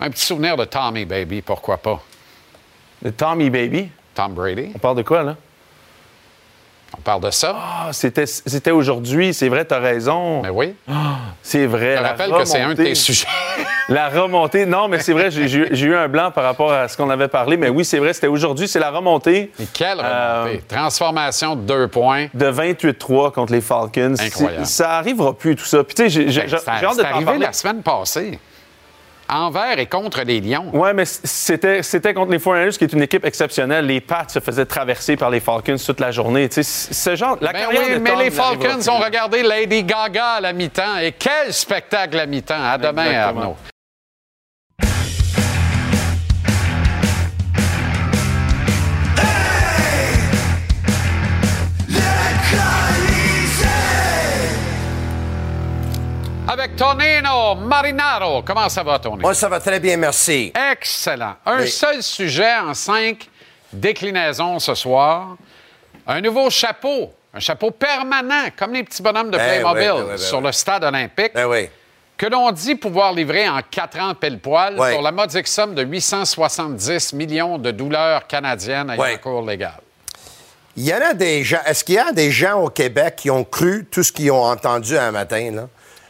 [0.00, 2.02] un petit souvenir de Tommy Baby, pourquoi pas?
[3.02, 3.88] De Tommy Baby?
[4.16, 4.72] Tom Brady.
[4.74, 5.36] On parle de quoi, là?
[6.98, 7.54] On parle de ça.
[7.56, 10.42] Ah, c'était, c'était aujourd'hui, c'est vrai, t'as raison.
[10.42, 10.74] Mais oui.
[11.42, 11.96] C'est vrai.
[11.98, 13.26] Je rappelle que c'est un de tes sujets.
[13.88, 15.46] La remontée, non, mais c'est vrai, j'ai,
[15.86, 18.26] eu un blanc par rapport à ce qu'on avait parlé, mais oui, c'est vrai, c'était
[18.26, 19.52] aujourd'hui, c'est la remontée.
[19.60, 20.62] Et quelle Euh, remontée.
[20.66, 22.26] Transformation de deux points.
[22.34, 24.14] De 28-3 contre les Falcons.
[24.18, 24.66] Incroyable.
[24.66, 25.84] C'est- Ça arrivera plus, tout ça.
[25.84, 26.48] Puis, tu sais, j'ai, j'ai- Ben,
[26.80, 27.46] j'ai hâte de t'en arrivé parler.
[27.46, 28.40] la semaine passée.
[29.28, 30.70] Envers et contre les Lions.
[30.72, 33.86] Ouais, mais c'était, c'était contre les 49ers, qui est une équipe exceptionnelle.
[33.86, 36.48] Les Pats se faisaient traverser par les Falcons toute la journée.
[36.48, 37.36] Tu sais, ce genre.
[37.40, 40.52] La Ben carrière oui, de mais Tom les Falcons ont regardé Lady Gaga à la
[40.52, 40.98] mi-temps.
[41.02, 42.54] Et quel spectacle à mi-temps.
[42.62, 43.40] À demain, Exactement.
[43.40, 43.56] Arnaud.
[56.66, 58.42] Avec Tonino Marinaro.
[58.42, 59.20] Comment ça va, Tony?
[59.22, 60.52] Moi, ça va très bien, merci.
[60.72, 61.34] Excellent.
[61.46, 63.28] Un seul sujet en cinq
[63.72, 65.36] déclinaisons ce soir.
[66.08, 67.12] Un nouveau chapeau.
[67.32, 70.40] Un chapeau permanent, comme les petits bonhommes de Ben Playmobil oui, ben oui, ben sur
[70.40, 71.32] le stade olympique.
[71.36, 71.68] Oui.
[72.16, 74.92] Que l'on dit pouvoir livrer en quatre ans pile poil Oui.
[74.92, 79.18] pour la modique somme de 870 millions de dollars canadiennes ayant Oui.
[79.20, 79.74] cours légal.
[80.76, 81.60] Il y en a des gens.
[81.64, 84.44] Est-ce qu'il y a des gens au Québec qui ont cru tout ce qu'ils ont
[84.44, 85.68] entendu un matin, là?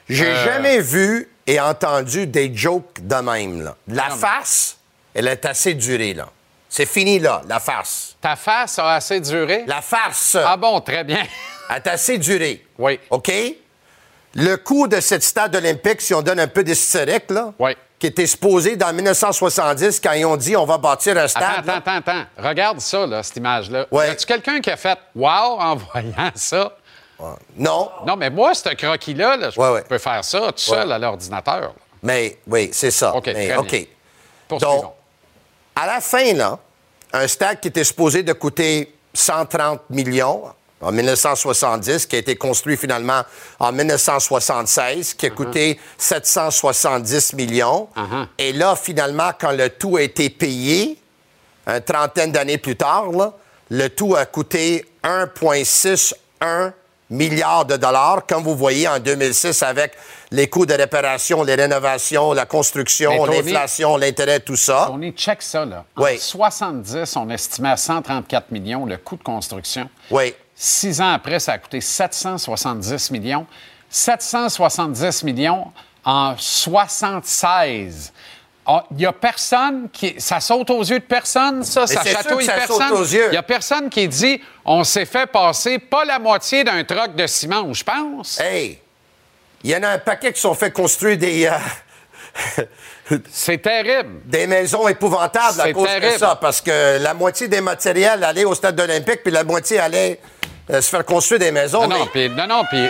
[0.09, 0.45] J'ai Euh.
[0.45, 3.77] jamais vu et entendu des jokes de même, là.
[3.89, 4.79] La farce,
[5.15, 6.29] elle est assez durée, là.
[6.69, 8.17] C'est fini, là, la farce.
[8.21, 9.65] Ta face a assez duré?
[9.67, 10.37] La farce.
[10.45, 11.23] Ah bon, très bien.
[11.71, 12.65] Elle est assez durée.
[12.79, 12.99] Oui.
[13.11, 13.33] OK?
[14.35, 17.75] Le coût de cette stade olympique, si on donne un peu d'historique, là, Oui.
[17.99, 21.43] qui était supposé dans 1970 quand ils ont dit on va bâtir un stade.
[21.59, 21.77] Attends, là.
[21.77, 22.25] attends, attends.
[22.37, 23.87] Regarde ça, là, cette image-là.
[23.91, 24.09] Ouais.
[24.09, 26.77] Y a-tu quelqu'un qui a fait Wow en voyant ça?
[27.57, 27.91] Non.
[28.07, 31.73] Non, mais moi, ce croquis-là, là, je Ouais, peux faire ça tout seul à l'ordinateur.
[32.03, 33.14] Mais oui, c'est ça.
[33.14, 33.85] OK, Mais, très bien.
[34.49, 34.85] Donc,
[35.75, 36.59] à la fin, là,
[37.12, 40.43] un stade qui était supposé de coûter 130 millions
[40.81, 43.23] en 1970, qui a été construit finalement
[43.59, 47.89] en 1976, qui a coûté 770 millions.
[47.97, 48.27] Uh-huh.
[48.39, 50.99] Et là, finalement, quand le tout a été payé,
[51.67, 53.33] une trentaine d'années plus tard, là,
[53.71, 56.73] le tout a coûté 1,61
[57.11, 59.93] milliard de dollars, comme vous voyez en 2006 avec
[60.31, 64.91] les coûts de réparation, les rénovations, la construction, l'inflation, l'intérêt, tout ça.
[64.91, 65.85] On est check ça, là.
[65.97, 66.19] En Oui.
[66.19, 69.89] 70, on estimait à 134 millions le coût de construction.
[70.11, 70.35] Oui.
[70.55, 73.47] Six ans après, ça a coûté 770 millions.
[73.89, 75.71] 770 millions
[76.05, 78.13] en 76.
[78.67, 80.14] Ah, Il n'y a personne qui.
[80.19, 81.83] Ça saute aux yeux de personne, ça.
[81.83, 82.97] Mais ça chatouille ça saute personne.
[82.99, 83.27] aux yeux.
[83.27, 87.14] Il n'y a personne qui dit on s'est fait passer pas la moitié d'un troc
[87.14, 88.41] de ciment, je pense.
[88.41, 88.81] Hey,
[89.62, 92.64] il y en a un paquet qui sont fait construire des, euh,
[93.31, 94.21] C'est terrible.
[94.25, 96.14] Des maisons épouvantables à cause terrible.
[96.14, 99.79] de ça, parce que la moitié des matériels allaient au stade olympique, puis la moitié
[99.79, 100.21] allait
[100.71, 101.83] euh, se faire construire des maisons.
[101.83, 102.89] Non, non, mais- puis non, non, puis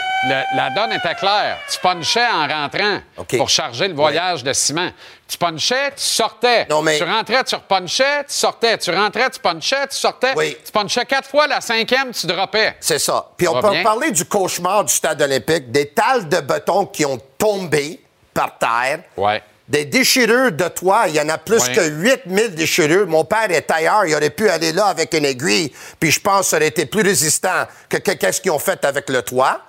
[0.55, 1.59] la donne était claire.
[1.71, 3.01] Tu punchais en rentrant
[3.37, 4.91] pour charger le voyage de ciment.
[5.29, 6.67] Tu punchais, tu sortais.
[6.67, 8.79] Tu rentrais, tu repunchais, tu sortais.
[8.79, 10.35] Tu rentrais, tu punchais, tu sortais.
[10.65, 12.77] Tu punchais quatre fois, la cinquième, tu droppais.
[12.81, 13.29] C'est ça.
[13.37, 13.83] Puis on peut bien?
[13.83, 18.01] parler du cauchemar du stade olympique, des talles de béton qui ont tombé
[18.33, 19.01] par terre.
[19.17, 19.43] Ouais.
[19.69, 21.75] Des déchirures de toit, il y en a plus Ouais.
[21.75, 23.07] que 8000 déchirures.
[23.09, 26.41] Mon père est tailleur, il aurait pu aller là avec une aiguille, puis je pense
[26.43, 29.61] que ça aurait été plus résistant que que- qu'est-ce qu'ils ont fait avec le toit.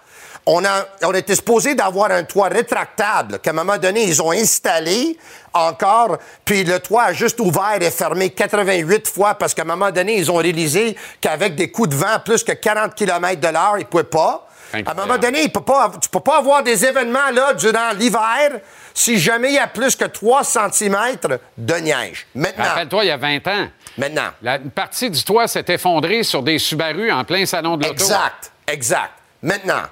[0.49, 4.31] On, a, on était supposé d'avoir un toit rétractable qu'à un moment donné, ils ont
[4.31, 5.17] installé
[5.51, 9.91] encore, puis le toit a juste ouvert et fermé 88 fois parce qu'à un moment
[9.91, 13.73] donné, ils ont réalisé qu'avec des coups de vent plus que 40 km de l'heure,
[13.77, 14.46] ils ne pouvaient pas.
[14.73, 17.91] À un moment donné, il peut pas, tu peux pas avoir des événements là durant
[17.97, 18.59] l'hiver
[18.93, 20.97] si jamais il y a plus que 3 cm
[21.57, 22.27] de neige.
[22.33, 23.67] Maintenant, Rappelle-toi, il y a 20 ans.
[23.97, 24.29] Maintenant.
[24.41, 28.03] La, une partie du toit s'est effondrée sur des Subaru en plein salon de l'auto.
[28.03, 29.11] Exact, exact.
[29.41, 29.83] Maintenant,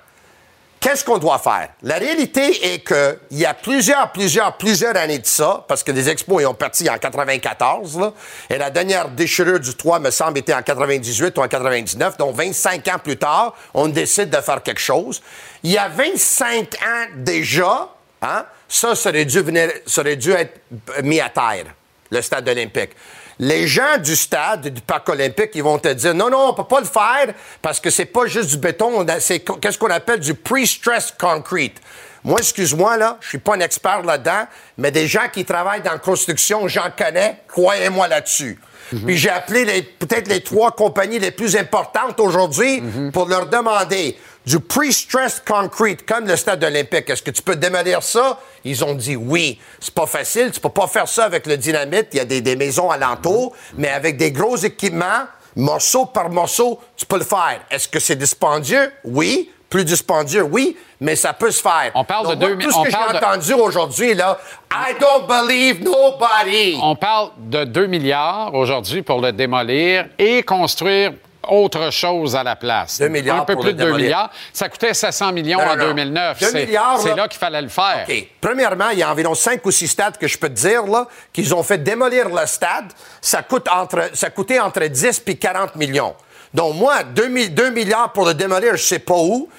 [0.86, 1.70] qu'est-ce qu'on doit faire?
[1.82, 6.10] La réalité est qu'il y a plusieurs, plusieurs, plusieurs années de ça, parce que les
[6.10, 8.14] expos ils ont parti en 94, là,
[8.52, 12.36] et la dernière déchirure du toit, me semble, était en 98 ou en 99, donc
[12.36, 15.24] 25 ans plus tard, on décide de faire quelque chose.
[15.64, 17.90] Il y a 25 ans déjà,
[18.22, 20.60] hein, ça, aurait dû, venir, ça aurait dû être
[21.02, 21.66] mis à terre,
[22.12, 22.92] le stade olympique.
[23.40, 26.64] Les gens du stade, du parc olympique, ils vont te dire non, non, on peut
[26.64, 30.34] pas le faire parce que c'est pas juste du béton, c'est qu'est-ce qu'on appelle du
[30.34, 31.76] pre-stressed concrete.
[32.24, 35.92] Moi, excuse-moi, là, je suis pas un expert là-dedans, mais des gens qui travaillent dans
[35.92, 38.58] la construction, j'en connais, croyez-moi là-dessus.
[39.06, 42.82] Puis j'ai appelé les- peut-être les trois compagnies les plus importantes aujourd'hui
[43.12, 47.10] pour leur demander du pre-stressed concrete, comme le stade olympique.
[47.10, 48.40] Est-ce que tu peux démolir ça?
[48.64, 49.60] Ils ont dit oui.
[49.80, 50.52] C'est pas facile.
[50.52, 52.08] Tu peux pas faire ça avec le dynamite.
[52.14, 55.24] Il y a des, des maisons alentour, mais avec des gros équipements,
[55.56, 57.62] morceau par morceau, tu peux le faire.
[57.72, 58.92] Est-ce que c'est dispendieux?
[59.04, 59.52] Oui.
[59.68, 61.92] Plus dispendieux, oui, mais ça peut se faire.
[61.96, 64.38] On parle de moi, deux Tout ce on que j'ai parle de- entendu aujourd'hui, là,
[64.72, 66.78] I don't believe nobody.
[66.82, 71.14] On parle de 2 milliards aujourd'hui pour le démolir et construire
[71.50, 73.00] autre chose à la place.
[73.00, 74.06] 2 milliards Un peu pour plus de 2 démolir.
[74.06, 74.30] milliards.
[74.54, 75.86] Ça coûtait 700 millions Non, non, en non.
[75.88, 76.40] 2009.
[76.40, 77.16] 2 C'est- milliards, C'est là.
[77.16, 78.06] là qu'il fallait le faire.
[78.08, 78.28] OK.
[78.42, 81.08] Premièrement, il y a environ 5 ou 6 stades que je peux te dire là,
[81.34, 82.92] qu'ils ont fait démolir le stade.
[83.22, 86.16] Ça, coûte entre, ça coûtait entre 10 et 40 millions.
[86.54, 89.50] Donc, moi, 2, 2 milliards pour le démolir, je sais pas où.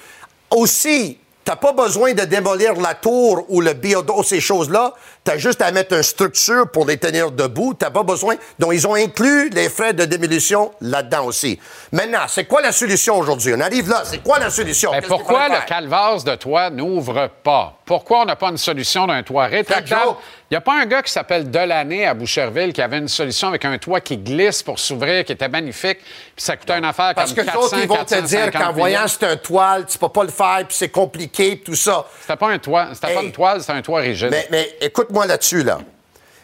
[0.49, 4.93] Aussi, tu n'as pas besoin de démolir la tour ou le biodo, ces choses-là.
[5.27, 7.73] Tu as juste à mettre une structure pour les tenir debout.
[7.73, 8.35] Tu pas besoin.
[8.59, 11.59] Donc, ils ont inclus les frais de démolition là-dedans aussi.
[11.91, 13.53] Maintenant, c'est quoi la solution aujourd'hui?
[13.53, 14.03] On arrive là.
[14.05, 14.91] C'est quoi la solution?
[14.93, 17.73] Mais pourquoi le calvaire de toit n'ouvre pas?
[17.85, 20.15] Pourquoi on n'a pas une solution d'un toit rétractable?
[20.49, 23.49] Il n'y a pas un gars qui s'appelle Delaney à Boucherville qui avait une solution
[23.49, 27.13] avec un toit qui glisse pour s'ouvrir, qui était magnifique, puis ça coûtait une affaire
[27.15, 29.35] Parce que comme les 400, autres, ils vont te 450 dire qu'en voyant c'est un
[29.35, 32.05] toile, tu peux pas le faire, puis c'est compliqué, puis tout ça.
[32.21, 34.29] C'était pas un toit, c'était pas une toile, c'était un toit rigide.
[34.31, 35.79] Mais, mais écoute-moi là-dessus, là.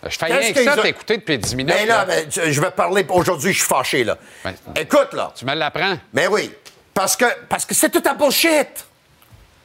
[0.05, 1.75] je fais rien que ça ont- t'écouter depuis 10 minutes.
[1.77, 2.05] Mais là, là.
[2.07, 3.05] mais je je vais parler.
[3.09, 4.17] Aujourd'hui, je suis fâché, là.
[4.75, 5.31] Écoute, là.
[5.35, 5.97] Tu me l'apprends?
[6.13, 6.51] Mais oui.
[6.93, 8.67] Parce que parce que c'est tout à bullshit.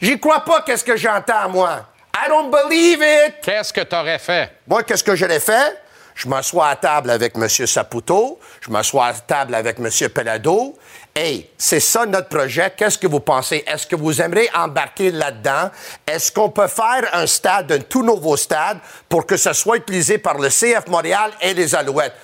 [0.00, 1.86] J'y crois pas, qu'est-ce que j'entends, moi.
[2.16, 3.34] I don't believe it.
[3.42, 4.50] Qu'est-ce que tu aurais fait?
[4.66, 5.80] Moi, qu'est-ce que j'aurais fait?
[6.14, 7.48] Je m'assois à table avec M.
[7.48, 9.88] Saputo, je m'assois à table avec M.
[10.08, 10.76] Pelado.
[11.20, 12.72] Hey, c'est ça notre projet.
[12.76, 13.64] Qu'est-ce que vous pensez?
[13.66, 15.68] Est-ce que vous aimeriez embarquer là-dedans?
[16.06, 20.18] Est-ce qu'on peut faire un stade, un tout nouveau stade, pour que ce soit utilisé
[20.18, 22.14] par le CF Montréal et les Alouettes?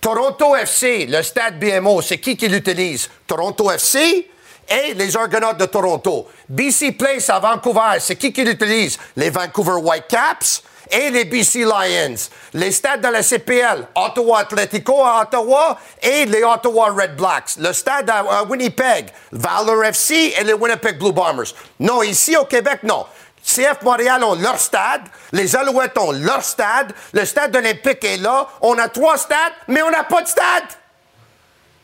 [0.00, 3.10] Toronto FC, le stade BMO, c'est qui qui l'utilise?
[3.26, 4.30] Toronto FC
[4.66, 6.26] et les Argonauts de Toronto.
[6.48, 8.98] BC Place à Vancouver, c'est qui qui l'utilise?
[9.14, 12.16] Les Vancouver Whitecaps et les BC Lions.
[12.54, 17.56] Les stades de la CPL, Ottawa Atletico à Ottawa et les Ottawa Red Blacks.
[17.58, 21.54] Le stade à, Winnipeg, Valor FC et les Winnipeg Blue Bombers.
[21.80, 23.06] Non, ici au Québec, non.
[23.44, 28.46] CF Montréal ont leur stade, les Alouettes ont leur stade, le stade olympique est là,
[28.60, 30.64] on a trois stades, mais on n'a pas de stade.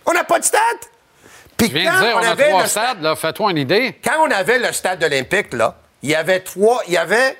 [0.04, 0.60] On n'a pas de stade.
[1.56, 3.16] Puis viens quand de dire, on, a avait trois le stades, là.
[3.16, 3.98] Fais-toi une idée.
[4.04, 7.38] quand on avait le stade olympique, là, il y avait trois, il y avait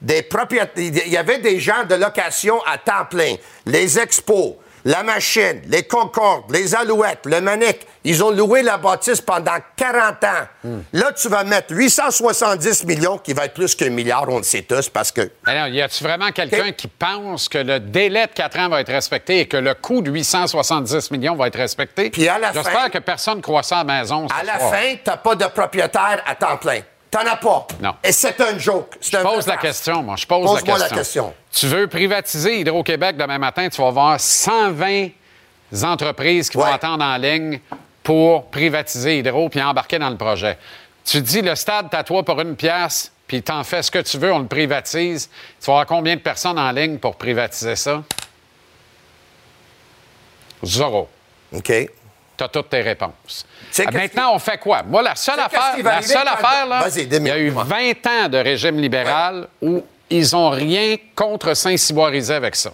[0.00, 3.34] des propriétaires, il y avait des gens de location à temps plein.
[3.66, 4.54] Les expos,
[4.86, 10.24] la machine, les Concordes, les Alouettes, le Manic, ils ont loué la bâtisse pendant 40
[10.24, 10.78] ans.
[10.92, 14.62] Là, tu vas mettre 870 millions, qui va être plus qu'un milliard, on le sait
[14.62, 18.58] tous, parce que Alors, y a-tu vraiment quelqu'un qui pense que le délai de 4
[18.60, 22.10] ans va être respecté et que le coût de 870 millions va être respecté?
[22.10, 24.28] Puis à la J'espère que personne ne croit ça à la maison.
[24.28, 26.82] ce À la fin, tu n'as pas de propriétaire à temps plein.
[27.16, 27.66] T'en as pas.
[27.80, 27.94] Non.
[28.04, 28.98] Et c'est un joke.
[29.00, 30.16] Je un pose la question, moi.
[30.16, 30.90] Je pose la Pose-moi question.
[30.90, 31.34] la question.
[31.50, 35.08] Tu veux privatiser Hydro-Québec demain matin, tu vas avoir 120
[35.82, 37.60] entreprises qui vont attendre en ligne
[38.02, 40.58] pour privatiser Hydro puis embarquer dans le projet.
[41.06, 44.18] Tu dis le stade, t'as toi pour une pièce, puis t'en fais ce que tu
[44.18, 45.30] veux, on le privatise.
[45.58, 48.02] Tu vas avoir combien de personnes en ligne pour privatiser ça?
[50.62, 51.08] Zéro.
[51.54, 51.72] OK.
[52.36, 53.46] Tu as toutes tes réponses.
[53.78, 54.82] Ah, Maintenant, on fait quoi?
[54.82, 58.38] Moi, la seule affaire, la seule affaire, là, il y a eu 20 ans de
[58.38, 62.70] régime libéral où ils n'ont rien contre Saint-Cyboirisé avec ça.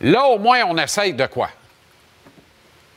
[0.00, 1.50] Là, au moins, on essaye de quoi?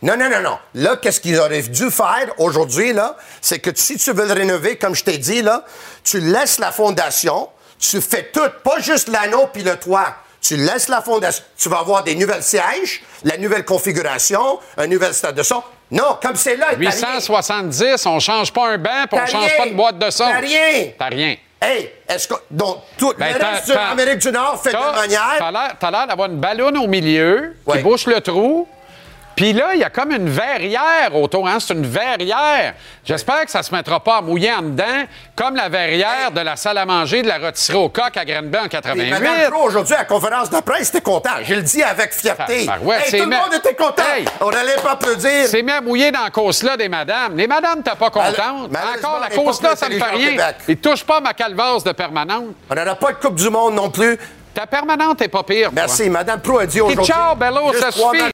[0.04, 0.58] Non, non, non, non.
[0.76, 4.78] Là, qu'est-ce qu'ils auraient dû faire aujourd'hui, là, c'est que si tu veux le rénover,
[4.78, 5.64] comme je t'ai dit, là,
[6.04, 10.16] tu laisses la fondation, tu fais tout, pas juste l'anneau puis le toit.
[10.42, 11.44] Tu laisses la fondation.
[11.56, 15.62] Tu vas avoir des nouvelles sièges, la nouvelle configuration, un nouvel stade de son.
[15.92, 16.90] Non, comme c'est là, t'as rien.
[16.90, 19.58] 870, on change pas un banc, puis on change rien.
[19.58, 20.24] pas de boîte de son.
[20.26, 20.88] T'as rien.
[20.98, 21.36] T'as rien.
[21.62, 22.34] Hey, est-ce que.
[22.50, 25.36] Donc, tout Ben, le reste de t'as- l'Amérique du Nord fait de manière?
[25.38, 28.68] t'as l'air- t'as l'air d'avoir une ballonne au milieu qui bouche le trou.
[29.36, 31.48] Puis là, il y a comme une verrière autour.
[31.48, 31.58] Hein?
[31.60, 32.74] C'est une verrière.
[33.04, 35.04] J'espère que ça se mettra pas à mouiller en dedans,
[35.36, 38.58] comme la verrière de la salle à manger de la rôtisserie au coq à Grenby
[38.58, 39.10] en Puis 88.
[39.10, 41.30] Madame Pro, aujourd'hui, à la conférence de presse, t'es content.
[41.44, 42.66] Je le dis avec fierté.
[42.66, 44.04] Tabarouette, Hey, c'est tout le monde était content.
[44.16, 44.26] Hey.
[44.42, 45.48] On n'allait pas applaudir.
[45.48, 47.36] C'est mis à mouiller dans la cause-là des madames.
[47.38, 48.38] Les madames, t'es pas contente.
[48.40, 50.52] Encore, la cause-là, ça ne fait rien.
[50.68, 52.56] Ils touchent pas ma calvasse de permanente.
[52.70, 54.18] On n'aura pas de Coupe du Monde non plus.
[54.54, 55.70] Ta permanente est pas pire.
[55.72, 56.10] Merci.
[56.10, 57.06] Madame Pro a dit Et aujourd'hui.
[57.06, 58.04] ciao, Bello, ça suffit.
[58.04, 58.22] matchs.
[58.22, 58.32] Maxime Lapierre, Café Papa, l'agitateur, l'agitateur.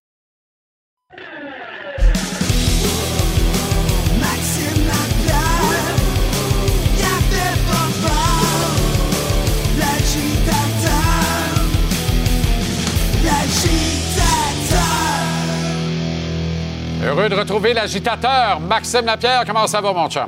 [17.07, 18.59] Heureux de retrouver l'agitateur.
[18.59, 20.27] Maxime Lapierre, comment ça va, mon chum?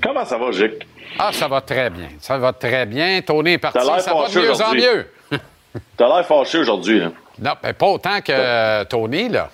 [0.00, 0.86] Comment ça va, Gic?
[1.18, 2.10] Ah, ça va très bien.
[2.20, 3.20] Ça va très bien.
[3.22, 3.78] Tony est parti.
[3.80, 5.10] Ça va de mieux en mieux.
[5.96, 7.10] T'as l'air fâché aujourd'hui, là.
[7.40, 9.50] Non, ben, pas autant que euh, Tony, là.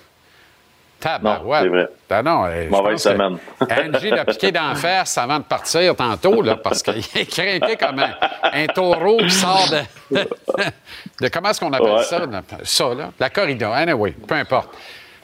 [1.01, 1.63] Tabarouette.
[1.63, 1.87] c'est vrai.
[2.09, 3.37] Ben non, euh, Mauvaise semaine.
[3.61, 8.13] Angie l'a piqué face avant de partir tantôt, là, parce qu'il est craqué comme un,
[8.43, 10.17] un taureau qui sort de.
[11.21, 12.03] de comment est-ce qu'on appelle Ouais.
[12.03, 12.19] ça?
[12.19, 12.41] là?
[12.63, 13.11] Ça, là?
[13.19, 13.73] La corrida.
[13.73, 14.69] Anyway, peu importe.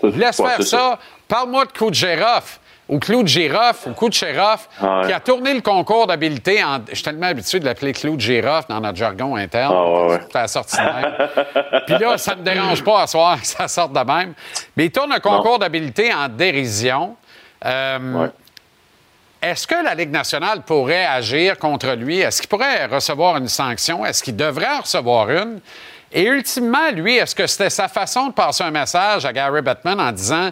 [0.04, 0.78] Laisse ouais, faire ça.
[0.78, 1.00] ça.
[1.28, 2.60] Parle-moi de coup de.
[2.90, 5.08] Ou clou de girofle, ou coup de girofle, Ouais.
[5.08, 6.64] qui a tourné le concours d'habileté.
[6.64, 6.80] En...
[6.88, 9.74] Je suis tellement habitué de l'appeler clou de girofle dans notre jargon interne.
[9.76, 10.06] Ah,
[10.42, 11.84] ouais, sortie de même.
[11.86, 14.34] Puis là, ça ne me dérange pas à soir que ça sorte de même.
[14.78, 17.16] Mais il tourne un concours d'habileté en dérision.
[17.66, 18.28] Euh,
[19.42, 22.20] Est-ce que la Ligue nationale pourrait agir contre lui?
[22.20, 24.06] Est-ce qu'il pourrait recevoir une sanction?
[24.06, 25.60] Est-ce qu'il devrait en recevoir une?
[26.12, 30.00] Et ultimement, lui, est-ce que c'était sa façon de passer un message à Gary Bettman
[30.00, 30.50] en disant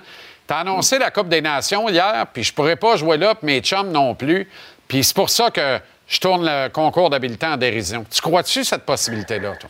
[0.48, 3.62] T'as annoncé la Coupe des Nations hier, puis je pourrais pas jouer là, puis mes
[3.62, 4.48] chums non plus.
[4.88, 8.06] Puis c'est pour ça que je tourne le concours d'habileté en dérision.
[8.10, 9.70] Tu crois-tu cette possibilité-là, toi?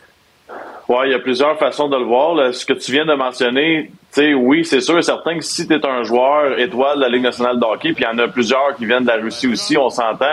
[0.87, 2.53] Ouais, il y a plusieurs façons de le voir.
[2.53, 3.89] Ce que tu viens de mentionner,
[4.35, 7.23] oui, c'est sûr et certain que si tu es un joueur étoile de la Ligue
[7.23, 9.77] nationale de hockey, puis il y en a plusieurs qui viennent de la Russie aussi,
[9.77, 10.25] on s'entend,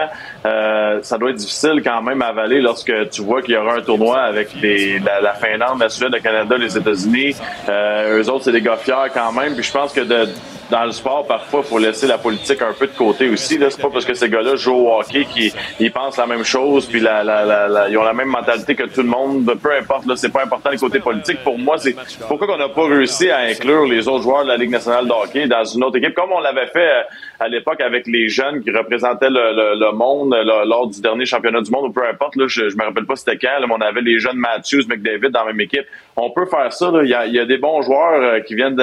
[0.45, 3.77] euh, ça doit être difficile quand même à avaler lorsque tu vois qu'il y aura
[3.77, 7.35] un tournoi avec les, la, la Finlande, la Suède, le Canada, les États-Unis.
[7.69, 8.79] Euh, eux autres, c'est des gars
[9.13, 9.55] quand même.
[9.55, 10.29] Puis je pense que de,
[10.73, 13.59] dans le sport, parfois, il faut laisser la politique un peu de côté aussi.
[13.61, 16.87] C'est pas parce que ces gars-là jouent au hockey qu'ils ils pensent la même chose,
[16.87, 19.45] puis la, la, la, ils ont la même mentalité que tout le monde.
[19.63, 21.45] Peu importe, là, c'est pas important les côtés politiques.
[21.45, 21.95] Pour moi, c'est
[22.27, 25.13] pourquoi qu'on n'a pas réussi à inclure les autres joueurs de la Ligue nationale de
[25.13, 27.03] hockey dans une autre équipe, comme on l'avait fait euh,
[27.43, 30.35] à l'époque avec les jeunes qui représentaient le, le- monde
[30.73, 32.37] lors du dernier championnat du monde, ou peu importe.
[32.37, 35.31] Là, je, je me rappelle pas c'était quand, mais on avait les jeunes Matthews, McDavid
[35.31, 35.85] dans la même équipe.
[36.17, 36.91] On peut faire ça.
[37.03, 38.81] Il y y a des bons joueurs euh, qui viennent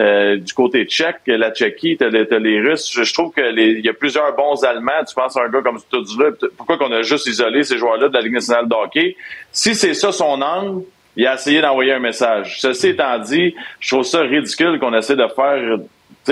[0.00, 2.90] euh, du côté tchèque, la Tchéquie, t'as les, t'as les Russes.
[2.92, 5.04] Je, trouve que les- il y a plusieurs bons Allemands.
[5.08, 6.30] Tu penses à un gars comme Studula.
[6.56, 9.16] Pourquoi qu'on a juste isolé ces joueurs-là de la Ligue nationale de hockey?
[9.52, 10.84] Si c'est ça son angle,
[11.16, 12.60] il a essayé d'envoyer un message.
[12.60, 15.78] Ceci étant dit, je trouve ça ridicule qu'on essaie de faire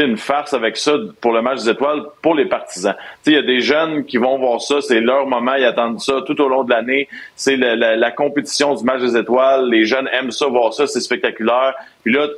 [0.02, 2.96] une farce avec ça pour le match des étoiles pour les partisans.
[3.26, 6.22] Il y a des jeunes qui vont voir ça, c'est leur moment, ils attendent ça
[6.26, 7.08] tout au long de l'année.
[7.36, 9.68] C'est la, la- compétition du match des étoiles.
[9.68, 11.74] Les jeunes aiment ça, voir ça, c'est spectaculaire.
[12.04, 12.28] Puis là,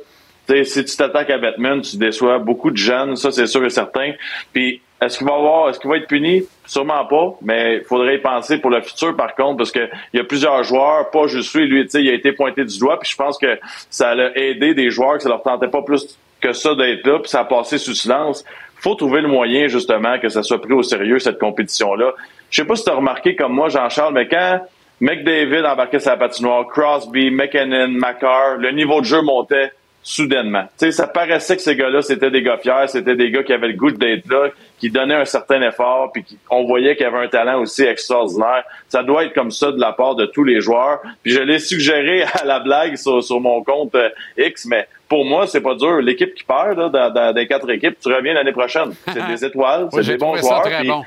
[0.63, 4.13] si tu t'attaques à Batman, tu déçois beaucoup de jeunes, ça c'est sûr et certain.
[4.53, 6.43] Puis est-ce qu'il va avoir, est-ce qu'il va être puni?
[6.65, 10.17] Sûrement pas, mais il faudrait y penser pour le futur par contre, parce que il
[10.17, 13.09] y a plusieurs joueurs, pas juste lui, lui, il a été pointé du doigt, puis
[13.09, 16.53] je pense que ça a aidé des joueurs que ça leur tentait pas plus que
[16.53, 18.43] ça d'être là, puis ça a passé sous silence.
[18.79, 22.13] faut trouver le moyen, justement, que ça soit pris au sérieux, cette compétition-là.
[22.49, 24.61] Je sais pas si tu as remarqué comme moi, Jean-Charles, mais quand
[25.01, 29.71] McDavid embarquait sa patinoire, Crosby, McKinnon, McCarr, le niveau de jeu montait
[30.09, 30.63] soudainement.
[30.79, 33.51] Tu sais, ça paraissait que ces gars-là, c'était des gars fiers, c'était des gars qui
[33.51, 34.47] avaient le goût d'être là,
[34.79, 37.83] qui donnaient un certain effort, puis qui- on voyait qu'il y avait un talent aussi
[37.83, 38.63] extraordinaire.
[38.87, 41.01] Ça doit être comme ça de la part de tous les joueurs.
[41.23, 45.25] Puis je l'ai suggéré à la blague sur, sur mon compte euh, X, mais pour
[45.25, 45.97] moi, c'est pas dur.
[46.01, 48.91] L'équipe qui perd, là, dans, dans- des quatre équipes, tu reviens l'année prochaine.
[49.13, 50.61] C'est des étoiles, c'est des bons ça joueurs.
[50.61, 51.03] très bon.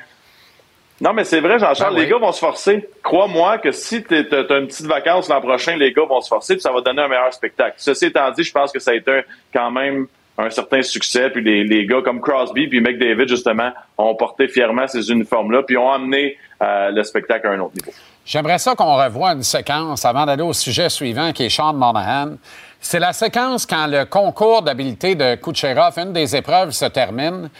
[1.01, 2.11] Non, mais c'est vrai, Jean-Charles, Ben les oui.
[2.13, 2.89] gars vont se forcer.
[3.03, 4.19] Crois-moi que si tu as
[4.59, 7.09] une petite vacance l'an prochain, les gars vont se forcer, puis ça va donner un
[7.09, 7.75] meilleur spectacle.
[7.79, 9.23] Ceci étant dit, je pense que ça a été
[9.53, 14.15] quand même un certain succès, puis les, les gars comme Crosby puis McDavid, justement, ont
[14.15, 17.93] porté fièrement ces uniformes-là, puis ont amené euh, le spectacle à un autre niveau.
[18.25, 22.37] J'aimerais ça qu'on revoie une séquence avant d'aller au sujet suivant qui est Sean Monahan.
[22.81, 27.51] C'est la séquence quand le concours d'habileté de Kucherov, une des épreuves, se termine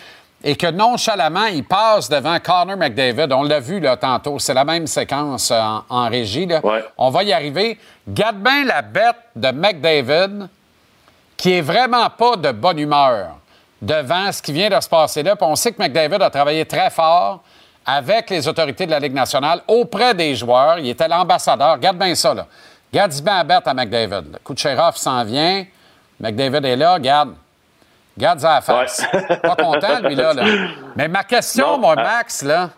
[0.43, 3.33] et que nonchalamment, il passe devant Connor McDavid.
[3.33, 4.39] On l'a vu là, tantôt.
[4.39, 6.47] C'est la même séquence euh, en, en régie.
[6.47, 6.61] là.
[6.97, 7.79] On va y arriver.
[8.09, 10.49] Garde bien la bête de McDavid
[11.37, 13.37] qui est vraiment pas de bonne humeur
[13.83, 15.37] devant ce qui vient de se passer là.
[15.37, 17.41] Puis on sait que McDavid a travaillé très fort
[17.85, 20.79] avec les autorités de la Ligue nationale, auprès des joueurs.
[20.79, 21.79] Il était l'ambassadeur.
[21.79, 22.47] Garde bien ça, là.
[22.93, 24.39] Garde bien la bête à McDavid.
[24.45, 25.65] Kucherov s'en vient.
[26.19, 26.99] McDavid est là.
[26.99, 27.35] Garde.
[28.21, 29.03] Garde à la face.
[29.43, 30.45] Pas content, lui, là, là.
[30.95, 32.69] Mais ma question, moi, Max, là,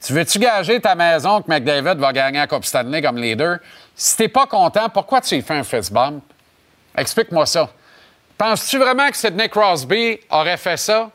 [0.00, 3.58] tu veux-tu gager ta maison que McDavid va gagner la Coupe Stanley comme leader?
[3.96, 6.22] Si t'es pas content, pourquoi tu lui fais un fist bump?
[6.96, 7.68] Explique-moi ça.
[8.38, 11.10] Penses-tu vraiment que Sidney Crosby aurait fait ça?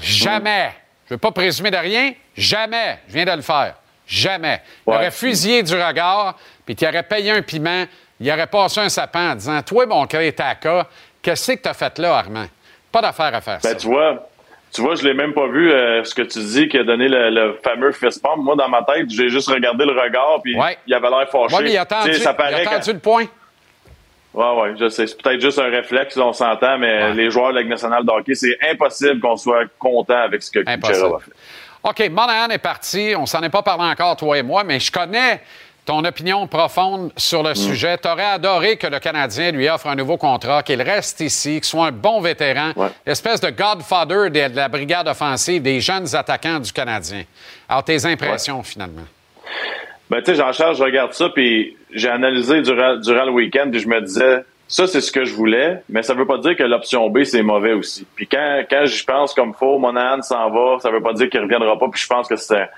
[0.00, 0.72] Jamais.
[1.06, 2.14] Je veux pas présumer de rien.
[2.34, 3.00] Jamais.
[3.08, 3.74] Je viens de le faire.
[4.06, 4.62] Jamais.
[4.86, 7.84] Il aurait fusillé du regard, puis il aurait payé un piment.
[8.18, 10.86] Il aurait passé un sapin en disant Toi, mon Crétaka,
[11.20, 12.46] qu'est-ce que tu as fait là, Armand?
[12.92, 13.68] Pas d'affaire à faire ça.
[13.70, 14.28] Ben, tu vois,
[14.72, 17.08] tu vois, je l'ai même pas vu, euh, ce que tu dis, qui a donné
[17.08, 18.38] le, le fameux fist pump.
[18.38, 21.56] Moi, dans ma tête, j'ai juste regardé le regard, puis il avait l'air fâché.
[21.56, 23.24] Oui, mais il a tendu, ça il a paraît tendu que- le point.
[24.32, 25.08] Ouais, ouais, je sais.
[25.08, 28.10] C'est peut-être juste un réflexe, on s'entend, mais les joueurs de la Ligue nationale de
[28.12, 31.32] hockey, c'est impossible qu'on soit content avec ce que Kucherov a fait.
[31.82, 33.14] OK, Monahan est parti.
[33.18, 35.42] On s'en est pas parlé encore, toi et moi, mais je connais
[35.90, 37.48] ton opinion profonde sur Mm.
[37.48, 37.98] le sujet.
[37.98, 41.64] Tu aurais adoré que le Canadien lui offre un nouveau contrat, qu'il reste ici, qu'il
[41.64, 42.70] soit un bon vétéran,
[43.04, 47.24] espèce de godfather de la brigade offensive des jeunes attaquants du Canadien.
[47.68, 49.02] Alors, tes impressions, finalement?
[50.08, 53.80] Ben, tu sais, Jean-Charles, je regarde ça, puis j'ai analysé durant, durant le week-end, puis
[53.80, 56.62] je me disais, ça, c'est ce que je voulais, mais ça veut pas dire que
[56.62, 58.06] l'option B, c'est mauvais aussi.
[58.14, 61.40] Puis quand, quand j'y pense comme faux, Monahan s'en va, ça veut pas dire qu'il
[61.40, 62.68] reviendra pas, puis je pense que c'est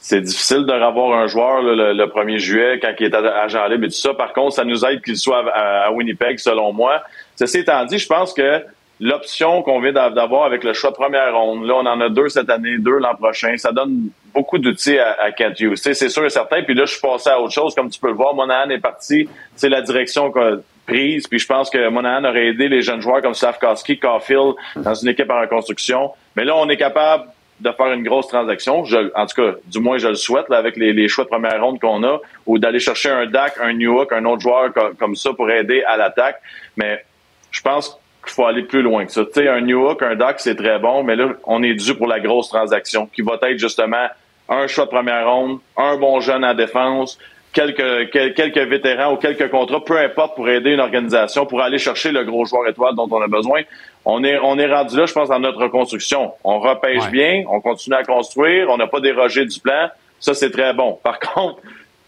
[0.00, 3.66] c'est difficile de revoir un joueur le, le 1er juillet quand il est à- agent
[3.66, 4.14] libre et tout ça.
[4.14, 7.02] Par contre, ça nous aide qu'il soit à, à Winnipeg, selon moi.
[7.36, 8.62] Ceci étant dit, je pense que
[9.00, 12.08] l'option qu'on vient d'a- d'avoir avec le choix de première ronde, là, on en a
[12.08, 15.76] deux cette année, deux l'an prochain, ça donne beaucoup d'outils à, à Hughes.
[15.76, 16.62] C'est sûr et certain.
[16.62, 17.74] Puis là, je suis passé à autre chose.
[17.74, 19.28] Comme tu peux le voir, Monahan est parti.
[19.56, 20.52] C'est la direction qu'a
[20.86, 21.26] prise.
[21.26, 25.08] Puis je pense que Monahan aurait aidé les jeunes joueurs comme Slavkowski, Caulfield dans une
[25.08, 26.12] équipe en reconstruction.
[26.36, 27.24] Mais là, on est capable
[27.60, 28.84] de faire une grosse transaction.
[29.14, 31.80] En tout cas, du moins, je le souhaite là, avec les, choix de première ronde
[31.80, 35.32] qu'on a, ou d'aller chercher un DAC, un Newhook, un autre joueur co- comme ça
[35.32, 36.40] pour aider à l'attaque.
[36.76, 37.04] Mais
[37.50, 39.24] je pense qu'il faut aller plus loin que ça.
[39.24, 42.06] Tu sais, un Newhook, un DAC, c'est très bon, mais là, on est dû pour
[42.06, 44.06] la grosse transaction qui va être justement
[44.48, 47.18] un choix de première ronde, un bon jeune en défense,
[47.52, 51.78] quelques, quel- quelques vétérans ou quelques contrats, peu importe, pour aider une organisation, pour aller
[51.78, 53.62] chercher le gros joueur étoile dont on a besoin.
[54.10, 56.32] On est, on est rendu là, je pense, dans notre reconstruction.
[56.42, 59.88] On repêche bien, on continue à construire, on n'a pas dérogé du plan.
[60.18, 60.98] Ça, c'est très bon.
[61.02, 61.60] Par contre,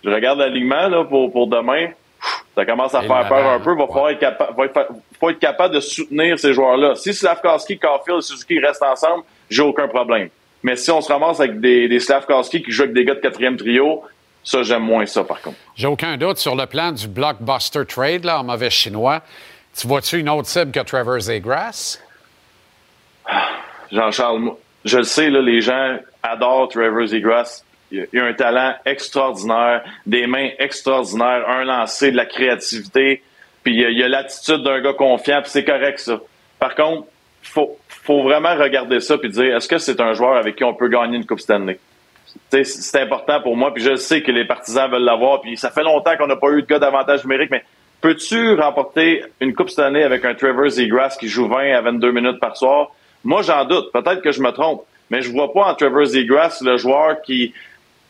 [0.03, 1.89] je regarde l'alignement là, pour, pour demain.
[2.55, 3.75] Ça commence à Et faire peur un peu.
[3.77, 4.89] Va falloir être capable, va être-
[5.21, 6.95] faut être capable de soutenir ces joueurs-là.
[6.95, 10.31] Si Slavkowski, Caulfield et Suzuki restent ensemble, j'ai aucun problème.
[10.63, 13.21] Mais si on se ramasse avec des, des Slavkowski qui jouent avec des gars de
[13.21, 14.03] quatrième trio,
[14.43, 15.57] ça, j'aime moins ça, par contre.
[15.77, 19.21] J'ai aucun doute sur le plan du blockbuster trade, là, en mauvais chinois.
[19.77, 21.99] Tu vois-tu une autre cible que Trevor Zegras?
[23.93, 24.53] Jean-Charles,
[24.85, 27.63] je le sais, là, les gens adorent Trevor Zegras.
[27.93, 33.23] Il a, un talent extraordinaire, des mains extraordinaires, un lancer, de la créativité,
[33.65, 36.21] puis il il a l'attitude d'un gars confiant, puis c'est correct ça.
[36.61, 37.09] Par contre,
[37.43, 40.75] faut faut vraiment regarder ça puis dire est-ce que c'est un joueur avec qui on
[40.75, 41.79] peut gagner une Coupe Stanley?
[42.53, 45.83] C'est important pour moi, puis je sais que les partisans veulent l'avoir, puis ça fait
[45.83, 47.65] longtemps qu'on n'a pas eu de gars d'avantage numérique, mais
[48.01, 52.41] peux-tu remporter une Coupe Stanley avec un Trevor Zegras qui joue 20 à 22 minutes
[52.41, 52.91] par soir?
[53.25, 53.93] Moi, j'en doute.
[53.93, 57.53] Peut-être que je me trompe, mais je vois pas en Trevor Zegras le joueur qui,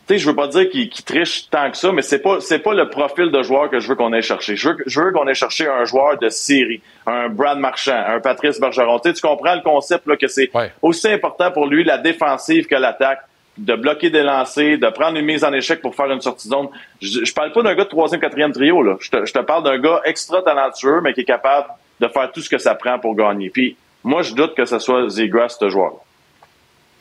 [0.07, 2.61] tu sais, je veux pas dire qu'il triche tant que ça, mais c'est pas c'est
[2.61, 4.57] pas le profil de joueur que je veux qu'on ait cherché.
[4.57, 8.21] Je veux, je veux qu'on ait cherché un joueur de série, un Brad Marchand, un
[8.21, 9.01] Patrice Bergeron.
[9.01, 10.51] Tu comprends le concept là que c'est
[10.83, 13.21] aussi important pour lui la défensive que l'attaque,
[13.59, 16.55] de bloquer des lancers, de prendre une mise en échec pour faire une sortie de
[16.55, 16.69] zone.
[17.03, 18.97] Je, je parle pas d'un gars de troisième, quatrième trio là.
[19.01, 21.69] Je te, je te parle d'un gars extra talentueux, mais qui est capable
[22.01, 23.51] de faire tout ce que ça prend pour gagner.
[23.51, 25.93] Puis moi, je doute que ce soit Zegras, ce joueur.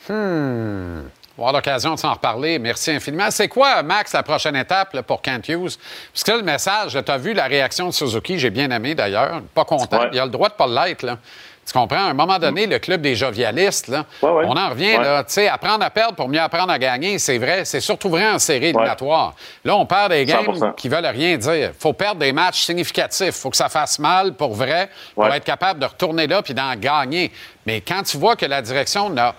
[0.07, 1.03] Hmm.
[1.37, 2.59] On va avoir l'occasion de s'en reparler.
[2.59, 3.31] Merci infiniment.
[3.31, 5.77] C'est quoi, Max, la prochaine étape là, pour Kent Hughes?
[6.11, 8.93] Parce que là, le message, tu as vu la réaction de Suzuki, j'ai bien aimé
[8.93, 9.41] d'ailleurs.
[9.55, 10.01] Pas content.
[10.01, 10.09] Ouais.
[10.11, 11.05] Il a le droit de pas l'être.
[11.71, 11.97] Tu comprends?
[12.07, 15.03] À un moment donné, le club des jovialistes, là, on en revient, Ouais.
[15.03, 17.63] là, tu sais, apprendre à perdre pour mieux apprendre à gagner, c'est vrai.
[17.63, 19.35] C'est surtout vrai en série éliminatoire.
[19.63, 20.73] Là, on perd des games 100%.
[20.75, 21.71] qui veulent rien dire.
[21.77, 23.35] faut perdre des matchs significatifs.
[23.35, 26.75] faut que ça fasse mal pour vrai, pour être capable de retourner là puis d'en
[26.75, 27.31] gagner.
[27.67, 29.35] Mais quand tu vois que la direction n'a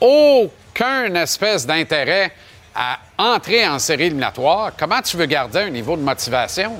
[0.00, 2.30] aucun espèce d'intérêt
[2.74, 6.72] à entrer en série éliminatoire, comment tu veux garder un niveau de motivation?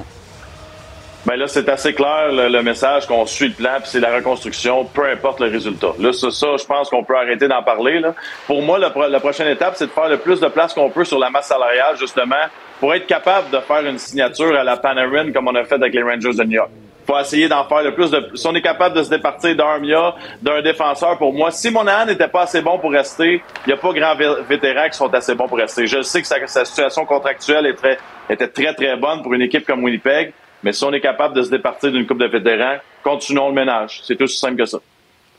[1.26, 4.14] Ben là, c'est assez clair le, le message qu'on suit le plan, puis c'est la
[4.14, 5.92] reconstruction, peu importe le résultat.
[5.98, 7.98] Là, c'est ça, je pense qu'on peut arrêter d'en parler.
[7.98, 8.14] Là.
[8.46, 11.04] Pour moi, pro- la prochaine étape, c'est de faire le plus de place qu'on peut
[11.04, 12.34] sur la masse salariale, justement,
[12.78, 15.94] pour être capable de faire une signature à la Panarin comme on a fait avec
[15.94, 16.70] les Rangers de New York.
[17.06, 18.30] faut essayer d'en faire le plus de.
[18.34, 22.28] Si on est capable de se départir d'Armia, d'un défenseur, pour moi, si Monahan n'était
[22.28, 25.34] pas assez bon pour rester, il n'y a pas grand vé- vétérans qui sont assez
[25.34, 25.86] bons pour rester.
[25.86, 27.98] Je sais que sa, sa situation contractuelle est très-
[28.28, 30.32] était très, très bonne pour une équipe comme Winnipeg,
[30.64, 34.00] mais si on est capable de se départir d'une coupe de vétérans, continuons le ménage.
[34.02, 34.78] C'est aussi simple que ça.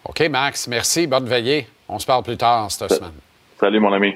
[0.06, 1.08] OK, Max, merci.
[1.08, 1.68] Bonne veillée.
[1.90, 3.12] On se parle plus tard cette semaine.
[3.60, 4.14] Salut, mon ami.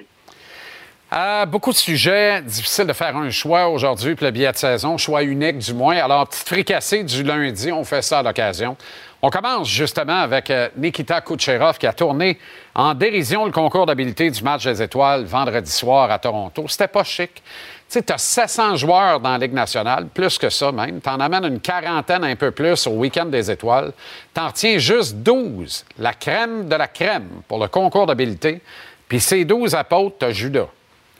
[1.11, 2.43] Euh, beaucoup de sujets.
[2.43, 4.99] Difficile de faire un choix aujourd'hui pour le billet de saison.
[4.99, 5.97] Choix unique, du moins.
[5.97, 8.77] Alors, petite fricassée du lundi, on fait ça à l'occasion.
[9.23, 12.37] On commence justement avec euh, Nikita Kucherov qui a tourné
[12.75, 16.65] en dérision le concours d'habileté du match des étoiles vendredi soir à Toronto.
[16.67, 17.41] C'était pas chic.
[17.89, 21.01] Tu sais, tu as 700 joueurs dans la Ligue nationale, plus que ça même.
[21.01, 23.93] Tu en amènes une quarantaine, un peu plus, au week-end des étoiles.
[24.31, 28.61] Tu en retiens juste 12, la crème de la crème pour le concours d'habileté.
[29.07, 30.67] Puis ces 12 apôtres, tu as Judas.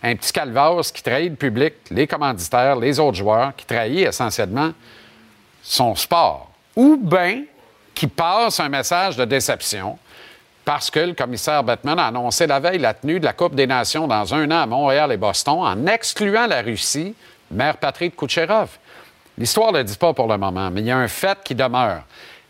[0.04, 4.72] Un petit calvaire qui trahit le public, les commanditaires, les autres joueurs, qui trahit essentiellement
[5.64, 6.52] son sport.
[6.76, 7.46] Ou bien
[7.96, 9.98] qui passe un message de déception
[10.70, 13.66] parce que le commissaire Bettman a annoncé la veille la tenue de la Coupe des
[13.66, 17.16] Nations dans un an à Montréal et Boston en excluant la Russie,
[17.50, 18.70] mère patrie de Kucherov.
[19.36, 21.56] L'histoire ne le dit pas pour le moment, mais il y a un fait qui
[21.56, 22.04] demeure.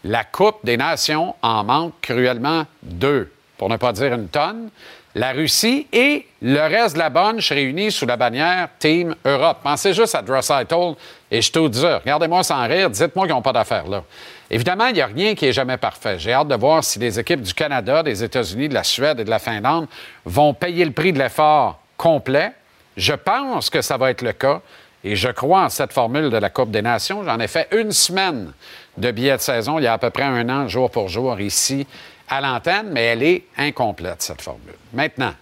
[0.03, 4.69] La Coupe des Nations en manque cruellement deux, pour ne pas dire une tonne.
[5.15, 9.59] La Russie et le reste de la bunch réunis sous la bannière Team Europe.
[9.63, 10.95] Pensez juste à Dressitel
[11.31, 14.03] et dis, regardez-moi sans rire, dites-moi qu'ils n'ont pas d'affaires là.
[14.51, 16.17] Évidemment, il n'y a rien qui est jamais parfait.
[16.17, 19.23] J'ai hâte de voir si les équipes du Canada, des États-Unis, de la Suède et
[19.23, 19.87] de la Finlande
[20.25, 22.51] vont payer le prix de l'effort complet.
[22.97, 24.61] Je pense que ça va être le cas
[25.03, 27.23] et je crois en cette formule de la Coupe des Nations.
[27.23, 28.51] J'en ai fait une semaine
[28.97, 31.39] de billets de saison il y a à peu près un an, jour pour jour,
[31.39, 31.85] ici
[32.27, 34.75] à l'antenne, mais elle est incomplète, cette formule.
[34.93, 35.33] Maintenant,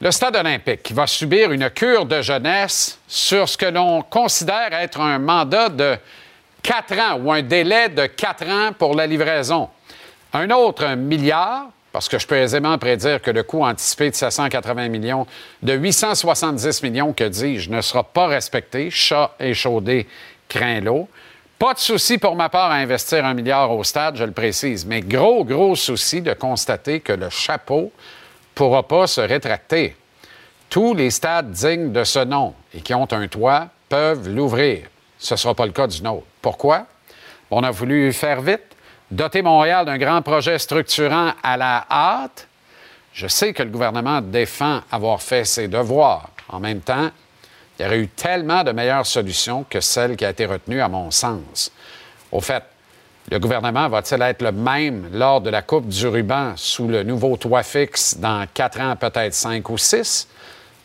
[0.00, 4.72] le Stade olympique qui va subir une cure de jeunesse sur ce que l'on considère
[4.72, 5.96] être un mandat de
[6.62, 9.68] quatre ans ou un délai de quatre ans pour la livraison.
[10.32, 14.88] Un autre milliard, parce que je peux aisément prédire que le coût anticipé de 780
[14.88, 15.26] millions,
[15.62, 18.90] de 870 millions, que dis-je, ne sera pas respecté.
[18.90, 20.06] Chat échaudé
[20.48, 21.08] craint l'eau.
[21.58, 24.84] Pas de souci pour ma part à investir un milliard au stade, je le précise,
[24.84, 27.88] mais gros, gros souci de constater que le chapeau ne
[28.54, 29.94] pourra pas se rétracter.
[30.68, 34.86] Tous les stades dignes de ce nom et qui ont un toit peuvent l'ouvrir.
[35.18, 36.26] Ce ne sera pas le cas du nôtre.
[36.42, 36.86] Pourquoi?
[37.50, 38.76] On a voulu faire vite,
[39.10, 42.48] doter Montréal d'un grand projet structurant à la hâte.
[43.12, 46.30] Je sais que le gouvernement défend avoir fait ses devoirs.
[46.48, 47.10] En même temps,
[47.78, 50.88] il y aurait eu tellement de meilleures solutions que celle qui a été retenue, à
[50.88, 51.70] mon sens.
[52.30, 52.64] Au fait,
[53.30, 57.36] le gouvernement va-t-il être le même lors de la Coupe du ruban sous le nouveau
[57.36, 60.26] toit fixe dans quatre ans, peut-être cinq ou six?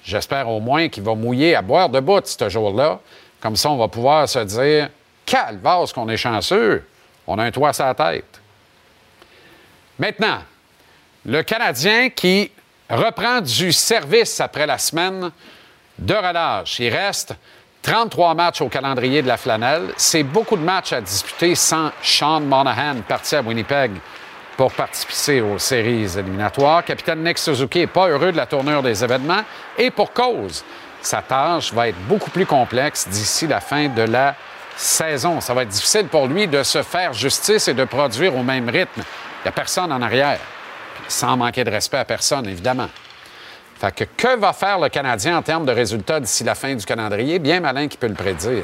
[0.04, 3.00] J'espère au moins qu'il va mouiller à boire de bout ce jour-là.
[3.40, 4.90] Comme ça, on va pouvoir se dire
[5.28, 6.84] Calvasse qu'on est chanceux,
[7.28, 8.42] on a un toit sur la tête.
[10.00, 10.40] Maintenant,
[11.26, 12.50] le Canadien qui
[12.90, 15.30] reprend du service après la semaine
[16.00, 16.80] de relâche.
[16.80, 17.36] Il reste
[17.82, 19.94] 33 matchs au calendrier de la flanelle.
[19.98, 23.92] C'est beaucoup de matchs à disputer sans Sean Monahan, parti à Winnipeg
[24.56, 26.86] pour participer aux séries éliminatoires.
[26.86, 29.44] Capitaine Nick Suzuki n'est pas heureux de la tournure des événements
[29.78, 30.64] et pour cause.
[31.02, 34.36] Sa tâche va être beaucoup plus complexe d'ici la fin de la
[34.78, 35.42] saison.
[35.42, 38.70] Ça va être difficile pour lui de se faire justice et de produire au même
[38.70, 39.02] rythme.
[39.02, 40.40] Il n'y a personne en arrière,
[41.08, 42.90] sans manquer de respect à personne, évidemment.
[43.80, 46.84] Fait que que va faire le Canadien en termes de résultats d'ici la fin du
[46.84, 47.38] calendrier?
[47.38, 48.64] Bien malin qui peut le prédire.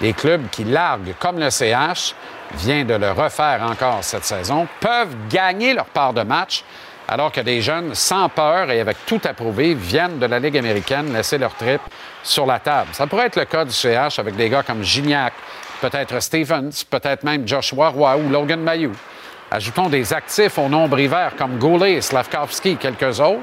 [0.00, 2.14] Les clubs qui larguent, comme le CH,
[2.54, 6.64] vient de le refaire encore cette saison, peuvent gagner leur part de match,
[7.08, 11.12] alors que des jeunes sans peur et avec tout approuvé viennent de la Ligue américaine
[11.12, 11.80] laisser leur trip
[12.22, 12.90] sur la table.
[12.92, 15.32] Ça pourrait être le cas du CH avec des gars comme Gignac,
[15.80, 18.92] peut-être Stevens, peut-être même Joshua Roy ou Logan Mayou.
[19.50, 23.40] Ajoutons des actifs au nombre hiver comme Goulet, Slavkovski et quelques autres.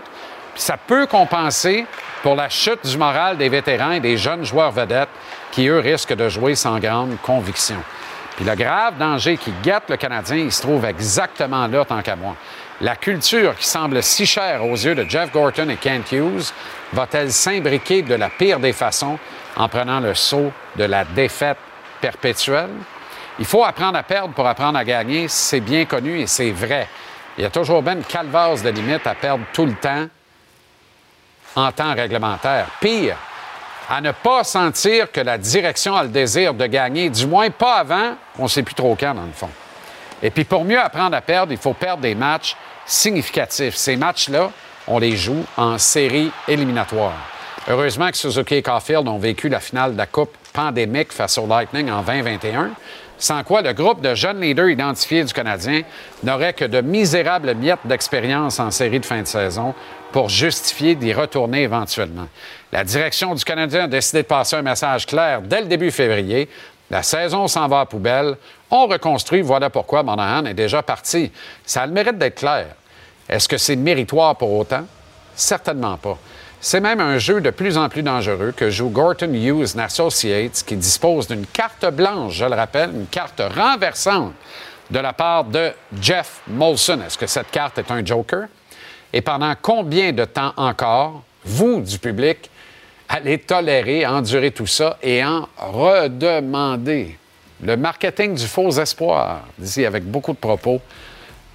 [0.54, 1.88] Ça peut compenser
[2.22, 5.10] pour la chute du moral des vétérans et des jeunes joueurs vedettes
[5.52, 7.78] qui, eux, risquent de jouer sans grande conviction.
[8.36, 12.16] Puis le grave danger qui guette le Canadien, il se trouve exactement là, tant qu'à
[12.16, 12.36] moi.
[12.82, 16.52] La culture qui semble si chère aux yeux de Jeff Gorton et Kent Hughes
[16.92, 19.18] va-t-elle s'imbriquer de la pire des façons
[19.56, 21.58] en prenant le saut de la défaite
[22.02, 22.72] perpétuelle?
[23.40, 26.90] Il faut apprendre à perdre pour apprendre à gagner, c'est bien connu et c'est vrai.
[27.38, 30.08] Il y a toujours bien une calvasse de limite à perdre tout le temps
[31.56, 32.68] en temps réglementaire.
[32.82, 33.16] Pire,
[33.90, 37.76] à ne pas sentir que la direction a le désir de gagner, du moins pas
[37.76, 39.50] avant, on ne sait plus trop quand, dans le fond.
[40.22, 42.56] Et puis pour mieux apprendre à perdre, il faut perdre des matchs
[42.86, 43.76] significatifs.
[43.76, 44.52] Ces matchs-là,
[44.88, 47.18] on les joue en série éliminatoire.
[47.68, 51.48] Heureusement que Suzuki et Caulfield ont vécu la finale de la Coupe pandémique face au
[51.48, 52.72] Lightning en 2021,
[53.18, 55.82] sans quoi le groupe de jeunes leaders identifiés du Canadien
[56.24, 59.74] n'aurait que de misérables miettes d'expérience en série de fin de saison
[60.12, 62.28] pour justifier d'y retourner éventuellement.
[62.72, 66.48] La direction du Canadien a décidé de passer un message clair dès le début février.
[66.96, 68.38] La saison s'en va à poubelle.
[68.72, 69.42] On reconstruit.
[69.42, 71.30] Voilà pourquoi Monahan est déjà parti.
[71.66, 72.68] Ça a le mérite d'être clair.
[73.28, 74.86] Est-ce que c'est méritoire pour autant?
[75.36, 76.18] Certainement pas.
[76.62, 80.78] C'est même un jeu de plus en plus dangereux que joue Gorton Hughes Associates, qui
[80.78, 84.32] dispose d'une carte blanche, je le rappelle, une carte renversante
[84.90, 87.02] de la part de Jeff Molson.
[87.06, 88.48] Est-ce que cette carte est un joker?
[89.12, 92.50] Et pendant combien de temps encore, vous, du public,
[93.10, 97.18] allez tolérer, endurer tout ça et en redemander?
[97.62, 100.82] Le marketing du faux espoir, dit avec beaucoup de propos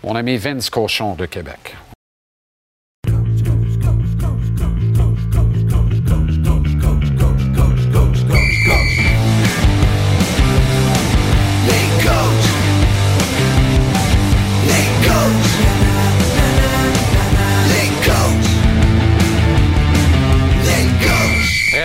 [0.03, 1.75] mon ami Vince Cochon de Québec.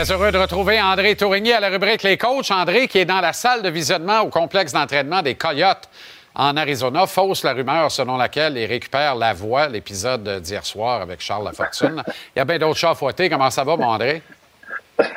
[0.05, 2.51] Très heureux de retrouver André Tourigny à la rubrique Les coachs.
[2.51, 5.89] André qui est dans la salle de visionnement au complexe d'entraînement des Coyotes
[6.35, 11.21] en Arizona, fausse la rumeur selon laquelle il récupère la voix, l'épisode d'hier soir avec
[11.21, 12.03] Charles Lafortune.
[12.35, 13.31] Il y a bien d'autres chats à fouetter.
[13.31, 14.21] Comment ça va, mon André?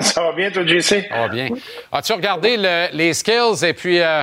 [0.00, 1.06] Ça va bien, toi, JC?
[1.06, 1.48] Ça va bien.
[1.92, 4.22] As-tu regardé le- les skills et puis euh,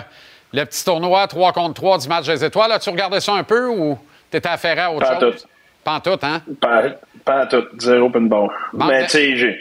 [0.52, 2.72] le petit tournoi 3 contre 3 du match des étoiles?
[2.72, 4.00] As-tu regardé ça un peu ou
[4.32, 5.42] t'étais affairé à autre Pas chose?
[5.44, 5.48] tout.
[5.84, 6.42] Pas en tout, hein?
[6.60, 6.82] Pas,
[7.24, 7.66] pas à tout.
[7.78, 8.10] Zéro.
[8.10, 9.60] Bon, mais mais- tu sais, j'ai.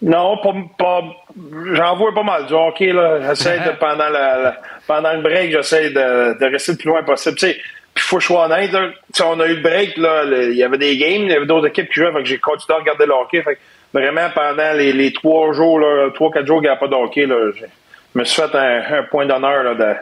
[0.00, 0.54] Non, pas.
[0.78, 1.02] pas
[1.74, 3.20] J'en vois pas mal du hockey, là.
[3.28, 7.02] J'essaie de, pendant, la, la- pendant le break, j'essaie de, de rester le plus loin
[7.02, 7.36] possible.
[7.36, 7.56] Tu sais,
[7.94, 8.90] puis faut que je sois honnête, là.
[9.24, 10.22] On a eu le break, là.
[10.24, 12.38] Il y avait des games, il y avait d'autres équipes qui jouaient, fait que j'ai
[12.38, 13.42] continué à regarder le hockey.
[13.42, 13.60] Fait que
[13.92, 16.94] vraiment, pendant les, les trois jours, là, trois, quatre jours qu'il n'y a pas de
[16.94, 17.36] hockey, là,
[18.14, 19.94] me suis fait un, un point d'honneur, là, de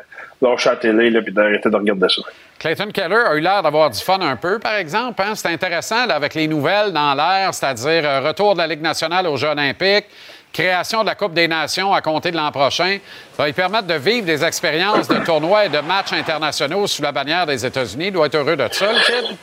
[0.42, 2.22] lâcher la télé, puis d'arrêter de regarder ça.
[2.58, 5.22] Clayton Keller a eu l'air d'avoir du fun un peu, par exemple.
[5.22, 5.34] Hein?
[5.34, 9.26] C'est intéressant là, avec les nouvelles dans l'air, c'est-à-dire euh, retour de la Ligue nationale
[9.26, 10.06] aux Jeux olympiques,
[10.52, 12.98] création de la Coupe des Nations à compter de l'an prochain.
[13.32, 17.02] Ça va lui permettre de vivre des expériences de tournois et de matchs internationaux sous
[17.02, 18.06] la bannière des États-Unis.
[18.06, 19.36] Il doit être heureux de ça, le kid.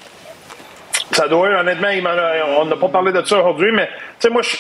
[1.12, 1.90] Ça doit, honnêtement,
[2.58, 4.58] on n'a pas parlé de ça aujourd'hui, mais tu sais, moi, je,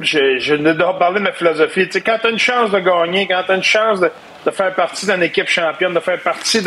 [0.00, 1.86] je, je dois parler de ma philosophie.
[1.86, 4.10] Tu sais, quand tu as une chance de gagner, quand tu as une chance de,
[4.50, 6.62] faire partie d'une équipe championne, de faire partie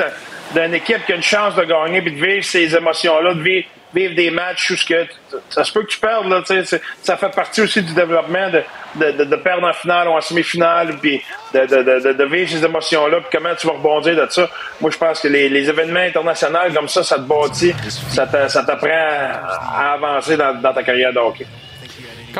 [0.53, 3.67] d'une équipe qui a une chance de gagner, puis de vivre ces émotions-là, de vivre,
[3.93, 5.07] des matchs où ce que,
[5.49, 8.49] ça se peut que tu perdes, là, tu sais, ça fait partie aussi du développement
[8.51, 8.61] de,
[8.95, 11.19] de, de, perdre en finale ou en semi-finale, puis
[11.55, 14.47] de, vivre ces émotions-là, puis comment tu vas rebondir de ça.
[14.79, 17.73] Moi, je pense que les, les événements internationaux comme ça, ça te bâtit,
[18.09, 21.19] ça t'a- ça t'apprend à, avancer dans, ta carrière de.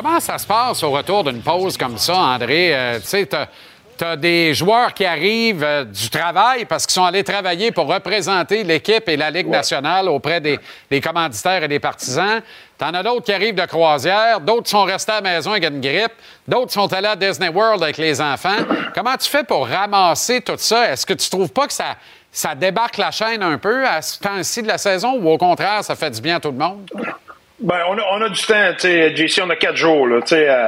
[0.02, 2.74] Comment ça se passe au retour d'une pause comme ça, André?
[2.74, 3.48] Euh, tu sais, t'as
[4.00, 8.64] as des joueurs qui arrivent euh, du travail parce qu'ils sont allés travailler pour représenter
[8.64, 10.58] l'équipe et la Ligue nationale auprès des,
[10.90, 12.42] des commanditaires et des partisans.
[12.78, 15.82] T'en as d'autres qui arrivent de croisière, d'autres sont restés à la maison avec une
[15.82, 16.14] grippe,
[16.48, 18.56] d'autres sont allés à Disney World avec les enfants.
[18.96, 20.94] Comment tu fais pour ramasser tout ça?
[20.94, 21.98] Est-ce que tu trouves pas que ça,
[22.32, 25.84] ça débarque la chaîne un peu à ce temps-ci de la saison ou au contraire,
[25.84, 26.90] ça fait du bien à tout le monde?
[27.62, 30.22] Ben, on a, on a du temps, tu sais, JC, on a quatre jours, là,
[30.22, 30.68] tu sais, euh,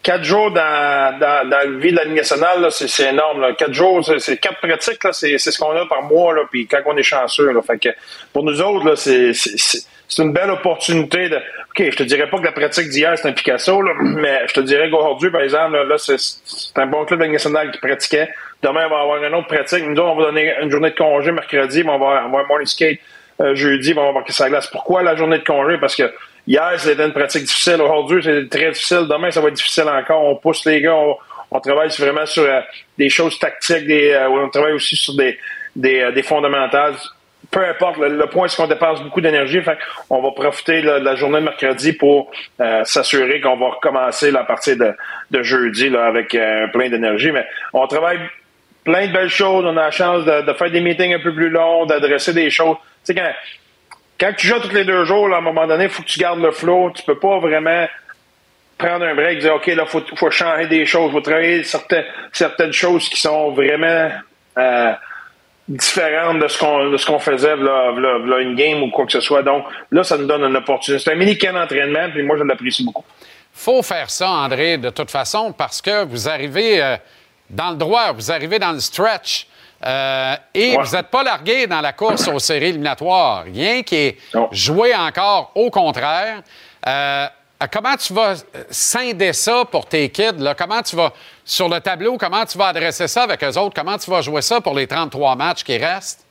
[0.00, 3.52] quatre jours dans, dans, dans la vie de la Ligue nationale, c'est, énorme, là.
[3.54, 6.96] Quatre jours, c'est, quatre pratiques, c'est, ce qu'on a par mois, là, puis quand on
[6.96, 7.60] est chanceux, là.
[7.62, 7.88] Fait que,
[8.32, 9.32] pour nous autres, c'est,
[10.22, 13.32] une belle opportunité de, OK, je te dirais pas que la pratique d'hier, c'est un
[13.32, 16.16] Picasso, là, mais je te dirais qu'aujourd'hui, par exemple, là, c'est,
[16.76, 18.28] un bon club de la Ligue nationale qui pratiquait.
[18.62, 19.84] Demain, on va avoir une autre pratique.
[19.84, 23.00] Nous on va donner une journée de congé mercredi, mais on va avoir morning skate
[23.54, 24.66] jeudi, on va marquer sa glace.
[24.66, 25.78] Pourquoi la journée de congé?
[25.78, 26.12] Parce que
[26.46, 27.80] hier, c'était une pratique difficile.
[27.80, 29.06] Aujourd'hui, c'est très difficile.
[29.08, 30.24] Demain, ça va être difficile encore.
[30.24, 30.96] On pousse les gars,
[31.50, 32.60] on, travaille vraiment sur euh,
[32.98, 35.38] des choses tactiques, des, euh, on travaille aussi sur des,
[35.84, 36.94] euh, fondamentales.
[37.50, 39.60] Peu importe, le, point, c'est qu'on dépense beaucoup d'énergie.
[40.08, 42.30] On va profiter de la journée de mercredi pour
[42.84, 44.94] s'assurer qu'on va recommencer la partie de,
[45.42, 47.32] jeudi avec plein d'énergie.
[47.32, 48.20] Mais on travaille
[48.84, 49.64] plein de belles choses.
[49.64, 52.76] On a la chance de faire des meetings un peu plus longs, d'adresser des choses.
[53.04, 53.30] Sais, quand,
[54.18, 56.18] quand tu joues tous les deux jours, à un moment donné, il faut que tu
[56.18, 56.90] gardes le flow.
[56.90, 57.86] Tu peux pas vraiment
[58.80, 61.20] prendre un break et dire OK, là, il faut, faut, changer des choses, il faut
[61.20, 64.10] travailler certaines, certaines choses qui sont vraiment
[64.58, 64.92] euh,
[65.68, 69.42] différentes de ce qu'on faisait là, là, une game ou quoi que ce soit.
[69.42, 71.02] Donc là, ça nous donne une opportunité.
[71.02, 73.04] C'est un mini-camp d'entraînement, puis moi, je l'apprécie beaucoup.
[73.52, 76.96] faut faire ça, André, de toute façon, parce que vous arrivez euh,
[77.50, 79.46] dans le droit, vous arrivez dans le stretch.
[79.84, 83.44] Euh, et vous n'êtes pas largué dans la course aux séries éliminatoires.
[83.44, 84.18] Rien qui est
[84.52, 86.42] joué encore, au contraire.
[86.86, 87.26] Euh,
[87.72, 88.34] comment tu vas
[88.70, 90.38] scinder ça pour tes kids?
[90.38, 90.54] Là?
[90.54, 91.12] Comment tu vas,
[91.44, 93.74] sur le tableau, comment tu vas adresser ça avec eux autres?
[93.74, 96.26] Comment tu vas jouer ça pour les 33 matchs qui restent?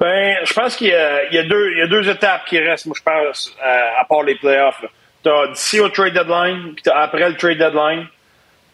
[0.00, 4.04] Ben, je pense qu'il y, a, deux, étapes qui restent, moi, je pense, euh, à
[4.04, 4.84] part les playoffs.
[5.22, 8.08] Tu as d'ici au trade deadline, puis après le trade deadline.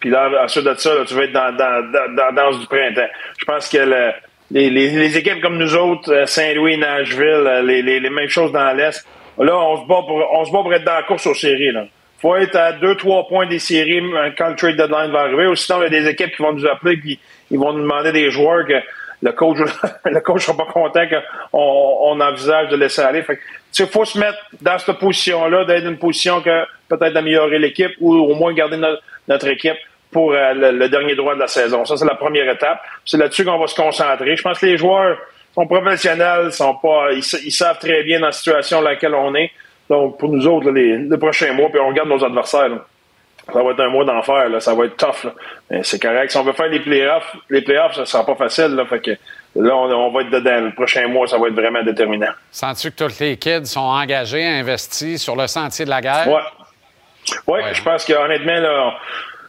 [0.01, 3.09] Puis là, ensuite de ça, tu vas être dans, dans, dans, dans, danse du printemps.
[3.39, 3.79] Je pense que
[4.51, 8.53] les, les, les, équipes comme nous autres, euh, Saint-Louis, Nashville, euh, les, les, mêmes choses
[8.53, 9.05] dans l'Est,
[9.39, 11.73] là, on se bat pour, on se bat pour être dans la course aux séries.
[11.73, 11.87] Là.
[12.21, 14.03] faut être à deux, trois points des séries
[14.37, 15.47] quand le trade deadline va arriver.
[15.49, 17.19] Ou sinon, il y a des équipes qui vont nous appeler puis
[17.51, 18.81] ils vont nous demander des joueurs que
[19.21, 19.59] le coach
[20.05, 21.59] le coach sera pas content qu'on
[22.13, 23.23] on envisage de laisser aller.
[23.23, 23.39] Fait
[23.79, 27.91] il faut se mettre dans cette position-là, d'être dans une position que peut-être d'améliorer l'équipe
[28.01, 29.77] ou au moins garder notre, notre équipe
[30.11, 31.85] pour euh, le, dernier droit de la saison.
[31.85, 32.81] Ça, c'est la première étape.
[33.05, 34.37] C'est là-dessus qu'on va se concentrer.
[34.37, 35.19] Je pense que les joueurs
[35.55, 39.51] sont professionnels, sont pas, ils, savent très bien dans la situation dans laquelle on est.
[39.89, 42.71] Donc, pour nous autres, les, prochains mois, puis on regarde nos adversaires.
[43.51, 45.33] Ça va être un mois d'enfer, ça va être tough.
[45.71, 46.31] Mais c'est correct.
[46.31, 48.75] Si on veut faire les playoffs, les playoffs, ça sera pas facile.
[48.75, 49.11] Là, fait que
[49.57, 50.61] là, on, va être dedans.
[50.61, 52.33] Le prochain mois, ça va être vraiment déterminant.
[52.51, 56.29] Sens-tu que tous les kids sont engagés, investis sur le sentier de la guerre?
[56.29, 56.43] Ouais.
[57.47, 57.75] Oui, ouais.
[57.75, 58.95] je pense qu'honnêtement, là,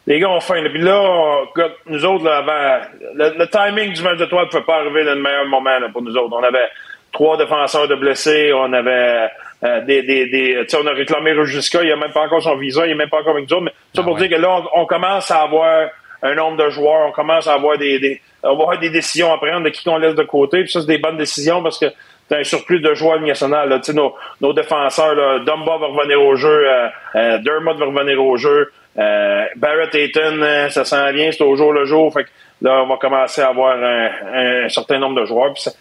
[0.10, 0.62] les gars ont faim.
[0.70, 1.46] Puis là,
[1.86, 5.14] nous autres, là, avant, le, timing du match de toi ne pouvait pas arriver dans
[5.14, 6.36] le meilleur moment pour nous autres.
[6.36, 6.68] On avait
[7.12, 9.30] trois défenseurs de blessés, on avait
[9.64, 12.86] euh, des, des, des on a réclamé jusqu'à, il a même pas encore son visa,
[12.86, 13.66] il n'est même pas encore avec nous autres.
[13.66, 15.90] Mais ça pour ah dire que là, on, commence à avoir
[16.24, 19.64] un nombre de joueurs, on commence à avoir des, des, avoir des décisions à prendre
[19.64, 20.64] de qui qu'on laisse de côté.
[20.64, 23.66] Puis ça, c'est des bonnes décisions parce que tu un surplus de joueurs nationaux.
[23.94, 28.38] Nos, nos défenseurs, là, Dumba va revenir au jeu, euh, euh, Dermott va revenir au
[28.38, 28.72] jeu.
[28.98, 32.12] Euh, Barrett Ayton, euh, ça sent bien, c'est au jour le jour.
[32.12, 32.30] Fait que
[32.62, 35.54] là, on va commencer à avoir un, certain nombre de joueurs.
[35.54, 35.72] Puis ça,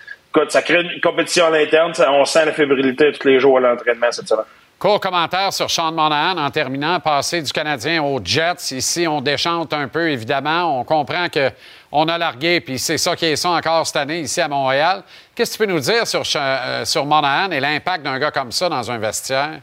[0.48, 1.92] ça crée une compétition à l'interne.
[2.08, 4.44] On sent la fébrilité tous les jours à l'entraînement cette semaine.
[4.78, 7.00] Court commentaire sur Sean Monahan en terminant.
[7.00, 8.70] Passé du Canadien aux Jets.
[8.70, 10.78] Ici, on déchante un peu, évidemment.
[10.78, 14.40] On comprend qu'on a largué, puis c'est ça qui est ça encore cette année ici
[14.40, 15.02] à Montréal.
[15.34, 18.52] Qu'est-ce que tu peux nous dire sur, euh, sur Monahan et l'impact d'un gars comme
[18.52, 19.58] ça dans un vestiaire?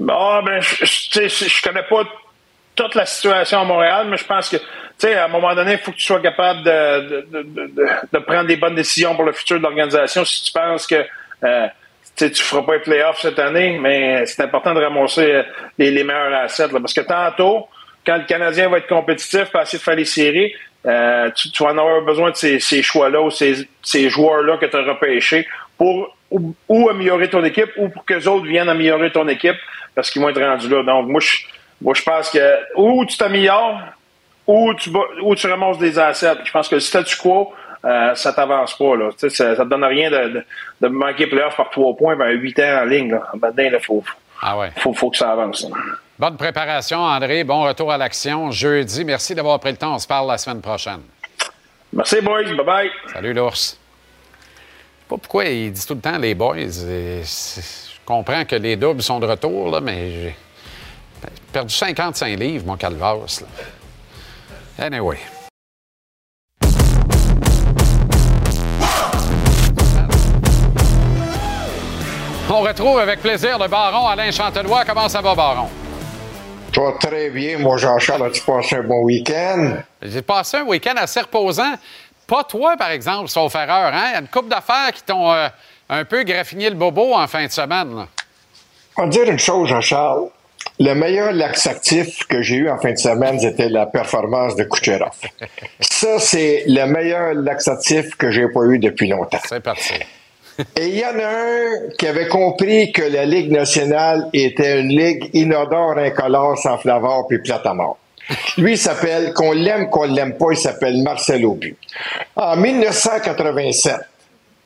[0.00, 2.04] Bon, ben, je, je connais pas
[2.74, 4.64] toute la situation à Montréal, mais je pense que, tu
[4.98, 7.70] sais, à un moment donné, il faut que tu sois capable de, de, de,
[8.12, 10.24] de, prendre des bonnes décisions pour le futur de l'organisation.
[10.24, 11.04] Si tu penses que
[11.44, 11.66] euh,
[12.16, 15.42] tu ne feras pas les playoffs cette année, mais c'est important de ramasser euh,
[15.78, 16.68] les, les meilleurs assets.
[16.68, 17.68] Là, parce que tantôt,
[18.06, 20.54] quand le Canadien va être compétitif pour essayer de faire les séries,
[20.86, 24.58] euh, tu, tu, vas en avoir besoin de ces, ces choix-là ou ces, ces joueurs-là
[24.58, 25.46] que tu as repêchés
[25.78, 29.56] pour ou, améliorer ton équipe ou pour que les autres viennent améliorer ton équipe
[29.94, 30.82] parce qu'ils vont être rendus là.
[30.82, 31.38] Donc, moi, je
[31.80, 33.80] moi, je pense que ou tu t'améliores
[34.46, 34.90] ou tu,
[35.22, 36.36] ou tu ramasses des assets.
[36.44, 37.52] Je pense que le statu quo,
[37.84, 38.96] euh, ça t'avance pas.
[38.96, 39.10] Là.
[39.16, 40.44] Ça, ça te donne rien de, de,
[40.80, 43.10] de manquer playoff par trois points vers huit ans en ligne.
[43.10, 43.22] Là.
[43.34, 44.02] Maintenant, il faut,
[44.40, 44.70] ah ouais.
[44.76, 45.66] faut, faut que ça avance.
[46.18, 47.42] Bonne préparation, André.
[47.44, 49.04] Bon retour à l'action jeudi.
[49.04, 49.94] Merci d'avoir pris le temps.
[49.94, 51.00] On se parle la semaine prochaine.
[51.92, 52.44] Merci, boys.
[52.44, 52.90] Bye-bye.
[53.12, 53.76] Salut, l'ours.
[53.76, 56.56] Je sais pas pourquoi il dit tout le temps les boys.
[56.56, 60.34] Je comprends que les doubles sont de retour, là, mais
[61.52, 63.16] perdu 55 livres, mon calvaire.
[64.78, 65.18] Anyway.
[72.50, 74.84] On retrouve avec plaisir le baron Alain Chantelois.
[74.84, 75.68] Comment ça va, baron?
[76.74, 77.58] Ça va très bien.
[77.58, 79.78] Moi, Jean-Charles, as-tu passé un bon week-end?
[80.02, 81.74] J'ai passé un week-end assez reposant.
[82.26, 83.92] Pas toi, par exemple, sauf erreur.
[83.92, 84.04] Hein?
[84.08, 85.48] Il y a une couple d'affaires qui t'ont euh,
[85.88, 88.06] un peu graffiné le bobo en fin de semaine.
[88.96, 90.28] On va dire une chose, Jean-Charles.
[90.80, 95.12] Le meilleur laxatif que j'ai eu en fin de semaine, c'était la performance de Kucherov.
[95.80, 99.38] Ça, c'est le meilleur laxatif que j'ai pas eu depuis longtemps.
[99.48, 99.94] C'est parti.
[100.76, 104.88] Et il y en a un qui avait compris que la Ligue nationale était une
[104.88, 107.98] ligue inodore, incolore, sans flavor puis plate à mort.
[108.56, 111.76] Lui, il s'appelle, qu'on l'aime, qu'on l'aime pas, il s'appelle Marcel Aubu.
[112.36, 113.96] En 1987,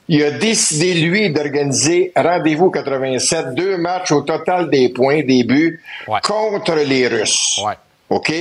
[0.08, 5.80] il a décidé, lui, d'organiser Rendez-vous 87, deux matchs au total des points, des buts,
[6.22, 7.60] contre les Russes.
[8.08, 8.32] OK?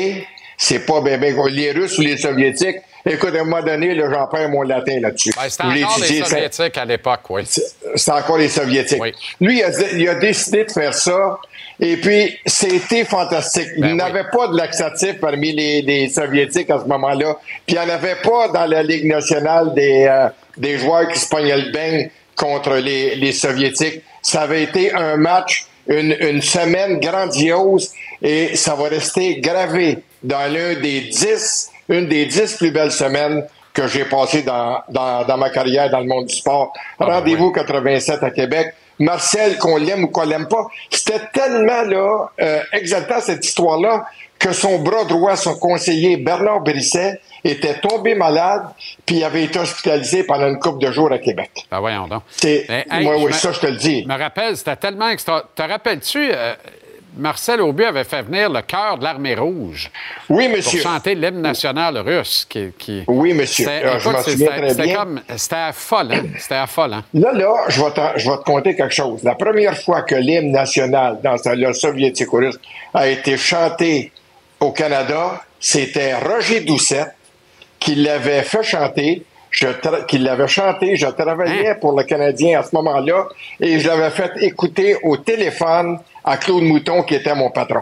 [0.57, 2.77] C'est pas ben, ben, les Russes ou les Soviétiques.
[3.09, 5.31] Écoute, à un moment donné, j'en perds mon latin là-dessus.
[5.35, 7.43] Ben, C'était encore les Soviétiques à l'époque, oui.
[7.95, 9.01] c'est encore les Soviétiques.
[9.39, 11.37] Lui, il a, il a décidé de faire ça.
[11.79, 13.67] Et puis, c'était fantastique.
[13.77, 17.37] Ben il n'avait pas de laxatif parmi les, les Soviétiques à ce moment-là.
[17.65, 20.27] Puis, il n'y en avait pas dans la Ligue nationale des, euh,
[20.57, 24.01] des joueurs qui se pognaient le bain contre les, les Soviétiques.
[24.21, 30.51] Ça avait été un match, une, une semaine grandiose et ça va rester gravé dans
[30.51, 35.37] l'un des dix, une des dix plus belles semaines que j'ai passées dans, dans, dans
[35.37, 36.73] ma carrière dans le monde du sport.
[36.99, 38.73] Rendez-vous 87 à Québec.
[38.99, 44.07] Marcel, qu'on l'aime ou qu'on l'aime pas, c'était tellement là euh, exaltant cette histoire-là
[44.39, 48.63] que son bras droit, son conseiller Bernard Brisset, était tombé malade
[49.05, 51.51] puis il avait été hospitalisé pendant une couple de jours à Québec.
[51.69, 52.23] Ben voyons donc.
[52.29, 54.03] C'est, Mais, hey, oui, ça je te le dis.
[54.03, 55.43] Je me rappelle, c'était tellement extra.
[55.55, 56.55] Te rappelles-tu, euh,
[57.17, 59.89] Marcel Aubu avait fait venir le cœur de l'armée rouge.
[60.29, 60.81] Oui, monsieur.
[60.81, 62.45] Pour chanter l'hymne national russe.
[62.49, 63.65] Qui, qui- Oui, monsieur.
[63.65, 66.21] C'était- Ah, comme- C'était affolant.
[66.37, 67.01] C'était affolant.
[67.13, 69.23] Là, là, je vais, te, je vais te conter quelque chose.
[69.23, 72.57] La première fois que l'hymne national dans le soviétique russe
[72.93, 74.11] a été chanté
[74.59, 77.13] au Canada, c'était Roger Doucette
[77.79, 79.23] qui l'avait fait chanter.
[80.07, 80.95] Qui l'avait chanté.
[80.97, 83.27] Je travaillais pour le Canadien à ce moment-là
[83.61, 85.97] et je l'avais fait écouter au téléphone
[86.27, 87.81] à Claude Mouton qui était mon patron.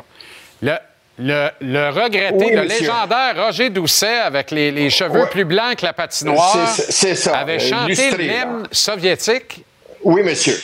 [0.62, 0.74] Le,
[1.20, 2.80] le, le regretté, Oui, le monsieur.
[2.88, 5.28] légendaire Roger Doucet, avec les, les cheveux Ouais.
[5.30, 9.64] plus blancs que la patinoire, ça, avait euh, chanté l'hymne soviétique.
[10.04, 10.58] Oui, monsieur.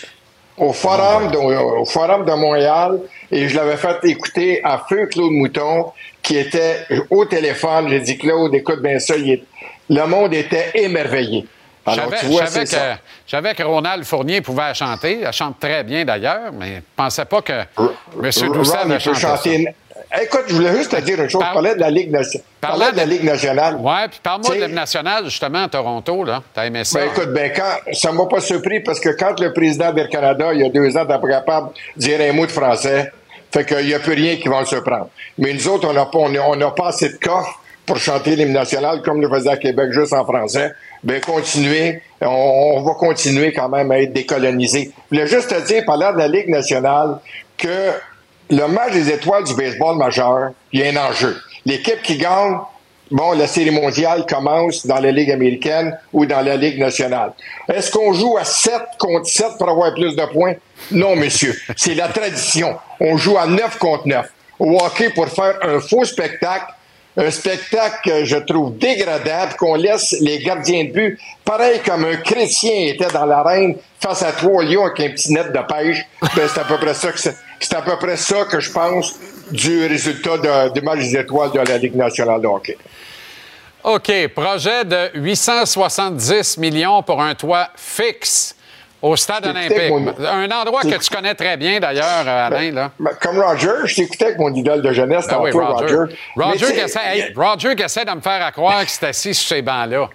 [0.58, 3.00] Au forum, de, au forum de Montréal,
[3.32, 5.92] et je l'avais fait écouter à feu Claude Mouton,
[6.22, 7.88] qui était au téléphone.
[7.90, 9.16] J'ai dit, Claude, écoute bien ça.
[9.16, 9.44] il est-
[9.90, 11.48] Le monde était émerveillé.
[11.88, 15.22] Je Alors, tu je savais que, Ronald Fournier pouvait chanter.
[15.26, 18.52] Elle chante très bien d'ailleurs, mais je ne pensais pas que M.
[18.54, 19.14] Doucet il peut chanté ça.
[19.16, 19.76] chanter.
[20.22, 21.42] Écoute, je voulais juste te dire une chose.
[21.42, 23.78] Je parlais de la Ligue, je parlais de la Ligue nationale.
[23.80, 26.24] Oui, puis parle-moi de Tu sais- l'hymne national, justement, à Toronto.
[26.26, 26.44] là.
[26.54, 27.00] T'as aimé ça?
[27.00, 30.54] Ben écoute, ben quand, ça m'a pas surpris parce que quand le président d'Air Canada,
[30.54, 33.12] il y a deux ans, n'était pas capable de dire un mot de français,
[33.54, 35.10] fait qu'il n'y a plus rien qui va le surprendre.
[35.38, 37.98] Mais nous autres, on n'a pas, on a- on n'a pas assez de coffre pour
[37.98, 40.72] chanter l'hymne national comme le faisait à Québec juste en français.
[41.04, 44.92] Ben continuez, on, on va continuer quand même à être décolonisés.
[45.12, 47.18] Je voulais juste te dire, parlant de la Ligue nationale,
[47.58, 47.92] que
[48.52, 51.42] le match des étoiles du baseball majeur, il y a un enjeu.
[51.66, 52.58] L'équipe qui gagne,
[53.10, 57.34] bon, la série mondiale commence dans la Ligue américaine ou dans la Ligue nationale.
[57.72, 60.54] Est-ce qu'on joue à 7 contre 7 pour avoir plus de points?
[60.92, 61.58] Non, monsieur.
[61.76, 62.78] C'est la tradition.
[63.00, 64.28] On joue à 9 contre 9.
[64.60, 66.66] Au hockey, pour faire un faux spectacle,
[67.18, 72.06] un spectacle que je trouve dégradant, puis qu'on laisse les gardiens de but, pareil comme
[72.06, 76.06] un chrétien était dans l'arène face à trois lions avec un petit net de pêche.
[76.36, 79.16] Ben, c'est à peu près ça que c'est, à peu près ça que je pense
[79.52, 80.38] du résultat
[80.70, 82.78] du match des étoiles de la Ligue nationale de hockey.
[83.84, 84.28] OK.
[84.34, 88.56] Projet de 870 millions pour un toit fixe
[89.02, 89.90] au stade olympique.
[89.90, 92.72] mon- Un endroit que tu connais très bien, d'ailleurs, euh, Alain.
[92.72, 92.92] Là.
[93.00, 95.96] Ben, comme Roger, je t'écoutais avec mon idole de jeunesse, Ben oui, Roger.
[95.96, 96.16] Roger.
[96.36, 99.34] Roger, qui essaie, hey, Roger qui essaie de me faire à croire que c'est assis
[99.34, 100.08] sur ces bancs-là.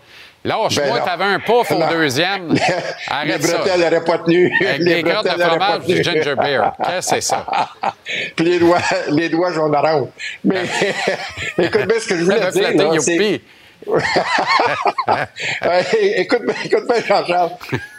[0.45, 1.89] Lâche-moi, Ben t'avais un pouf au Non.
[1.91, 2.53] deuxième.
[2.55, 2.61] les
[3.11, 3.59] Arrête ça.
[3.59, 4.57] bretelles n'auraient pas tenu.
[4.61, 6.71] Avec les des crottes de fromage du ginger beer.
[6.85, 7.45] Qu'est-ce que c'est ça?
[8.37, 10.07] Puis les doigts, les doigts jaune orange.
[10.45, 10.63] Mais
[11.59, 12.63] écoute bien ce que je voulais dire.
[12.63, 13.31] là,
[13.87, 14.05] youpi.
[15.63, 17.51] Hey, écoute, bien- écoute bien, Jean-Charles.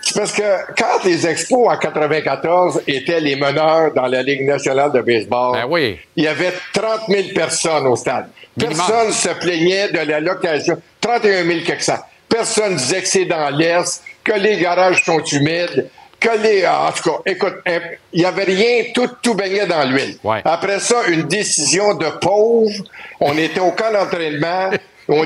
[0.02, 0.44] C'est parce que
[0.78, 5.98] quand les Expos en 94 étaient les meneurs dans la Ligue nationale de baseball, Ben
[6.16, 8.28] il y avait 30 000 personnes au stade.
[8.60, 10.82] Personne se plaignait de la location.
[11.02, 12.08] 31 000 quelque ça.
[12.30, 15.90] Personne disait que c'est dans l'Est, que les garages sont humides,
[16.20, 16.64] que les...
[16.66, 17.80] ah, En tout cas, écoute, hein,
[18.12, 20.18] il n'y avait rien, tout, tout baignait dans l'huile.
[20.44, 22.72] Après ça, une décision de pauvre.
[23.20, 24.70] On était au camp d'entraînement.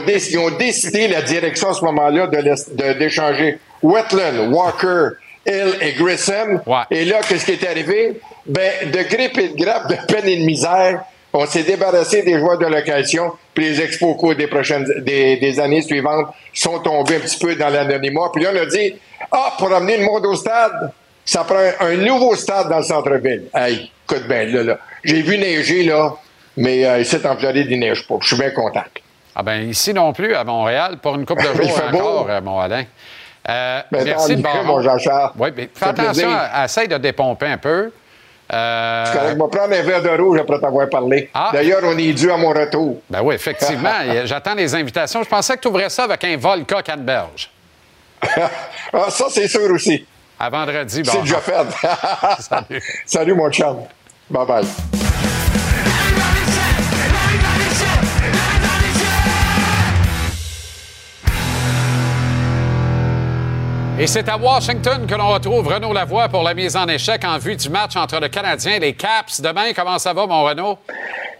[0.05, 5.09] Dé- ils ont décidé, la direction à ce moment-là, de laisse- de- d'échanger Wetland, Walker,
[5.47, 6.61] Hill et Grissom.
[6.91, 8.19] Et là, qu'est-ce qui est arrivé?
[8.45, 11.01] Ben, de grippe et de grappe, de peine et de misère,
[11.33, 15.37] on s'est débarrassé des joueurs de location, puis les expos au cours des prochaines, des,
[15.37, 18.29] des années suivantes sont tombés un petit peu dans l'anonymat.
[18.33, 18.93] Puis là, on a dit,
[19.31, 20.91] ah, pour amener le monde au stade,
[21.25, 23.43] ça prend un, un nouveau stade dans le centre-ville.
[23.55, 24.79] Hey, écoute bien, là, là.
[25.03, 26.13] J'ai vu neiger, là,
[26.57, 28.17] mais euh, ici, en Floride, il neige pas.
[28.21, 28.83] Je suis bien content.
[29.35, 31.97] Ah ben ici non plus, à Montréal, pour une couple de jours beau.
[31.99, 32.83] encore, euh, mon Alain.
[33.49, 34.35] Euh, Ben, merci
[34.65, 35.31] mon Jean-Charles.
[35.37, 37.91] Oui, mais fais attention, à- essaye de dépomper un peu.
[38.53, 41.29] Euh, je vais prendre un verre de rouge après t'avoir parlé.
[41.33, 41.51] Ah.
[41.53, 43.01] D'ailleurs, on est dû à mon retour.
[43.09, 43.89] Ben oui, effectivement.
[44.25, 45.23] J'attends les invitations.
[45.23, 47.49] Je pensais que tu ouvrais ça avec un Volca Canneberge.
[48.93, 50.05] ah, ça, c'est sûr aussi.
[50.37, 51.01] À vendredi.
[51.01, 51.11] bon.
[51.13, 51.53] C'est déjà fait.
[52.39, 52.83] Salut.
[53.05, 53.77] Salut, mon chum.
[54.29, 55.30] Bye-bye.
[64.01, 67.37] Et c'est à Washington que l'on retrouve Renaud Lavoie pour la mise en échec en
[67.37, 69.41] vue du match entre le Canadien et les Caps.
[69.41, 70.79] Demain, comment ça va, mon Renaud?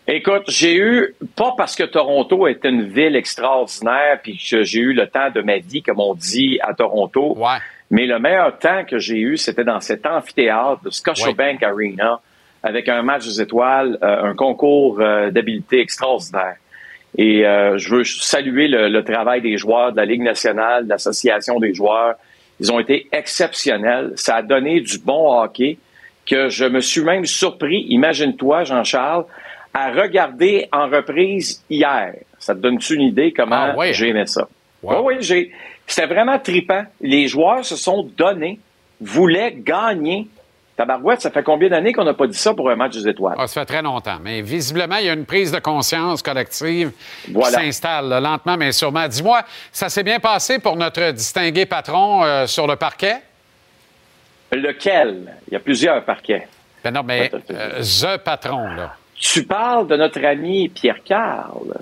[0.07, 4.93] Écoute, j'ai eu, pas parce que Toronto est une ville extraordinaire, puis que j'ai eu
[4.93, 7.35] le temps de ma vie, comme on dit à Toronto,
[7.89, 12.19] mais le meilleur temps que j'ai eu, c'était dans cet amphithéâtre de Scotiabank Arena,
[12.61, 16.57] avec un match des étoiles, euh, un concours euh, d'habileté extraordinaire.
[17.17, 20.89] Et euh, je veux saluer le, le travail des joueurs de la Ligue nationale, de
[20.89, 22.17] l'Association des joueurs.
[22.61, 24.13] Ils ont été exceptionnels.
[24.15, 25.79] Ça a donné du bon hockey
[26.27, 29.25] que je me suis même surpris, imagine-toi, Jean-Charles,
[29.73, 32.13] à regarder en reprise hier.
[32.38, 34.47] Ça te donne-tu une idée comment j'ai aimé ça?
[34.83, 35.51] Oui, oui, j'ai.
[35.88, 36.83] C'était vraiment trippant.
[37.01, 38.59] Les joueurs se sont donnés,
[38.99, 40.27] voulaient gagner.
[40.82, 43.36] Tabarouette, ça fait combien d'années qu'on n'a pas dit ça pour un match des étoiles?
[43.38, 44.18] Ah, ça fait très longtemps.
[44.24, 46.91] Mais visiblement, il y a une prise de conscience collective
[47.30, 47.60] Voilà.
[47.60, 49.08] qui s'installe lentement mais sûrement.
[49.08, 53.18] Dis-moi, ça s'est bien passé pour notre distingué patron euh, sur le parquet?
[54.52, 55.34] Lequel?
[55.48, 56.48] Il y a plusieurs parquets.
[56.84, 58.95] Ben non, mais euh, the patron, là.
[59.16, 61.76] Tu parles de notre ami Pierre-Carl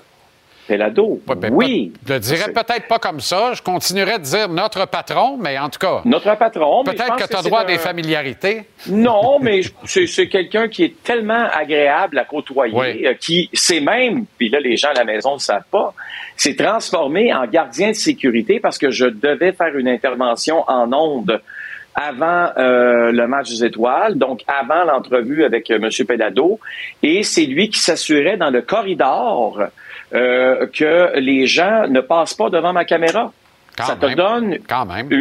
[0.70, 1.20] Pelado.
[1.52, 1.92] oui.
[2.08, 3.54] Je le dirais peut-être pas comme ça.
[3.54, 6.02] Je continuerais de dire notre patron, mais en tout cas.
[6.06, 6.84] Notre patron.
[6.84, 8.64] Peut-être que tu as droit à un- des familiarités.
[8.88, 13.06] Non, mais c'est quelqu'un qui est tellement agréable à côtoyer, Oui.
[13.08, 15.94] euh, qui c'est même, puis là les gens à la maison ne le savent pas,
[16.38, 21.42] s'est transformé en gardien de sécurité parce que je devais faire une intervention en ondes
[21.96, 25.90] avant euh, le match des étoiles, donc avant l'entrevue avec euh, M.
[26.08, 26.60] Pelado,
[27.04, 29.60] et c'est lui qui s'assurait dans le corridor
[30.14, 33.32] euh, que les gens ne passent pas devant ma caméra.
[33.78, 34.58] Ça te donne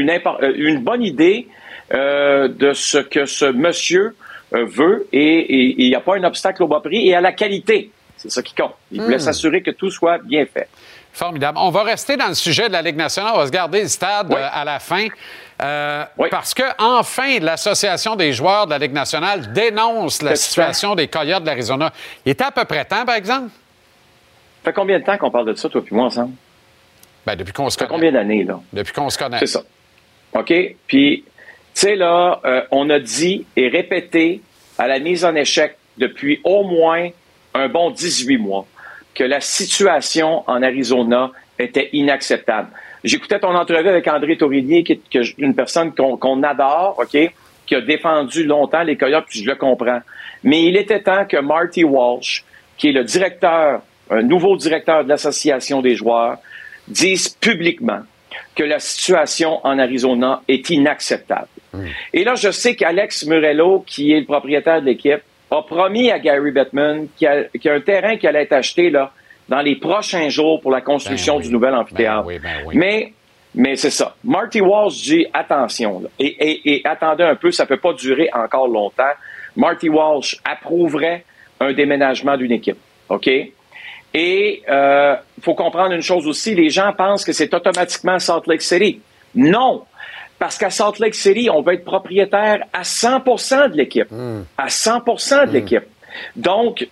[0.09, 1.47] impor- euh, une bonne idée
[1.95, 4.17] euh, de ce que ce monsieur
[4.55, 7.33] euh, veut et il n'y a pas un obstacle au bas prix et à la
[7.33, 7.91] qualité.
[8.17, 8.75] C'est ça qui compte.
[8.91, 9.21] Il voulait Hmm.
[9.21, 10.69] s'assurer que tout soit bien fait.
[11.13, 11.59] Formidable.
[11.61, 13.33] On va rester dans le sujet de la Ligue nationale.
[13.35, 15.07] On va se garder le stade euh, à la fin.
[15.63, 21.09] Euh, Parce que, enfin, l'Association des joueurs de la Ligue nationale dénonce la situation des
[21.09, 21.93] Coyotes de l'Arizona.
[22.27, 23.51] Il était à peu près temps, par exemple?
[24.65, 26.35] Ça fait combien de temps qu'on parle de ça, toi et moi, ensemble?
[27.27, 28.09] Ben, depuis qu'on se Ça fait connaît.
[28.09, 28.61] combien d'années, là?
[28.73, 29.39] Depuis qu'on se connaît.
[29.39, 29.63] C'est ça.
[30.35, 30.53] OK?
[30.87, 31.31] Puis, tu
[31.75, 34.41] sais, là, euh, on a dit et répété
[34.79, 37.09] à la mise en échec depuis au moins
[37.55, 38.67] un bon 18 mois
[39.15, 42.69] que la situation en Arizona était inacceptable.
[43.05, 47.33] J'écoutais ton entrevue avec André Torinier, qui est une personne qu'on qu'on adore, OK?
[47.67, 50.01] Qui a défendu longtemps les Coyotes, puis je le comprends.
[50.45, 52.45] Mais il était temps que Marty Walsh,
[52.77, 56.39] qui est le directeur, un nouveau directeur de l'Association des joueurs,
[56.87, 58.01] dise publiquement
[58.55, 61.49] que la situation en Arizona est inacceptable.
[62.13, 65.21] Et là, je sais qu'Alex Murello, qui est le propriétaire de l'équipe,
[65.51, 67.27] a promis à Gary Bettman qu'il
[67.65, 69.13] y, a- un terrain qui allait être acheté là,
[69.49, 72.27] dans les prochains jours pour la construction du nouvel amphithéâtre.
[72.75, 73.13] Mais,
[73.55, 74.15] mais c'est ça.
[74.25, 78.29] Marty Walsh dit attention, là, et, et- et attendez un peu, ça peut pas durer
[78.35, 79.05] encore longtemps.
[79.57, 81.25] Marty Walsh approuverait
[81.61, 82.77] un déménagement d'une équipe.
[83.09, 83.29] OK?
[84.15, 88.63] Et il faut comprendre une chose aussi, les gens pensent que c'est automatiquement Salt Lake
[88.63, 89.01] City.
[89.35, 89.85] Non,
[90.39, 94.09] parce qu'à Salt Lake City, on va être propriétaire à 100% de l'équipe.
[94.57, 95.85] À 100% de l'équipe.
[96.35, 96.89] Donc,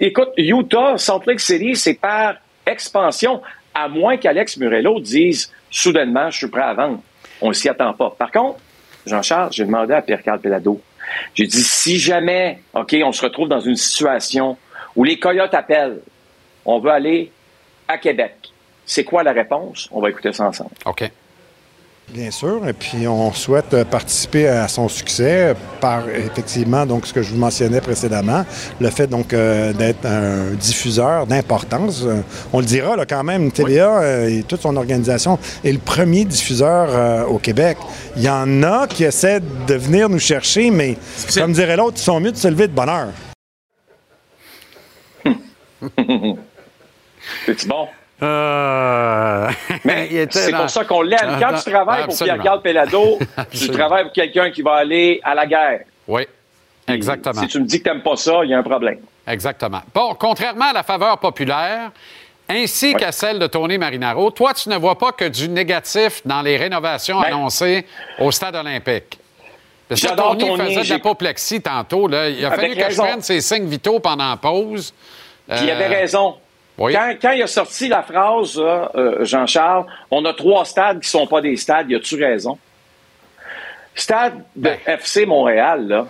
[0.00, 2.34] écoute, Utah, Salt Lake City, c'est par
[2.66, 3.40] expansion,
[3.74, 7.00] à moins qu'Alex Murello dise soudainement, je suis prêt à vendre.
[7.40, 8.14] On s'y attend pas.
[8.18, 8.58] Par contre,
[9.06, 10.80] Jean-Charles, j'ai demandé à Pierre-Carl Pelado,
[11.34, 14.56] j'ai dit, si jamais, OK, on se retrouve dans une situation
[14.96, 15.98] où les Coyotes appellent,
[16.64, 17.30] on veut aller
[17.88, 18.34] à Québec.
[18.86, 19.88] C'est quoi la réponse?
[19.92, 20.70] On va écouter ça ensemble.
[20.84, 21.10] OK.
[22.12, 27.14] Bien sûr, et puis on souhaite euh, participer à son succès par effectivement donc ce
[27.14, 28.44] que je vous mentionnais précédemment,
[28.78, 32.02] le fait donc euh, d'être un diffuseur d'importance.
[32.04, 32.20] Euh,
[32.52, 36.26] on le dira là, quand même, TVA euh, et toute son organisation est le premier
[36.26, 37.78] diffuseur euh, au Québec.
[38.16, 40.98] Il y en a qui essaient de venir nous chercher, mais
[41.34, 43.12] comme dirait l'autre, ils sont mieux de se lever de bonne heure.
[47.46, 47.88] C'est bon?
[48.22, 49.48] Euh,
[49.84, 51.36] Mais c'est dans- pour ça qu'on l'aime.
[51.40, 52.16] Quand tu travailles pour.
[52.16, 53.18] Pierre-Carl Pelado,
[53.50, 55.80] tu travailles pour quelqu'un qui va aller à la guerre.
[56.06, 56.26] Oui,
[56.88, 57.40] exactement.
[57.42, 58.98] Si tu me dis que tu n'aimes pas ça, il y a un problème.
[59.26, 59.80] Exactement.
[59.94, 61.90] Bon, contrairement à la faveur populaire,
[62.48, 66.42] ainsi qu'à celle de Tony Marinaro, toi, tu ne vois pas que du négatif dans
[66.42, 67.86] les rénovations Ben annoncées
[68.18, 69.18] au stade olympique.
[69.90, 72.06] Ça, J'adore Tony Tony, faisait de l'apoplexie tantôt.
[72.08, 72.28] Là.
[72.28, 73.02] Il a Avec fallu que raison.
[73.04, 74.92] je prenne ses signes vitaux pendant la pause.
[75.48, 76.36] Puis il Euh, avait raison.
[76.76, 81.26] Quand, quand il a sorti la phrase, euh, Jean-Charles, on a trois stades qui sont
[81.26, 82.58] pas des stades, y a-tu raison?
[83.94, 84.78] Stade de Ben.
[84.86, 86.06] FC Montréal, là,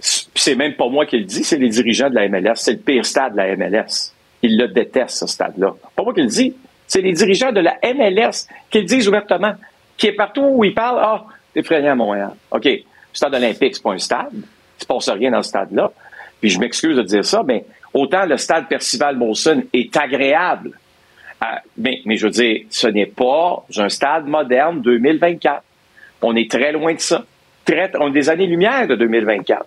[0.00, 2.56] c'est même pas moi qui le dis, c'est les dirigeants de la MLS.
[2.56, 4.14] C'est le pire stade de la MLS.
[4.42, 5.74] Ils le détestent, ce stade-là.
[5.94, 6.54] Pas moi qui le dis.
[6.86, 9.54] C'est les dirigeants de la MLS qui le disent ouvertement.
[9.98, 12.30] Qui est partout où ils parlent, ah, t'es effrayant à Montréal.
[12.50, 12.64] OK.
[12.64, 12.82] Le
[13.12, 14.32] stade olympique, c'est pas un stade.
[14.32, 15.92] Il se passe rien dans ce stade-là.
[16.40, 20.72] Puis je m'excuse de dire ça, mais autant le stade Percival Molson est agréable.
[21.42, 25.62] à- mais, je veux dire, ce n'est pas un stade moderne 2024.
[26.20, 27.24] On est très loin de ça.
[27.98, 29.64] On est des années-lumière de 2024.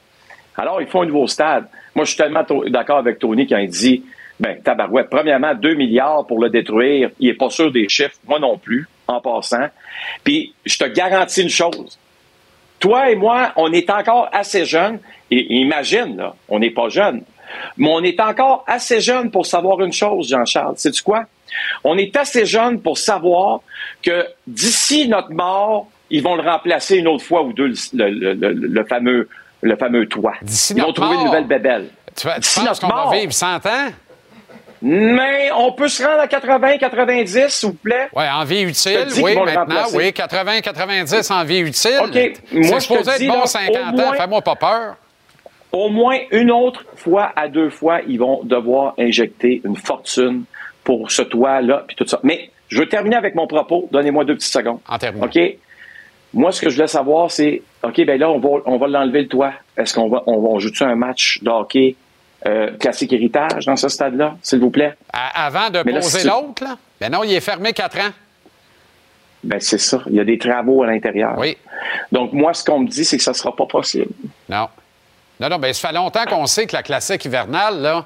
[0.55, 1.65] Alors, il faut un nouveau stade.
[1.95, 4.03] Moi, je suis tellement d'accord avec Tony quand il dit,
[4.39, 7.09] ben, tabarouette, premièrement, 2 milliards pour le détruire.
[7.19, 8.17] Il est pas sûr des chiffres.
[8.27, 9.67] Moi non plus, en passant.
[10.23, 11.97] Puis, je te garantis une chose.
[12.79, 14.99] Toi et moi, on est encore assez jeunes.
[15.31, 17.23] Et imagine, là, on n'est pas jeunes.
[17.77, 20.75] Mais on est encore assez jeunes pour savoir une chose, Jean-Charles.
[20.77, 21.25] Sais-tu quoi?
[21.84, 23.59] On est assez jeunes pour savoir
[24.01, 28.34] que d'ici notre mort, ils vont le remplacer une autre fois ou deux, le, le-
[28.34, 29.30] le- le fameux,
[29.61, 30.34] le fameux toit.
[30.41, 31.89] Ils vont trouver une nouvelle bébelle.
[32.15, 33.09] Tu, tu D'ici notre qu'on mort.
[33.11, 33.88] va vivre 100 ans?
[34.85, 38.09] Mais on peut se rendre à 80, 90, s'il vous plaît?
[38.13, 41.99] Oui, en vie utile, te oui, maintenant, oui, 80, 90 en vie utile.
[42.01, 42.09] OK,
[42.51, 44.95] moi, C'est je te supposé être dis, bon là, 50 au ans, fais-moi pas peur.
[45.73, 50.43] Au moins une autre fois à deux fois, ils vont devoir injecter une fortune
[50.83, 52.19] pour ce toit-là, puis tout ça.
[52.23, 53.89] Mais je veux terminer avec mon propos.
[53.91, 54.79] Donnez-moi deux petites secondes.
[54.87, 55.25] En terminant.
[55.25, 55.39] OK?
[56.35, 59.21] Moi, ce que je voulais savoir, c'est, OK, ben là, on va, on va l'enlever
[59.23, 59.53] le toit.
[59.77, 61.95] Est-ce qu'on va, on, va- on joue-tu un match de hockey
[62.47, 64.93] euh, classique héritage dans ce stade-là, s'il vous plaît?
[65.11, 68.11] À- avant de Mais poser l'autre, là, ben non, il est fermé 4 ans.
[69.43, 70.01] Ben, c'est ça.
[70.07, 71.35] Il y a des travaux à l'intérieur.
[71.37, 71.57] Oui.
[72.11, 74.07] Donc, moi, ce qu'on me dit, c'est que ça sera pas possible.
[74.49, 74.67] Non.
[75.39, 78.05] Non, non, ben ça fait longtemps qu'on sait que la classique hivernale, là,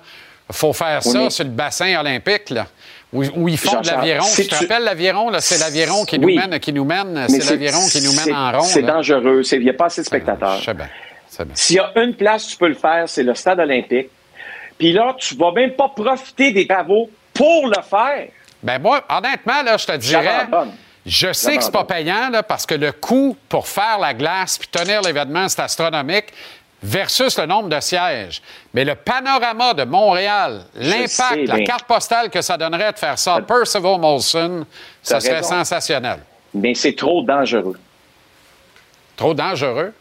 [0.52, 2.68] faut faire ça sur le bassin olympique, là,
[3.12, 4.24] où, où ils font de l'aviron.
[4.24, 5.41] si tu te rappelles l'aviron, là?
[5.41, 6.36] C'est l'aviron qui Oui.
[6.36, 8.64] nous mène, qui nous mène, c'est l'aviron qui nous mène en rond.
[8.64, 9.41] C'est dangereux.
[9.52, 10.60] Il n'y a pas assez de spectateurs.
[10.60, 10.88] Je sais bien.
[11.28, 11.56] C'est bien.
[11.56, 14.10] S'il y a une place où tu peux le faire, c'est le stade olympique.
[14.78, 18.28] Puis là, tu vas même pas profiter des travaux pour le faire.
[18.64, 20.48] Ben moi, honnêtement, là, je te dirais,
[21.06, 24.58] je sais que c'est pas payant, là, parce que le coût pour faire la glace
[24.58, 26.26] puis tenir l'événement, c'est astronomique,
[26.82, 28.41] versus le nombre de sièges.
[28.74, 33.40] Mais le panorama de Montréal, l'impact, la carte postale que ça donnerait de faire ça,
[33.41, 34.66] Percival Molson,
[35.02, 35.49] ça serait raison.
[35.49, 36.20] sensationnel.
[36.54, 37.78] Mais c'est trop dangereux.
[39.16, 39.94] Trop dangereux?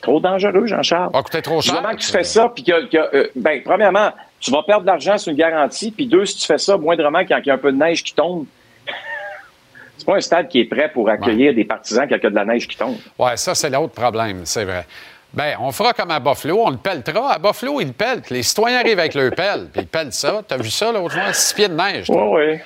[0.00, 1.10] Trop dangereux, Jean-Charles.
[1.12, 1.74] Ah, coûter trop Du cher.
[1.82, 4.86] moment que tu fais ça, puis que, que, euh, ben, premièrement, tu vas perdre de
[4.86, 7.54] l'argent sur une garantie, puis deux, si tu fais ça moindrement quand il y a
[7.54, 8.46] un peu de neige qui tombe,
[9.98, 12.30] c'est pas un stade qui est prêt pour accueillir des partisans quand il y a
[12.30, 12.96] de la neige qui tombe.
[13.18, 14.86] Oui, ça, c'est l'autre problème, c'est vrai.
[15.32, 17.34] Bien, on fera comme à Buffalo, on le pellera.
[17.34, 18.22] À Buffalo, ils le pellent.
[18.30, 20.40] Les citoyens arrivent avec leur pelle, puis ils pellent ça.
[20.46, 21.22] T'as vu ça l'autre jour?
[21.32, 22.06] Six pieds de neige.
[22.08, 22.60] Oui, oui.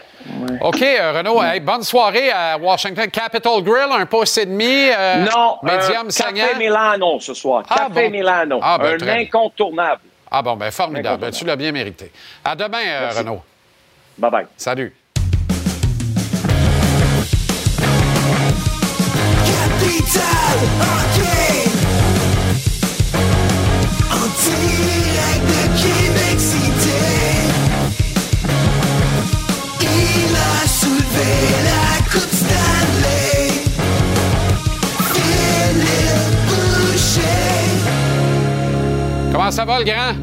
[0.61, 3.09] OK, euh, Renaud, hey, bonne soirée à Washington.
[3.11, 4.89] Capitol Grill, un pouce et demi.
[4.97, 6.47] euh, non, Médium un saignant.
[6.47, 7.65] Café Milano ce soir.
[7.69, 8.11] Ah, Café bon?
[8.13, 8.61] Milano.
[8.63, 10.01] Ah, ben, un incontournable.
[10.31, 11.09] Ah bon, ben formidable.
[11.25, 11.37] Incontournable.
[11.37, 12.13] Tu l'as bien mérité.
[12.45, 13.11] À demain, euh.
[13.19, 13.43] Renaud.
[14.17, 14.47] Bye-bye.
[14.57, 14.95] Salut.
[19.45, 21.12] Capital
[39.43, 40.15] Comment ça va, le grand?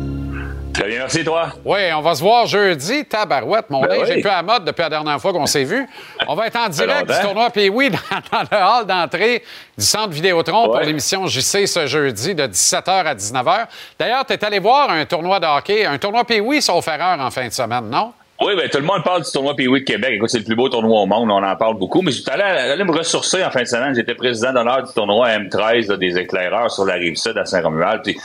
[0.74, 1.50] Très bien, merci, toi.
[1.66, 3.04] Oui, on va se voir jeudi.
[3.04, 4.20] Tabarouette, mon Ben linge oui.
[4.20, 5.86] est plus à mode depuis la dernière fois qu'on s'est vu.
[6.26, 7.98] On va être en direct du tournoi puis oui, dans,
[8.32, 9.44] dans le hall d'entrée
[9.78, 13.68] du centre Vidéotron pour l'émission JC ce jeudi de 17h à 19h.
[14.00, 17.30] D'ailleurs, tu es allé voir un tournoi de hockey, un tournoi Pee-Wee sauf erreur en
[17.30, 18.14] fin de semaine, non?
[18.42, 20.12] Oui, ben, tout le monde parle du tournoi Pee-Wee de Québec.
[20.14, 21.30] Écoute, c'est le plus beau tournoi au monde.
[21.30, 22.02] On en parle beaucoup.
[22.02, 23.94] Mais j'étais allé, allé me ressourcer en fin de semaine.
[23.94, 28.02] J'étais président d'honneur du tournoi M13 là, des éclaireurs sur la rive sud à Saint-Romuald.
[28.02, 28.18] Puis,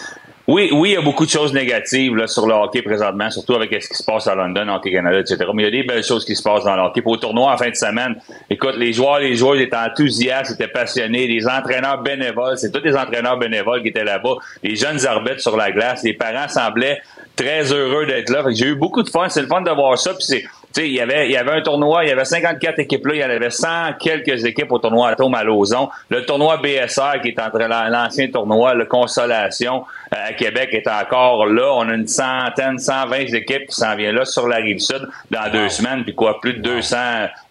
[0.46, 3.54] oui, oui, il y a beaucoup de choses négatives là, sur le hockey présentement, surtout
[3.54, 5.38] avec ce qui se passe à London, Hockey Canada, etc.
[5.54, 7.00] Mais il y a des belles choses qui se passent dans le hockey.
[7.00, 8.16] Pour le tournoi en fin de semaine,
[8.50, 11.26] écoute, les joueurs, les joueurs étaient enthousiastes, étaient passionnés.
[11.26, 14.36] Les entraîneurs bénévoles, c'est tous des entraîneurs bénévoles qui étaient là-bas.
[14.62, 16.02] Les jeunes arbitres sur la glace.
[16.04, 17.00] Les parents semblaient
[17.36, 18.44] très heureux d'être là.
[18.50, 19.30] J'ai eu beaucoup de fun.
[19.30, 20.12] C'est le fun de voir ça.
[20.12, 20.44] Puis
[20.80, 23.14] sais, il y avait, il y avait un tournoi, il y avait 54 équipes là,
[23.14, 25.88] il y en avait 100 quelques équipes au tournoi Atome à Lauson.
[26.08, 30.88] Le tournoi BSR, qui est entre la- l'ancien tournoi, le Consolation euh, à Québec, est
[30.88, 31.72] encore là.
[31.74, 35.50] On a une centaine, 120 équipes qui s'en viennent là sur la rive sud dans
[35.52, 36.96] deux semaines, puis quoi, plus de 200,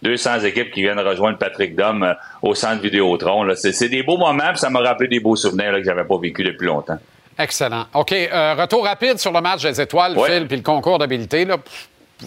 [0.02, 3.44] 200 équipes qui viennent rejoindre Patrick Dom euh, au centre Vidéotron.
[3.44, 3.56] là.
[3.56, 6.04] C'est c'est des beaux moments, puis ça m'a rappelé des beaux souvenirs là, que j'avais
[6.04, 6.98] pas vécu depuis longtemps.
[7.40, 7.86] Excellent.
[7.96, 10.16] OK, euh, retour rapide sur le match des étoiles.
[10.24, 11.46] Phil, puis le concours d'habilité.
[11.46, 11.58] Là.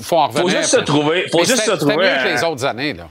[0.03, 0.59] Faut en revenir.
[0.59, 2.93] juste se trouver- faut juste se trouver mieux que les autres années.
[2.95, 3.05] Là.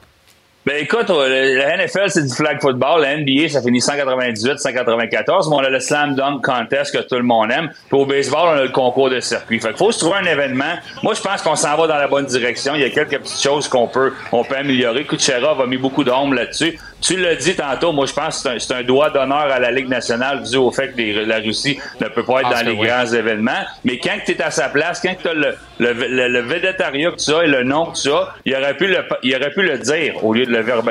[0.65, 2.99] Ben écoute, la NFL, c'est du flag football.
[3.03, 5.47] La NBA, ça finit 198, 194.
[5.47, 7.69] Mais on a le slam dunk contest que tout le monde aime.
[7.87, 9.59] Puis au baseball, on a le concours de circuit.
[9.59, 10.73] Fait qu'il faut se trouver un événement.
[11.03, 12.73] Moi, je pense qu'on s'en va dans la bonne direction.
[12.73, 15.03] Il y a quelques petites choses qu'on peut, on peut améliorer.
[15.05, 16.79] Kucherov a mis beaucoup d'ombre là-dessus.
[17.05, 19.69] Tu l'as dit tantôt, moi, je pense que c'est un, un droit d'honneur à la
[19.69, 22.65] Ligue nationale dû au fait que les- la Russie ne peut pas être Pense dans
[22.65, 22.87] les oui.
[22.87, 23.51] grands événements.
[23.83, 27.11] Mais quand tu es à sa place, quand tu as le, le, le, le végétariat
[27.11, 29.51] que tu as et le nom que tu as, il aurait pu le, il aurait
[29.51, 30.89] pu le dire au lieu de le verbe,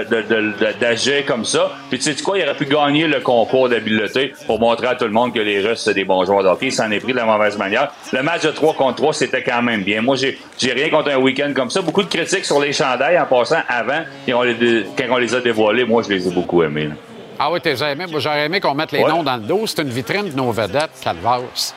[0.80, 1.72] d'agir comme ça.
[1.90, 5.04] Puis tu sais quoi, il aurait pu gagner le concours d'habileté pour montrer à tout
[5.06, 6.66] le monde que les Russes, c'est des bons joueurs de hockey.
[6.66, 7.90] Il s'en est pris de la mauvaise manière.
[8.12, 10.00] Le match de 3 contre 3, c'était quand même bien.
[10.02, 11.82] Moi, j'ai, j'ai rien contre un week-end comme ça.
[11.82, 14.02] Beaucoup de critiques sur les chandails en passant avant.
[14.28, 16.86] Et on les, dé- quand on les a dévoilés, moi, je les ai beaucoup aimés.
[16.88, 16.94] là.
[17.38, 18.04] Ah oui, t'es aimé.
[18.16, 19.08] J'aurais aimé qu'on mette les Ouais.
[19.10, 19.66] noms dans le dos.
[19.66, 21.74] C'est une vitrine de nos vedettes, Calvas.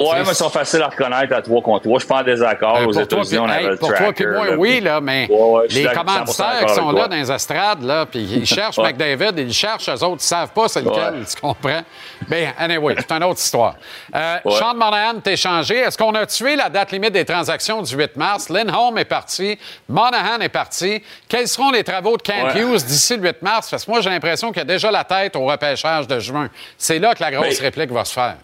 [0.00, 1.98] Ouais, mais ils sont faciles à reconnaître à 3 contre 3.
[1.98, 2.76] Je suis pas en désaccord.
[2.76, 5.66] Euh, Aux États-Unis, avait le pour toi puis moi, là, oui, là, mais Ouais, ouais,
[5.70, 8.92] les d'accord, 100% commanditaires qui sont là dans les estrades, là, puis ils cherchent Ouais.
[8.92, 11.82] McDavid, ils cherchent, eux autres, ils savent pas c'est lequel, tu comprends?
[12.28, 13.74] Bien, anyway, c'est une autre histoire.
[14.14, 14.36] Euh.
[14.50, 15.78] Sean Monahan t'es changé.
[15.78, 18.48] Est-ce qu'on a tué la date limite des transactions du 8 mars?
[18.48, 19.58] Lindholm est parti,
[19.88, 21.02] Monahan est parti.
[21.28, 22.54] Quels seront les travaux de Kent.
[22.56, 23.68] Hughes d'ici le 8 mars?
[23.70, 26.48] Parce que moi, j'ai l'impression qu'il y a déjà la tête au repêchage de juin.
[26.76, 28.36] C'est là que la grosse Mais- réplique va se faire.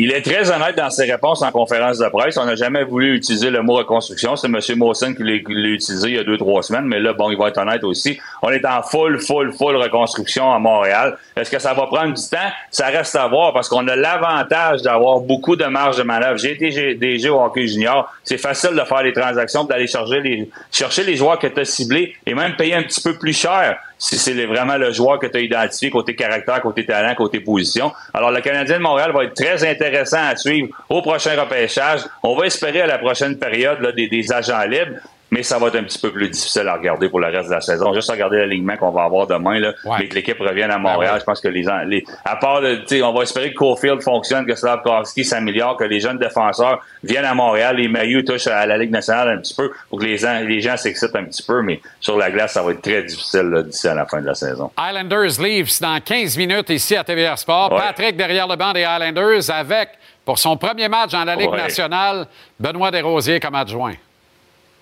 [0.00, 2.36] Il est très honnête dans ses réponses en conférence de presse.
[2.36, 4.36] On n'a jamais voulu utiliser le mot reconstruction.
[4.36, 4.60] C'est M.
[4.76, 5.32] Mawson qui l'a
[5.70, 6.84] utilisé il y a deux, trois semaines.
[6.84, 8.16] Mais là, bon, il va être honnête aussi.
[8.42, 11.18] On est en full, full, full reconstruction à Montréal.
[11.36, 12.48] Est-ce que ça va prendre du temps?
[12.70, 16.38] Ça reste à voir parce qu'on a l'avantage d'avoir beaucoup de marge de manœuvre.
[16.38, 18.08] J'ai été DG au hockey junior.
[18.22, 21.64] C'est facile de faire les transactions, d'aller chercher les, chercher les joueurs que tu as
[21.64, 25.26] ciblés et même payer un petit peu plus cher c'est le- vraiment le joueur que
[25.26, 27.92] tu as identifié côté caractère, côté talent, côté position.
[28.14, 32.00] Alors, le Canadien de Montréal va être très intéressant à suivre au prochain repêchage.
[32.22, 34.96] On va espérer à la prochaine période là, des agents libres.
[35.30, 37.54] Mais ça va être un petit peu plus difficile à regarder pour le reste de
[37.54, 37.92] la saison.
[37.92, 41.16] Juste regarder l'alignement qu'on va avoir demain, là, mais que l'équipe revienne à Montréal.
[41.20, 43.58] Je pense que les, gens- les à part, de- tu sais, on va espérer que
[43.58, 48.46] Cofield fonctionne, que Slavkovski s'améliore, que les jeunes défenseurs viennent à Montréal, les maillots touchent
[48.46, 51.24] à la Ligue nationale un petit peu pour que les, gens- les gens s'excitent un
[51.24, 51.60] petit peu.
[51.60, 54.34] Mais sur la glace, ça va être très difficile d'ici à la fin de la
[54.34, 54.70] saison.
[54.78, 57.72] Islanders Leafs dans 15 minutes ici à TVR Sport.
[57.72, 57.80] Ouais.
[57.80, 59.90] Patrick derrière le banc des Islanders avec,
[60.24, 61.58] pour son premier match dans la Ligue Ouais.
[61.58, 62.26] nationale,
[62.58, 63.92] Benoît Desrosiers comme adjoint.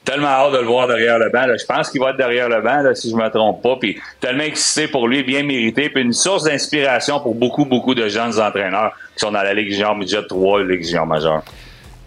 [0.07, 1.45] Tellement hâte de le voir derrière le banc.
[1.47, 1.57] là.
[1.59, 3.77] Je pense qu'il va être derrière le banc, là, si je me trompe pas.
[3.79, 5.91] Puis tellement excité pour lui, bien mérité.
[5.91, 9.71] Puis une source d'inspiration pour beaucoup, beaucoup de jeunes entraîneurs qui sont dans la Ligue
[9.73, 11.43] junior midget 3, Ligue junior majeure.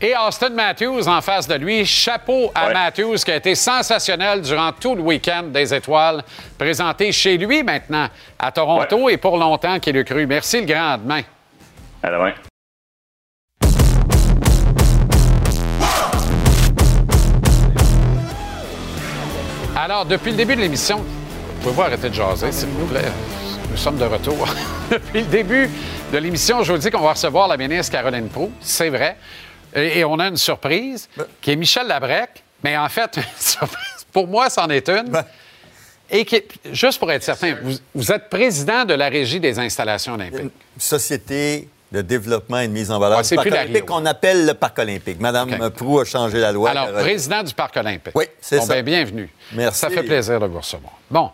[0.01, 1.85] Et Austin Matthews en face de lui.
[1.85, 2.73] Chapeau à Ouais.
[2.73, 6.23] Matthews qui a été sensationnel durant tout le week-end des étoiles,
[6.57, 8.07] présenté chez lui maintenant
[8.39, 10.25] à Toronto et pour longtemps qu'il le cru.
[10.25, 11.21] Merci le grand demain.
[12.01, 12.31] À demain.
[19.89, 21.03] Alors, depuis le début de l'émission,
[21.63, 23.11] pouvez-vous arrêter de jaser, s'il vous plaît?
[23.71, 24.47] Nous sommes de retour.
[24.91, 25.67] depuis le début
[26.13, 29.17] de l'émission, je vous dis qu'on va recevoir la ministre Caroline Proux, c'est vrai.
[29.73, 31.09] Et, et on a une surprise,
[31.41, 32.29] qui est Michel Labrec.
[32.63, 35.11] Mais en fait, une surprise, pour moi, c'en est une.
[36.11, 40.13] Et qui, juste pour être certain, vous, vous êtes président de la Régie des installations
[40.13, 40.53] olympiques.
[40.77, 44.45] Société de développement et de mise en valeur Ouais, du c'est Parc olympique qu'on appelle
[44.45, 45.19] le Parc olympique.
[45.19, 45.69] Madame OK.
[45.73, 46.69] Prou a changé la loi.
[46.69, 48.13] Alors, président du Parc olympique.
[48.15, 48.75] Oui, c'est Bon, ça.
[48.75, 49.29] ben, bienvenue.
[49.53, 49.79] Merci.
[49.79, 50.93] Ça fait plaisir de vous recevoir.
[51.09, 51.31] Bon.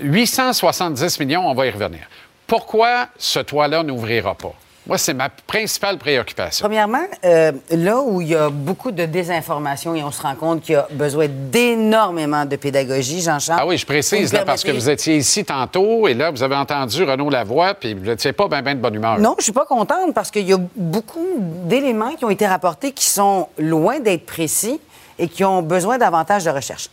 [0.00, 2.00] 870 millions, on va y revenir.
[2.46, 4.52] Pourquoi ce toit-là n'ouvrira pas?
[4.90, 6.64] Moi, c'est ma principale préoccupation.
[6.64, 10.62] Premièrement, euh, là où il y a beaucoup de désinformation et on se rend compte
[10.62, 13.60] qu'il y a besoin d'énormément de pédagogie, Jean-Charles.
[13.62, 16.56] Ah oui, je précise, là, parce que vous étiez ici tantôt et là, vous avez
[16.56, 19.20] entendu Renaud Lavoie, puis vous n'étiez pas bien de bonne humeur.
[19.20, 22.90] Non, je suis pas contente parce qu'il y a beaucoup d'éléments qui ont été rapportés
[22.90, 24.80] qui sont loin d'être précis
[25.20, 26.90] et qui ont besoin davantage de recherche.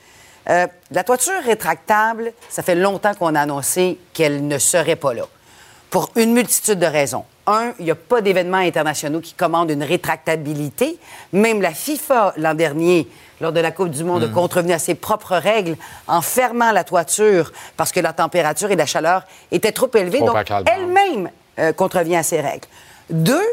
[0.51, 5.23] Euh, la toiture rétractable, ça fait longtemps qu'on a annoncé qu'elle ne serait pas là.
[5.89, 7.23] Pour une multitude de raisons.
[7.45, 10.99] Un, il n'y a pas d'événements internationaux qui commandent une rétractabilité.
[11.31, 13.07] Même la FIFA, l'an dernier,
[13.39, 15.77] lors de la Coupe du Monde, a contrevenu à ses propres règles
[16.07, 20.19] en fermant la toiture parce que la température et la chaleur étaient trop élevées.
[20.19, 22.67] Trop Donc, elle-même euh, contrevient à ces règles.
[23.09, 23.45] Deux,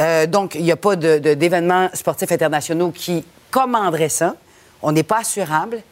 [0.00, 4.36] euh, donc, il n'y a pas d'événements sportifs internationaux qui commanderaient ça.
[4.82, 5.82] on n'est pas assurable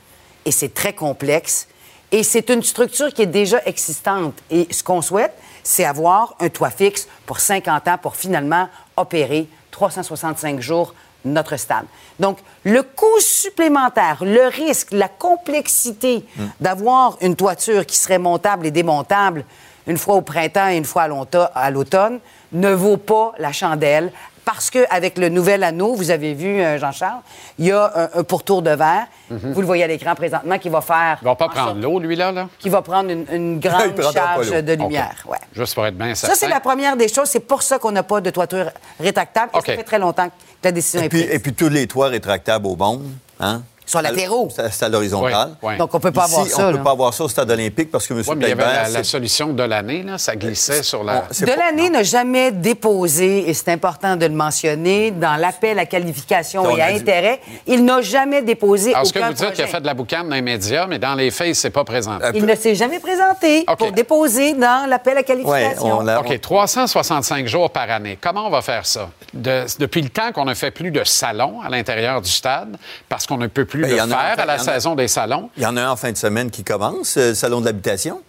[0.45, 1.69] et c'est très complexe.
[2.11, 4.35] Et c'est une structure qui est déjà existante.
[4.51, 5.33] Et ce qu'on souhaite,
[5.63, 10.95] c'est avoir un toit fixe pour 50 ans pour finalement opérer 365 jours
[11.25, 11.85] notre stade.
[12.19, 16.25] Donc, le coût supplémentaire, le risque, la complexité
[16.61, 19.45] d'avoir une toiture qui serait montable et démontable
[19.87, 21.09] une fois au printemps et une fois
[21.55, 22.21] à l'automne
[22.53, 24.13] ne vaut pas la chandelle
[24.45, 27.21] parce qu'avec le nouvel anneau, vous avez vu, euh, Jean-Charles,
[27.59, 29.53] il y a un, un pourtour de verre, Mhm.
[29.53, 31.19] vous le voyez à l'écran présentement, qui va faire...
[31.23, 32.49] Il va pas prendre l'eau, lui, là, là?
[32.59, 35.15] Qui va prendre une, grande charge de lumière.
[35.27, 35.39] ouais.
[35.55, 37.29] Juste pour être bien Ça, c'est la première des choses.
[37.29, 38.67] C'est pour ça qu'on n'a pas de toiture
[39.01, 39.51] rétractable.
[39.55, 39.67] Et OK.
[39.67, 40.33] ça fait très longtemps que
[40.65, 41.35] la décision Et est puis, prise.
[41.35, 43.05] et puis tous les toits rétractables au monde,
[43.41, 43.63] hein?
[43.85, 44.49] Sur latéraux.
[44.71, 45.51] C'est à l'horizontale.
[45.63, 45.79] Oui, oui.
[45.79, 47.51] Donc, on peut pas Ici, avoir ça, On ne peut pas avoir ça au stade
[47.51, 48.23] olympique parce que M.
[48.27, 51.25] Oui, mais il y avait la, solution de l'année, là, ça glissait sur la...
[51.41, 56.63] De l'année n'a jamais déposé, et c'est important de le mentionner, dans l'appel à qualification
[56.65, 59.53] On et à dit- intérêt, il n'a jamais déposé Alors, ce que aucun vous dites
[59.53, 61.55] qu'il a fait de la boucane dans les médias, mais dans les faits, il ne
[61.55, 62.27] s'est pas présenté.
[62.35, 65.99] Il ne s'est jamais présenté pour déposer dans l'appel à qualification.
[65.99, 68.19] OK, 365 jours par année.
[68.21, 69.11] Comment on va faire ça?
[69.35, 72.77] De- depuis le temps qu'on ne fait plus de salon à l'intérieur du stade,
[73.09, 74.95] parce qu'on ne peut plus Ben, le il y en a- faire à la saison
[74.95, 77.35] des salons, Il y en a un en fin de semaine qui commence, euh, le
[77.35, 78.21] Salon de l'habitation.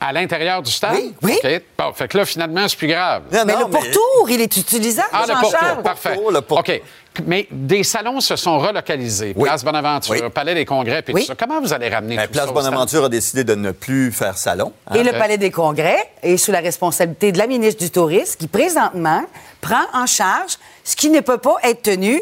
[0.00, 0.94] à l'intérieur du stade?
[0.94, 1.38] Oui, oui.
[1.78, 3.22] Bon, fait que là, finalement, c'est plus grave.
[3.32, 6.18] Non, mais non, le pourtour, il est utilisable, Ah, le pourtour, parfait.
[6.50, 6.82] OK.
[7.26, 9.32] Mais des salons se sont relocalisés.
[9.34, 10.22] Place Bonaventure, Oui.
[10.34, 11.20] Palais des Congrès, puis Oui.
[11.20, 11.34] tout ça.
[11.38, 12.64] Comment vous allez ramener Ben, tout Place ça au stade?
[12.64, 14.72] Bonaventure a décidé de ne plus faire salon.
[14.88, 14.94] hein?
[14.94, 18.48] Et le Palais des Congrès est sous la responsabilité de la ministre du Tourisme qui,
[18.48, 19.22] présentement,
[19.60, 22.20] prend en charge ce qui ne peut pas être tenu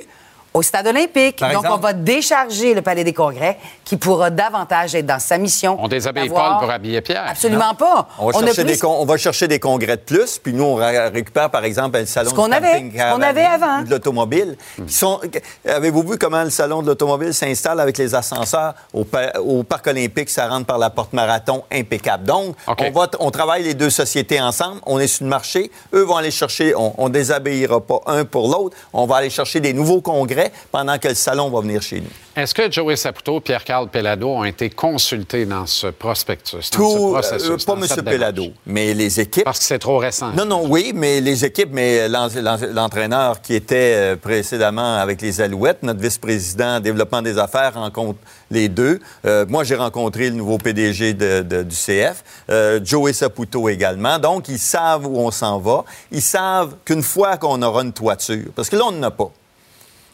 [0.52, 1.36] au Stade olympique.
[1.39, 1.74] Par Donc, exemple?
[1.78, 5.77] on va décharger le Palais des Congrès qui pourra davantage être dans sa mission.
[5.81, 7.24] On déshabille Paul pour habiller Pierre.
[7.28, 8.09] Absolument pas.
[8.18, 10.74] On va, chercher des con- on va chercher des congrès de plus, puis nous, on
[10.77, 13.82] récupère, par exemple, le salon Ce qu'on avait, qu'on avait avant.
[13.82, 14.56] de l'automobile.
[14.86, 15.20] qui sont-
[15.68, 18.74] Avez-vous vu comment le salon de l'automobile s'installe avec les ascenseurs?
[18.93, 20.31] Au, pa- au Parc olympique?
[20.31, 22.24] Ça rentre par la porte marathon, impeccable.
[22.24, 24.81] Donc, on, va t- on travaille les deux sociétés ensemble.
[24.86, 25.70] On est sur le marché.
[25.94, 28.77] Eux vont aller chercher, on, on déshabillera pas un pour l'autre.
[28.93, 30.40] On va aller chercher des nouveaux congrès
[30.71, 32.11] pendant que le salon va venir chez nous.
[32.37, 37.11] Est-ce que Joey Saputo, Pierre-Carl Pellado ont été consultés dans ce prospectus, dans ce Tout,
[37.12, 37.51] processus?
[37.51, 38.05] euh, pas dans M.
[38.05, 39.45] Pellado, mais les équipes.
[39.45, 40.31] Parce que c'est trop récent.
[40.33, 45.21] Non, non, oui, mais les équipes, mais l'en- l'en- l'entraîneur qui était euh, précédemment avec
[45.21, 48.19] les Alouettes, notre vice-président en développement des affaires, rencontre
[48.51, 49.01] les deux.
[49.27, 54.19] Euh, moi, j'ai rencontré le nouveau PDG de- de- du CF, euh, Joey Saputo également.
[54.19, 55.85] Donc, ils savent où on s'en va.
[56.12, 59.31] Ils savent qu'une fois qu'on aura une toiture, parce que là, on n'en a pas.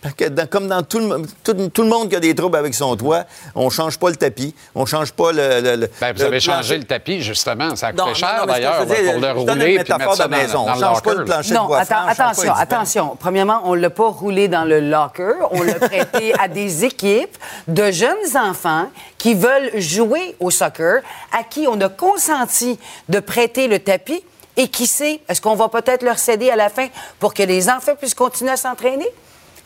[0.02, 2.56] Parce que dans- comme dans tout le, tout, tout le monde qui a des troubles
[2.58, 3.24] avec son toit,
[3.54, 5.60] on change pas le tapis, on change pas le.
[5.60, 7.74] le- le- Ben, vous le avez changé le tapis, justement.
[7.74, 10.26] Ça a coûté Non, cher, d'ailleurs, pour le je donne une rouler puis mettre ça
[10.26, 10.64] de dans, maison.
[10.66, 12.22] dans On le change pas le plancher de Non, bois attends, franc, on change pas
[12.30, 13.16] attention, attention.
[13.18, 15.32] Premièrement, on ne l'a pas roulé dans le locker.
[15.50, 17.36] On l'a prêté à des équipes
[17.66, 21.00] de jeunes enfants qui veulent jouer au soccer,
[21.32, 22.78] à qui on a consenti
[23.08, 24.22] de prêter le tapis
[24.58, 26.86] et qui sait, est-ce qu'on va peut-être leur céder à la fin
[27.18, 29.08] pour que les enfants puissent continuer à s'entraîner?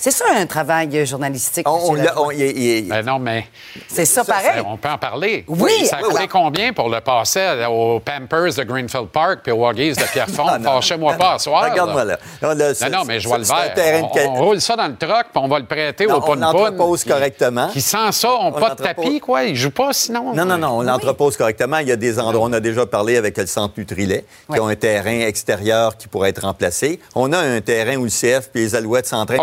[0.02, 1.68] C'est ça un travail euh, journalistique.
[1.68, 3.44] On, Ben non, mais.
[3.86, 4.62] C'est ça, pareil.
[4.64, 5.44] On peut en parler.
[5.46, 6.28] Oui, Ça a oui, coûté oui.
[6.28, 10.46] combien pour le passer aux Pampers de Greenfield Park puis aux Huggies de Pierrefonds?
[10.60, 10.72] Non.
[10.76, 11.70] Fâchez-moi pas à soir.
[11.70, 12.18] Regarde-moi là.
[12.42, 13.74] Non, là, Non, mais je vois le vert.
[13.76, 16.34] de On, roule ça dans le truck puis on va le prêter Non, au on
[16.34, 17.68] l'entrepose correctement.
[17.68, 19.44] Qui sent ça, on pas de tapis, quoi.
[19.44, 20.34] Ils jouent pas sinon.
[20.34, 21.78] Non, non, non, on l'entrepose correctement.
[21.78, 24.68] Il y a des endroits, on a déjà parlé avec le centre Nutrilet, qui ont
[24.68, 27.00] un terrain extérieur qui pourrait être remplacé.
[27.14, 29.40] On a un terrain où le CF et les Alouettes s'entraînent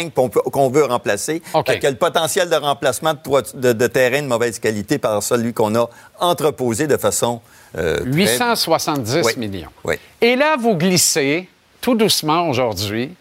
[0.00, 1.42] sur P5 qu'on veut remplacer.
[1.66, 4.58] Fait qu'il y a le potentiel de remplacement de, toit- de- de terrain de mauvaise
[4.58, 5.88] qualité par celui qu'on a
[6.20, 7.40] entreposé de façon...
[7.76, 9.32] euh, très- 870 Oui.
[9.36, 9.70] millions.
[9.84, 9.94] Oui.
[10.20, 11.48] Et là, vous glissez
[11.80, 13.14] tout doucement aujourd'hui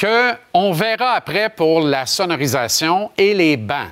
[0.00, 3.88] qu'on verra après pour la sonorisation et les bancs.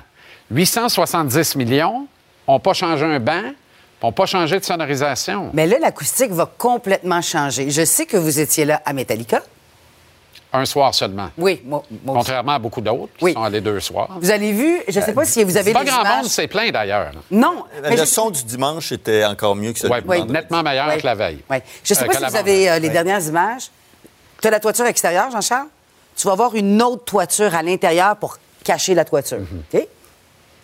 [0.51, 2.07] 870 millions,
[2.47, 3.41] n'ont pas changé un banc,
[4.01, 5.49] n'ont pas changé de sonorisation.
[5.53, 7.69] Mais là, l'acoustique va complètement changer.
[7.69, 9.41] Je sais que vous étiez là à Metallica.
[10.53, 11.29] Un soir seulement.
[11.37, 12.19] Oui, moi, moi aussi.
[12.25, 14.07] Contrairement à beaucoup d'autres qui sont allés deux soirs.
[14.21, 16.15] Vous avez vu, je ne sais pas si vous avez Pas grand images.
[16.23, 17.11] monde s'est plaint d'ailleurs.
[17.29, 17.65] Non.
[17.83, 20.31] mais Le je- son du dimanche était encore mieux que celui Oui, du vendredi.
[20.33, 21.01] nettement meilleur Oui.
[21.01, 21.43] que la veille.
[21.49, 21.57] Oui.
[21.83, 22.93] Je ne sais Euh, pas que si vous avez euh, les Oui.
[22.93, 23.69] dernières images.
[24.41, 25.67] Tu as la toiture extérieure, Jean-Charles?
[26.15, 29.39] Tu vas avoir une autre toiture à l'intérieur pour cacher la toiture.
[29.39, 29.77] Mm-hmm.
[29.79, 29.87] OK?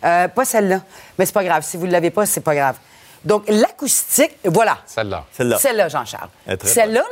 [0.05, 0.79] Euh, pas celle-là.
[1.19, 1.63] Mais c'est pas grave.
[1.63, 2.77] Si vous ne l'avez pas, c'est pas grave.
[3.25, 4.77] Donc, l'acoustique, voilà.
[4.85, 5.25] Celle-là.
[5.31, 5.57] Celle-là.
[5.59, 6.29] Celle-là, Jean-Charles.
[6.63, 7.05] Celle-là, là,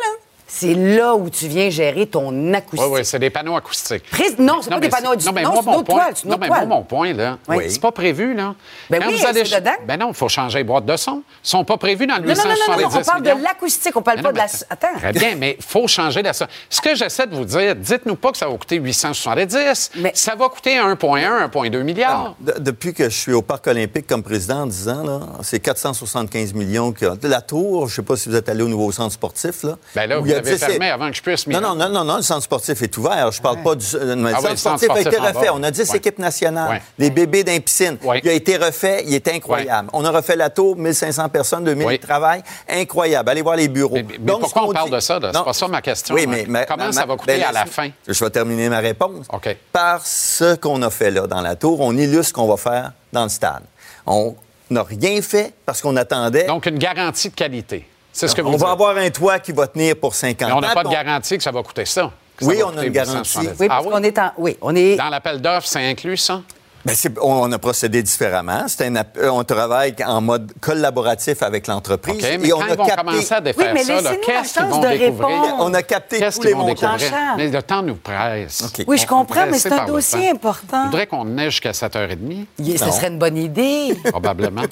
[0.53, 2.85] c'est là où tu viens gérer ton acoustique.
[2.91, 4.03] Oui, oui, c'est des panneaux acoustiques.
[4.11, 6.13] Prise- non, c'est pas mais des panneaux c'est- Non, mais non, moi, mon point, toile,
[6.25, 7.65] non, mais moi, mon point, là, Oui.
[7.69, 8.53] c'est pas prévu, là.
[8.89, 9.71] Ben oui, c'est dedans.
[9.87, 11.23] Ben non, il faut changer les boîtes de son.
[11.43, 13.37] Ils sont pas prévus dans le Non, non, non, non, 870 non, on parle millions.
[13.37, 14.45] de l'acoustique, on parle Mais pas non, de la.
[14.45, 14.97] mais- Attends.
[14.99, 16.33] Très bien, mais il faut changer la...
[16.33, 19.91] Ce que j'essaie de vous dire, dites-nous pas que ça va coûter 870.
[20.13, 22.35] Ça va coûter 1,1, 1,2 milliards.
[22.39, 25.59] De- depuis que je suis au Parc olympique comme président en 10 ans, là, c'est
[25.59, 26.91] 475 millions.
[26.91, 27.05] Que...
[27.23, 29.63] La tour, je ne sais pas si vous êtes allé au nouveau centre sportif.
[29.63, 31.47] Là, Ben là, où vous il y a l'avez 10 fermé avant que je puisse
[31.47, 33.31] m'y Non, non, non, non, le centre sportif est ouvert.
[33.31, 33.85] Je parle pas du.
[33.95, 35.49] euh, mais le Ah centre le centre sportif a été refait.
[35.53, 35.97] On a 10 Ouais.
[35.97, 36.69] équipes nationales.
[36.69, 36.81] Ouais.
[36.97, 37.97] Les bébés d'un piscine.
[38.23, 39.03] Il a été refait.
[39.07, 39.89] Il est incroyable.
[39.93, 41.99] On a refait la tour, 1500 personnes, 2000 Oui.
[41.99, 42.41] travail.
[42.67, 43.29] Incroyable.
[43.29, 43.95] Allez voir les bureaux.
[43.95, 45.19] Mais pourquoi on parle de ça?
[45.21, 46.15] C'est pas ça ma question.
[46.15, 47.89] Oui, mais- Comment ma- ça va coûter ben, à la fin?
[48.07, 49.27] Je vais terminer ma réponse.
[49.71, 52.91] Par ce qu'on a fait là dans la tour, on illustre ce qu'on va faire
[53.13, 53.63] dans le stade.
[54.05, 54.35] On
[54.69, 56.45] n'a rien fait parce qu'on attendait.
[56.45, 57.87] Donc, une garantie de qualité.
[58.13, 58.61] C'est ce que vous on dites.
[58.61, 60.57] va avoir un toit qui va tenir pour 50 Mais ans.
[60.57, 62.11] on n'a pas de garantie que ça va coûter ça.
[62.41, 63.17] Oui, on a une garantie.
[63.39, 63.55] 870.
[63.59, 64.31] Oui, Ah parce qu'on est en.
[64.37, 64.95] Oui, on est.
[64.95, 66.41] Dans l'appel d'offres, c'est inclus, ça?
[66.83, 68.63] Ben, c'est- on, a procédé différemment.
[68.67, 72.15] C'est un euh, on travaille en mode collaboratif avec l'entreprise.
[72.15, 73.05] OK, mais et on quand a ils vont capté...
[73.05, 75.27] commencer à défaire Oui, mais ça, qu'est-ce qu'ils vont de découvrir?
[75.41, 75.55] répondre.
[75.59, 76.95] On a capté Qu'est-ce tous qu'ils les vont montants.
[77.37, 78.63] Mais le temps nous presse.
[78.87, 80.81] Oui, je On- comprends, mais c'est un dossier important.
[80.81, 82.47] Je voudrais qu'on ait jusqu'à 7h30.
[82.57, 82.91] Il- Ça Non.
[82.93, 83.95] serait une bonne idée.
[84.09, 84.63] Probablement.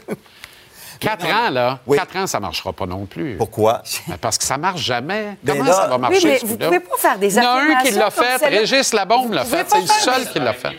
[0.99, 1.79] Quatre ans, là.
[1.93, 3.37] Quatre ans, ça ne marchera pas non plus.
[3.37, 3.81] Pourquoi?
[4.07, 5.37] Ben, Parce que ça ne marche jamais.
[5.43, 6.17] Ben Comment là- ça va marcher?
[6.17, 6.65] Oui, mais vous coup-là?
[6.67, 8.37] pouvez pas faire des Il y en a un qui affirmations l'a fait.
[8.39, 8.59] celle-là.
[8.59, 9.65] Régis Labombe l'a fait.
[9.69, 10.77] C'est le seul qui l'a fait.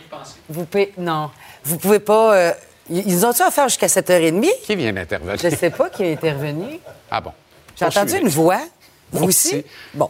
[0.49, 0.93] Vous pouvez.
[0.97, 1.31] Non.
[1.63, 2.35] Vous pouvez pas.
[2.35, 2.51] euh,
[2.89, 4.45] Ils ont-tu à faire jusqu'à 7h30?
[4.63, 5.37] Qui vient d'intervenir?
[5.41, 6.79] Je sais pas qui est intervenu.
[7.09, 7.31] Ah bon.
[7.79, 8.59] J'ai entendu une voix.
[9.11, 9.63] Vous aussi?
[9.93, 10.09] Bon.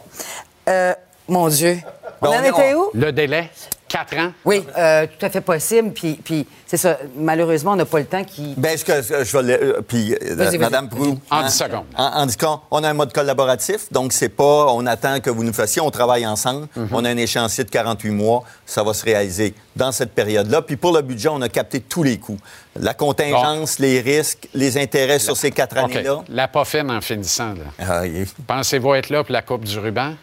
[0.68, 0.92] Euh,
[1.28, 1.78] mon Dieu.
[2.20, 2.90] On Ben, en était où?
[2.94, 3.50] Le délai,
[3.92, 4.32] quatre ans.
[4.44, 5.92] Oui, euh, tout à fait possible.
[5.92, 6.98] Puis, puis c'est ça.
[7.16, 8.54] Malheureusement, on n'a pas le temps qui.
[8.56, 9.62] Ben, ce que je vais.
[9.62, 10.58] euh, puis, euh.
[10.58, 11.18] Madame Prou.
[11.30, 11.84] En hein, 10 secondes.
[11.96, 15.44] En, en disant, on a un mode collaboratif, donc c'est pas on attend que vous
[15.44, 16.66] nous fassiez, on travaille ensemble.
[16.74, 16.88] Mhm.
[16.92, 20.62] On a un échéancier de 48 mois, ça va se réaliser dans cette période-là.
[20.62, 22.38] Puis pour le budget, on a capté tous les coûts.
[22.78, 26.22] La contingence, les risques, les intérêts sur ces quatre années-là.
[26.28, 27.54] La pas fine en finissant.
[27.54, 27.86] Là.
[27.86, 28.02] Ah,
[28.46, 30.14] Pensez-vous être là pour la Coupe du ruban?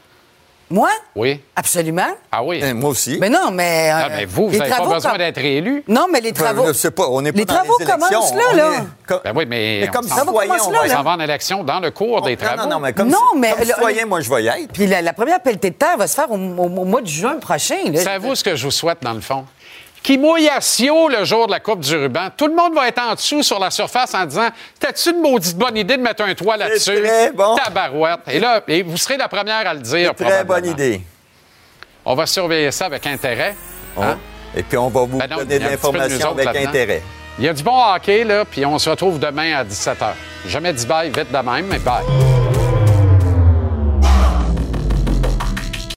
[0.72, 0.90] Moi?
[1.16, 1.41] Oui.
[1.56, 2.08] Absolument.
[2.32, 2.62] Ah oui.
[2.64, 3.18] Eh, moi aussi.
[3.20, 3.90] Mais non, mais.
[3.91, 5.84] Ah, euh, mais vous, vous les n'avez pas travaux besoin com- d'être réélu.
[5.88, 6.68] Non, mais les travaux.
[6.68, 8.70] Je sais pas, on n'est pas Les dans travaux les commencent là, On là.
[8.76, 10.96] est- comme- Ben oui, mais, Mais on comme s'en- citoyen, on là, va on là.
[10.96, 12.64] s'en va en élection dans le cours des Non, travaux.
[12.64, 14.72] non, non, mais comme, Non, mais comme le- citoyen, moi, je vais y être.
[14.72, 17.08] Puis la, la première pelletée de terre va se faire au, au- au mois de
[17.08, 17.76] juin prochain.
[17.91, 18.02] là.
[18.04, 19.46] Savez-vous ce que je vous souhaite, dans le fond?
[20.03, 22.30] Qui mouille à Sio le jour de la Coupe du ruban?
[22.35, 24.49] Tout le monde va être en dessous sur la surface en disant
[24.80, 27.01] T'as-tu une maudite bonne idée de mettre un toit là-dessus?
[27.01, 27.55] très bon.
[27.55, 28.21] Tabarouette.
[28.27, 30.15] Et là, et vous serez la première à le dire.
[30.15, 31.01] Très bonne idée.
[32.05, 33.55] On va surveiller ça avec intérêt.
[33.97, 34.17] Hein?
[34.55, 37.03] Et puis, on va vous Ben non, donner de l'information avec intérêt.
[37.38, 40.13] Il y a du bon hockey, là, puis on se retrouve demain à 17h.
[40.47, 42.03] Jamais dit bye vite de même, mais bye.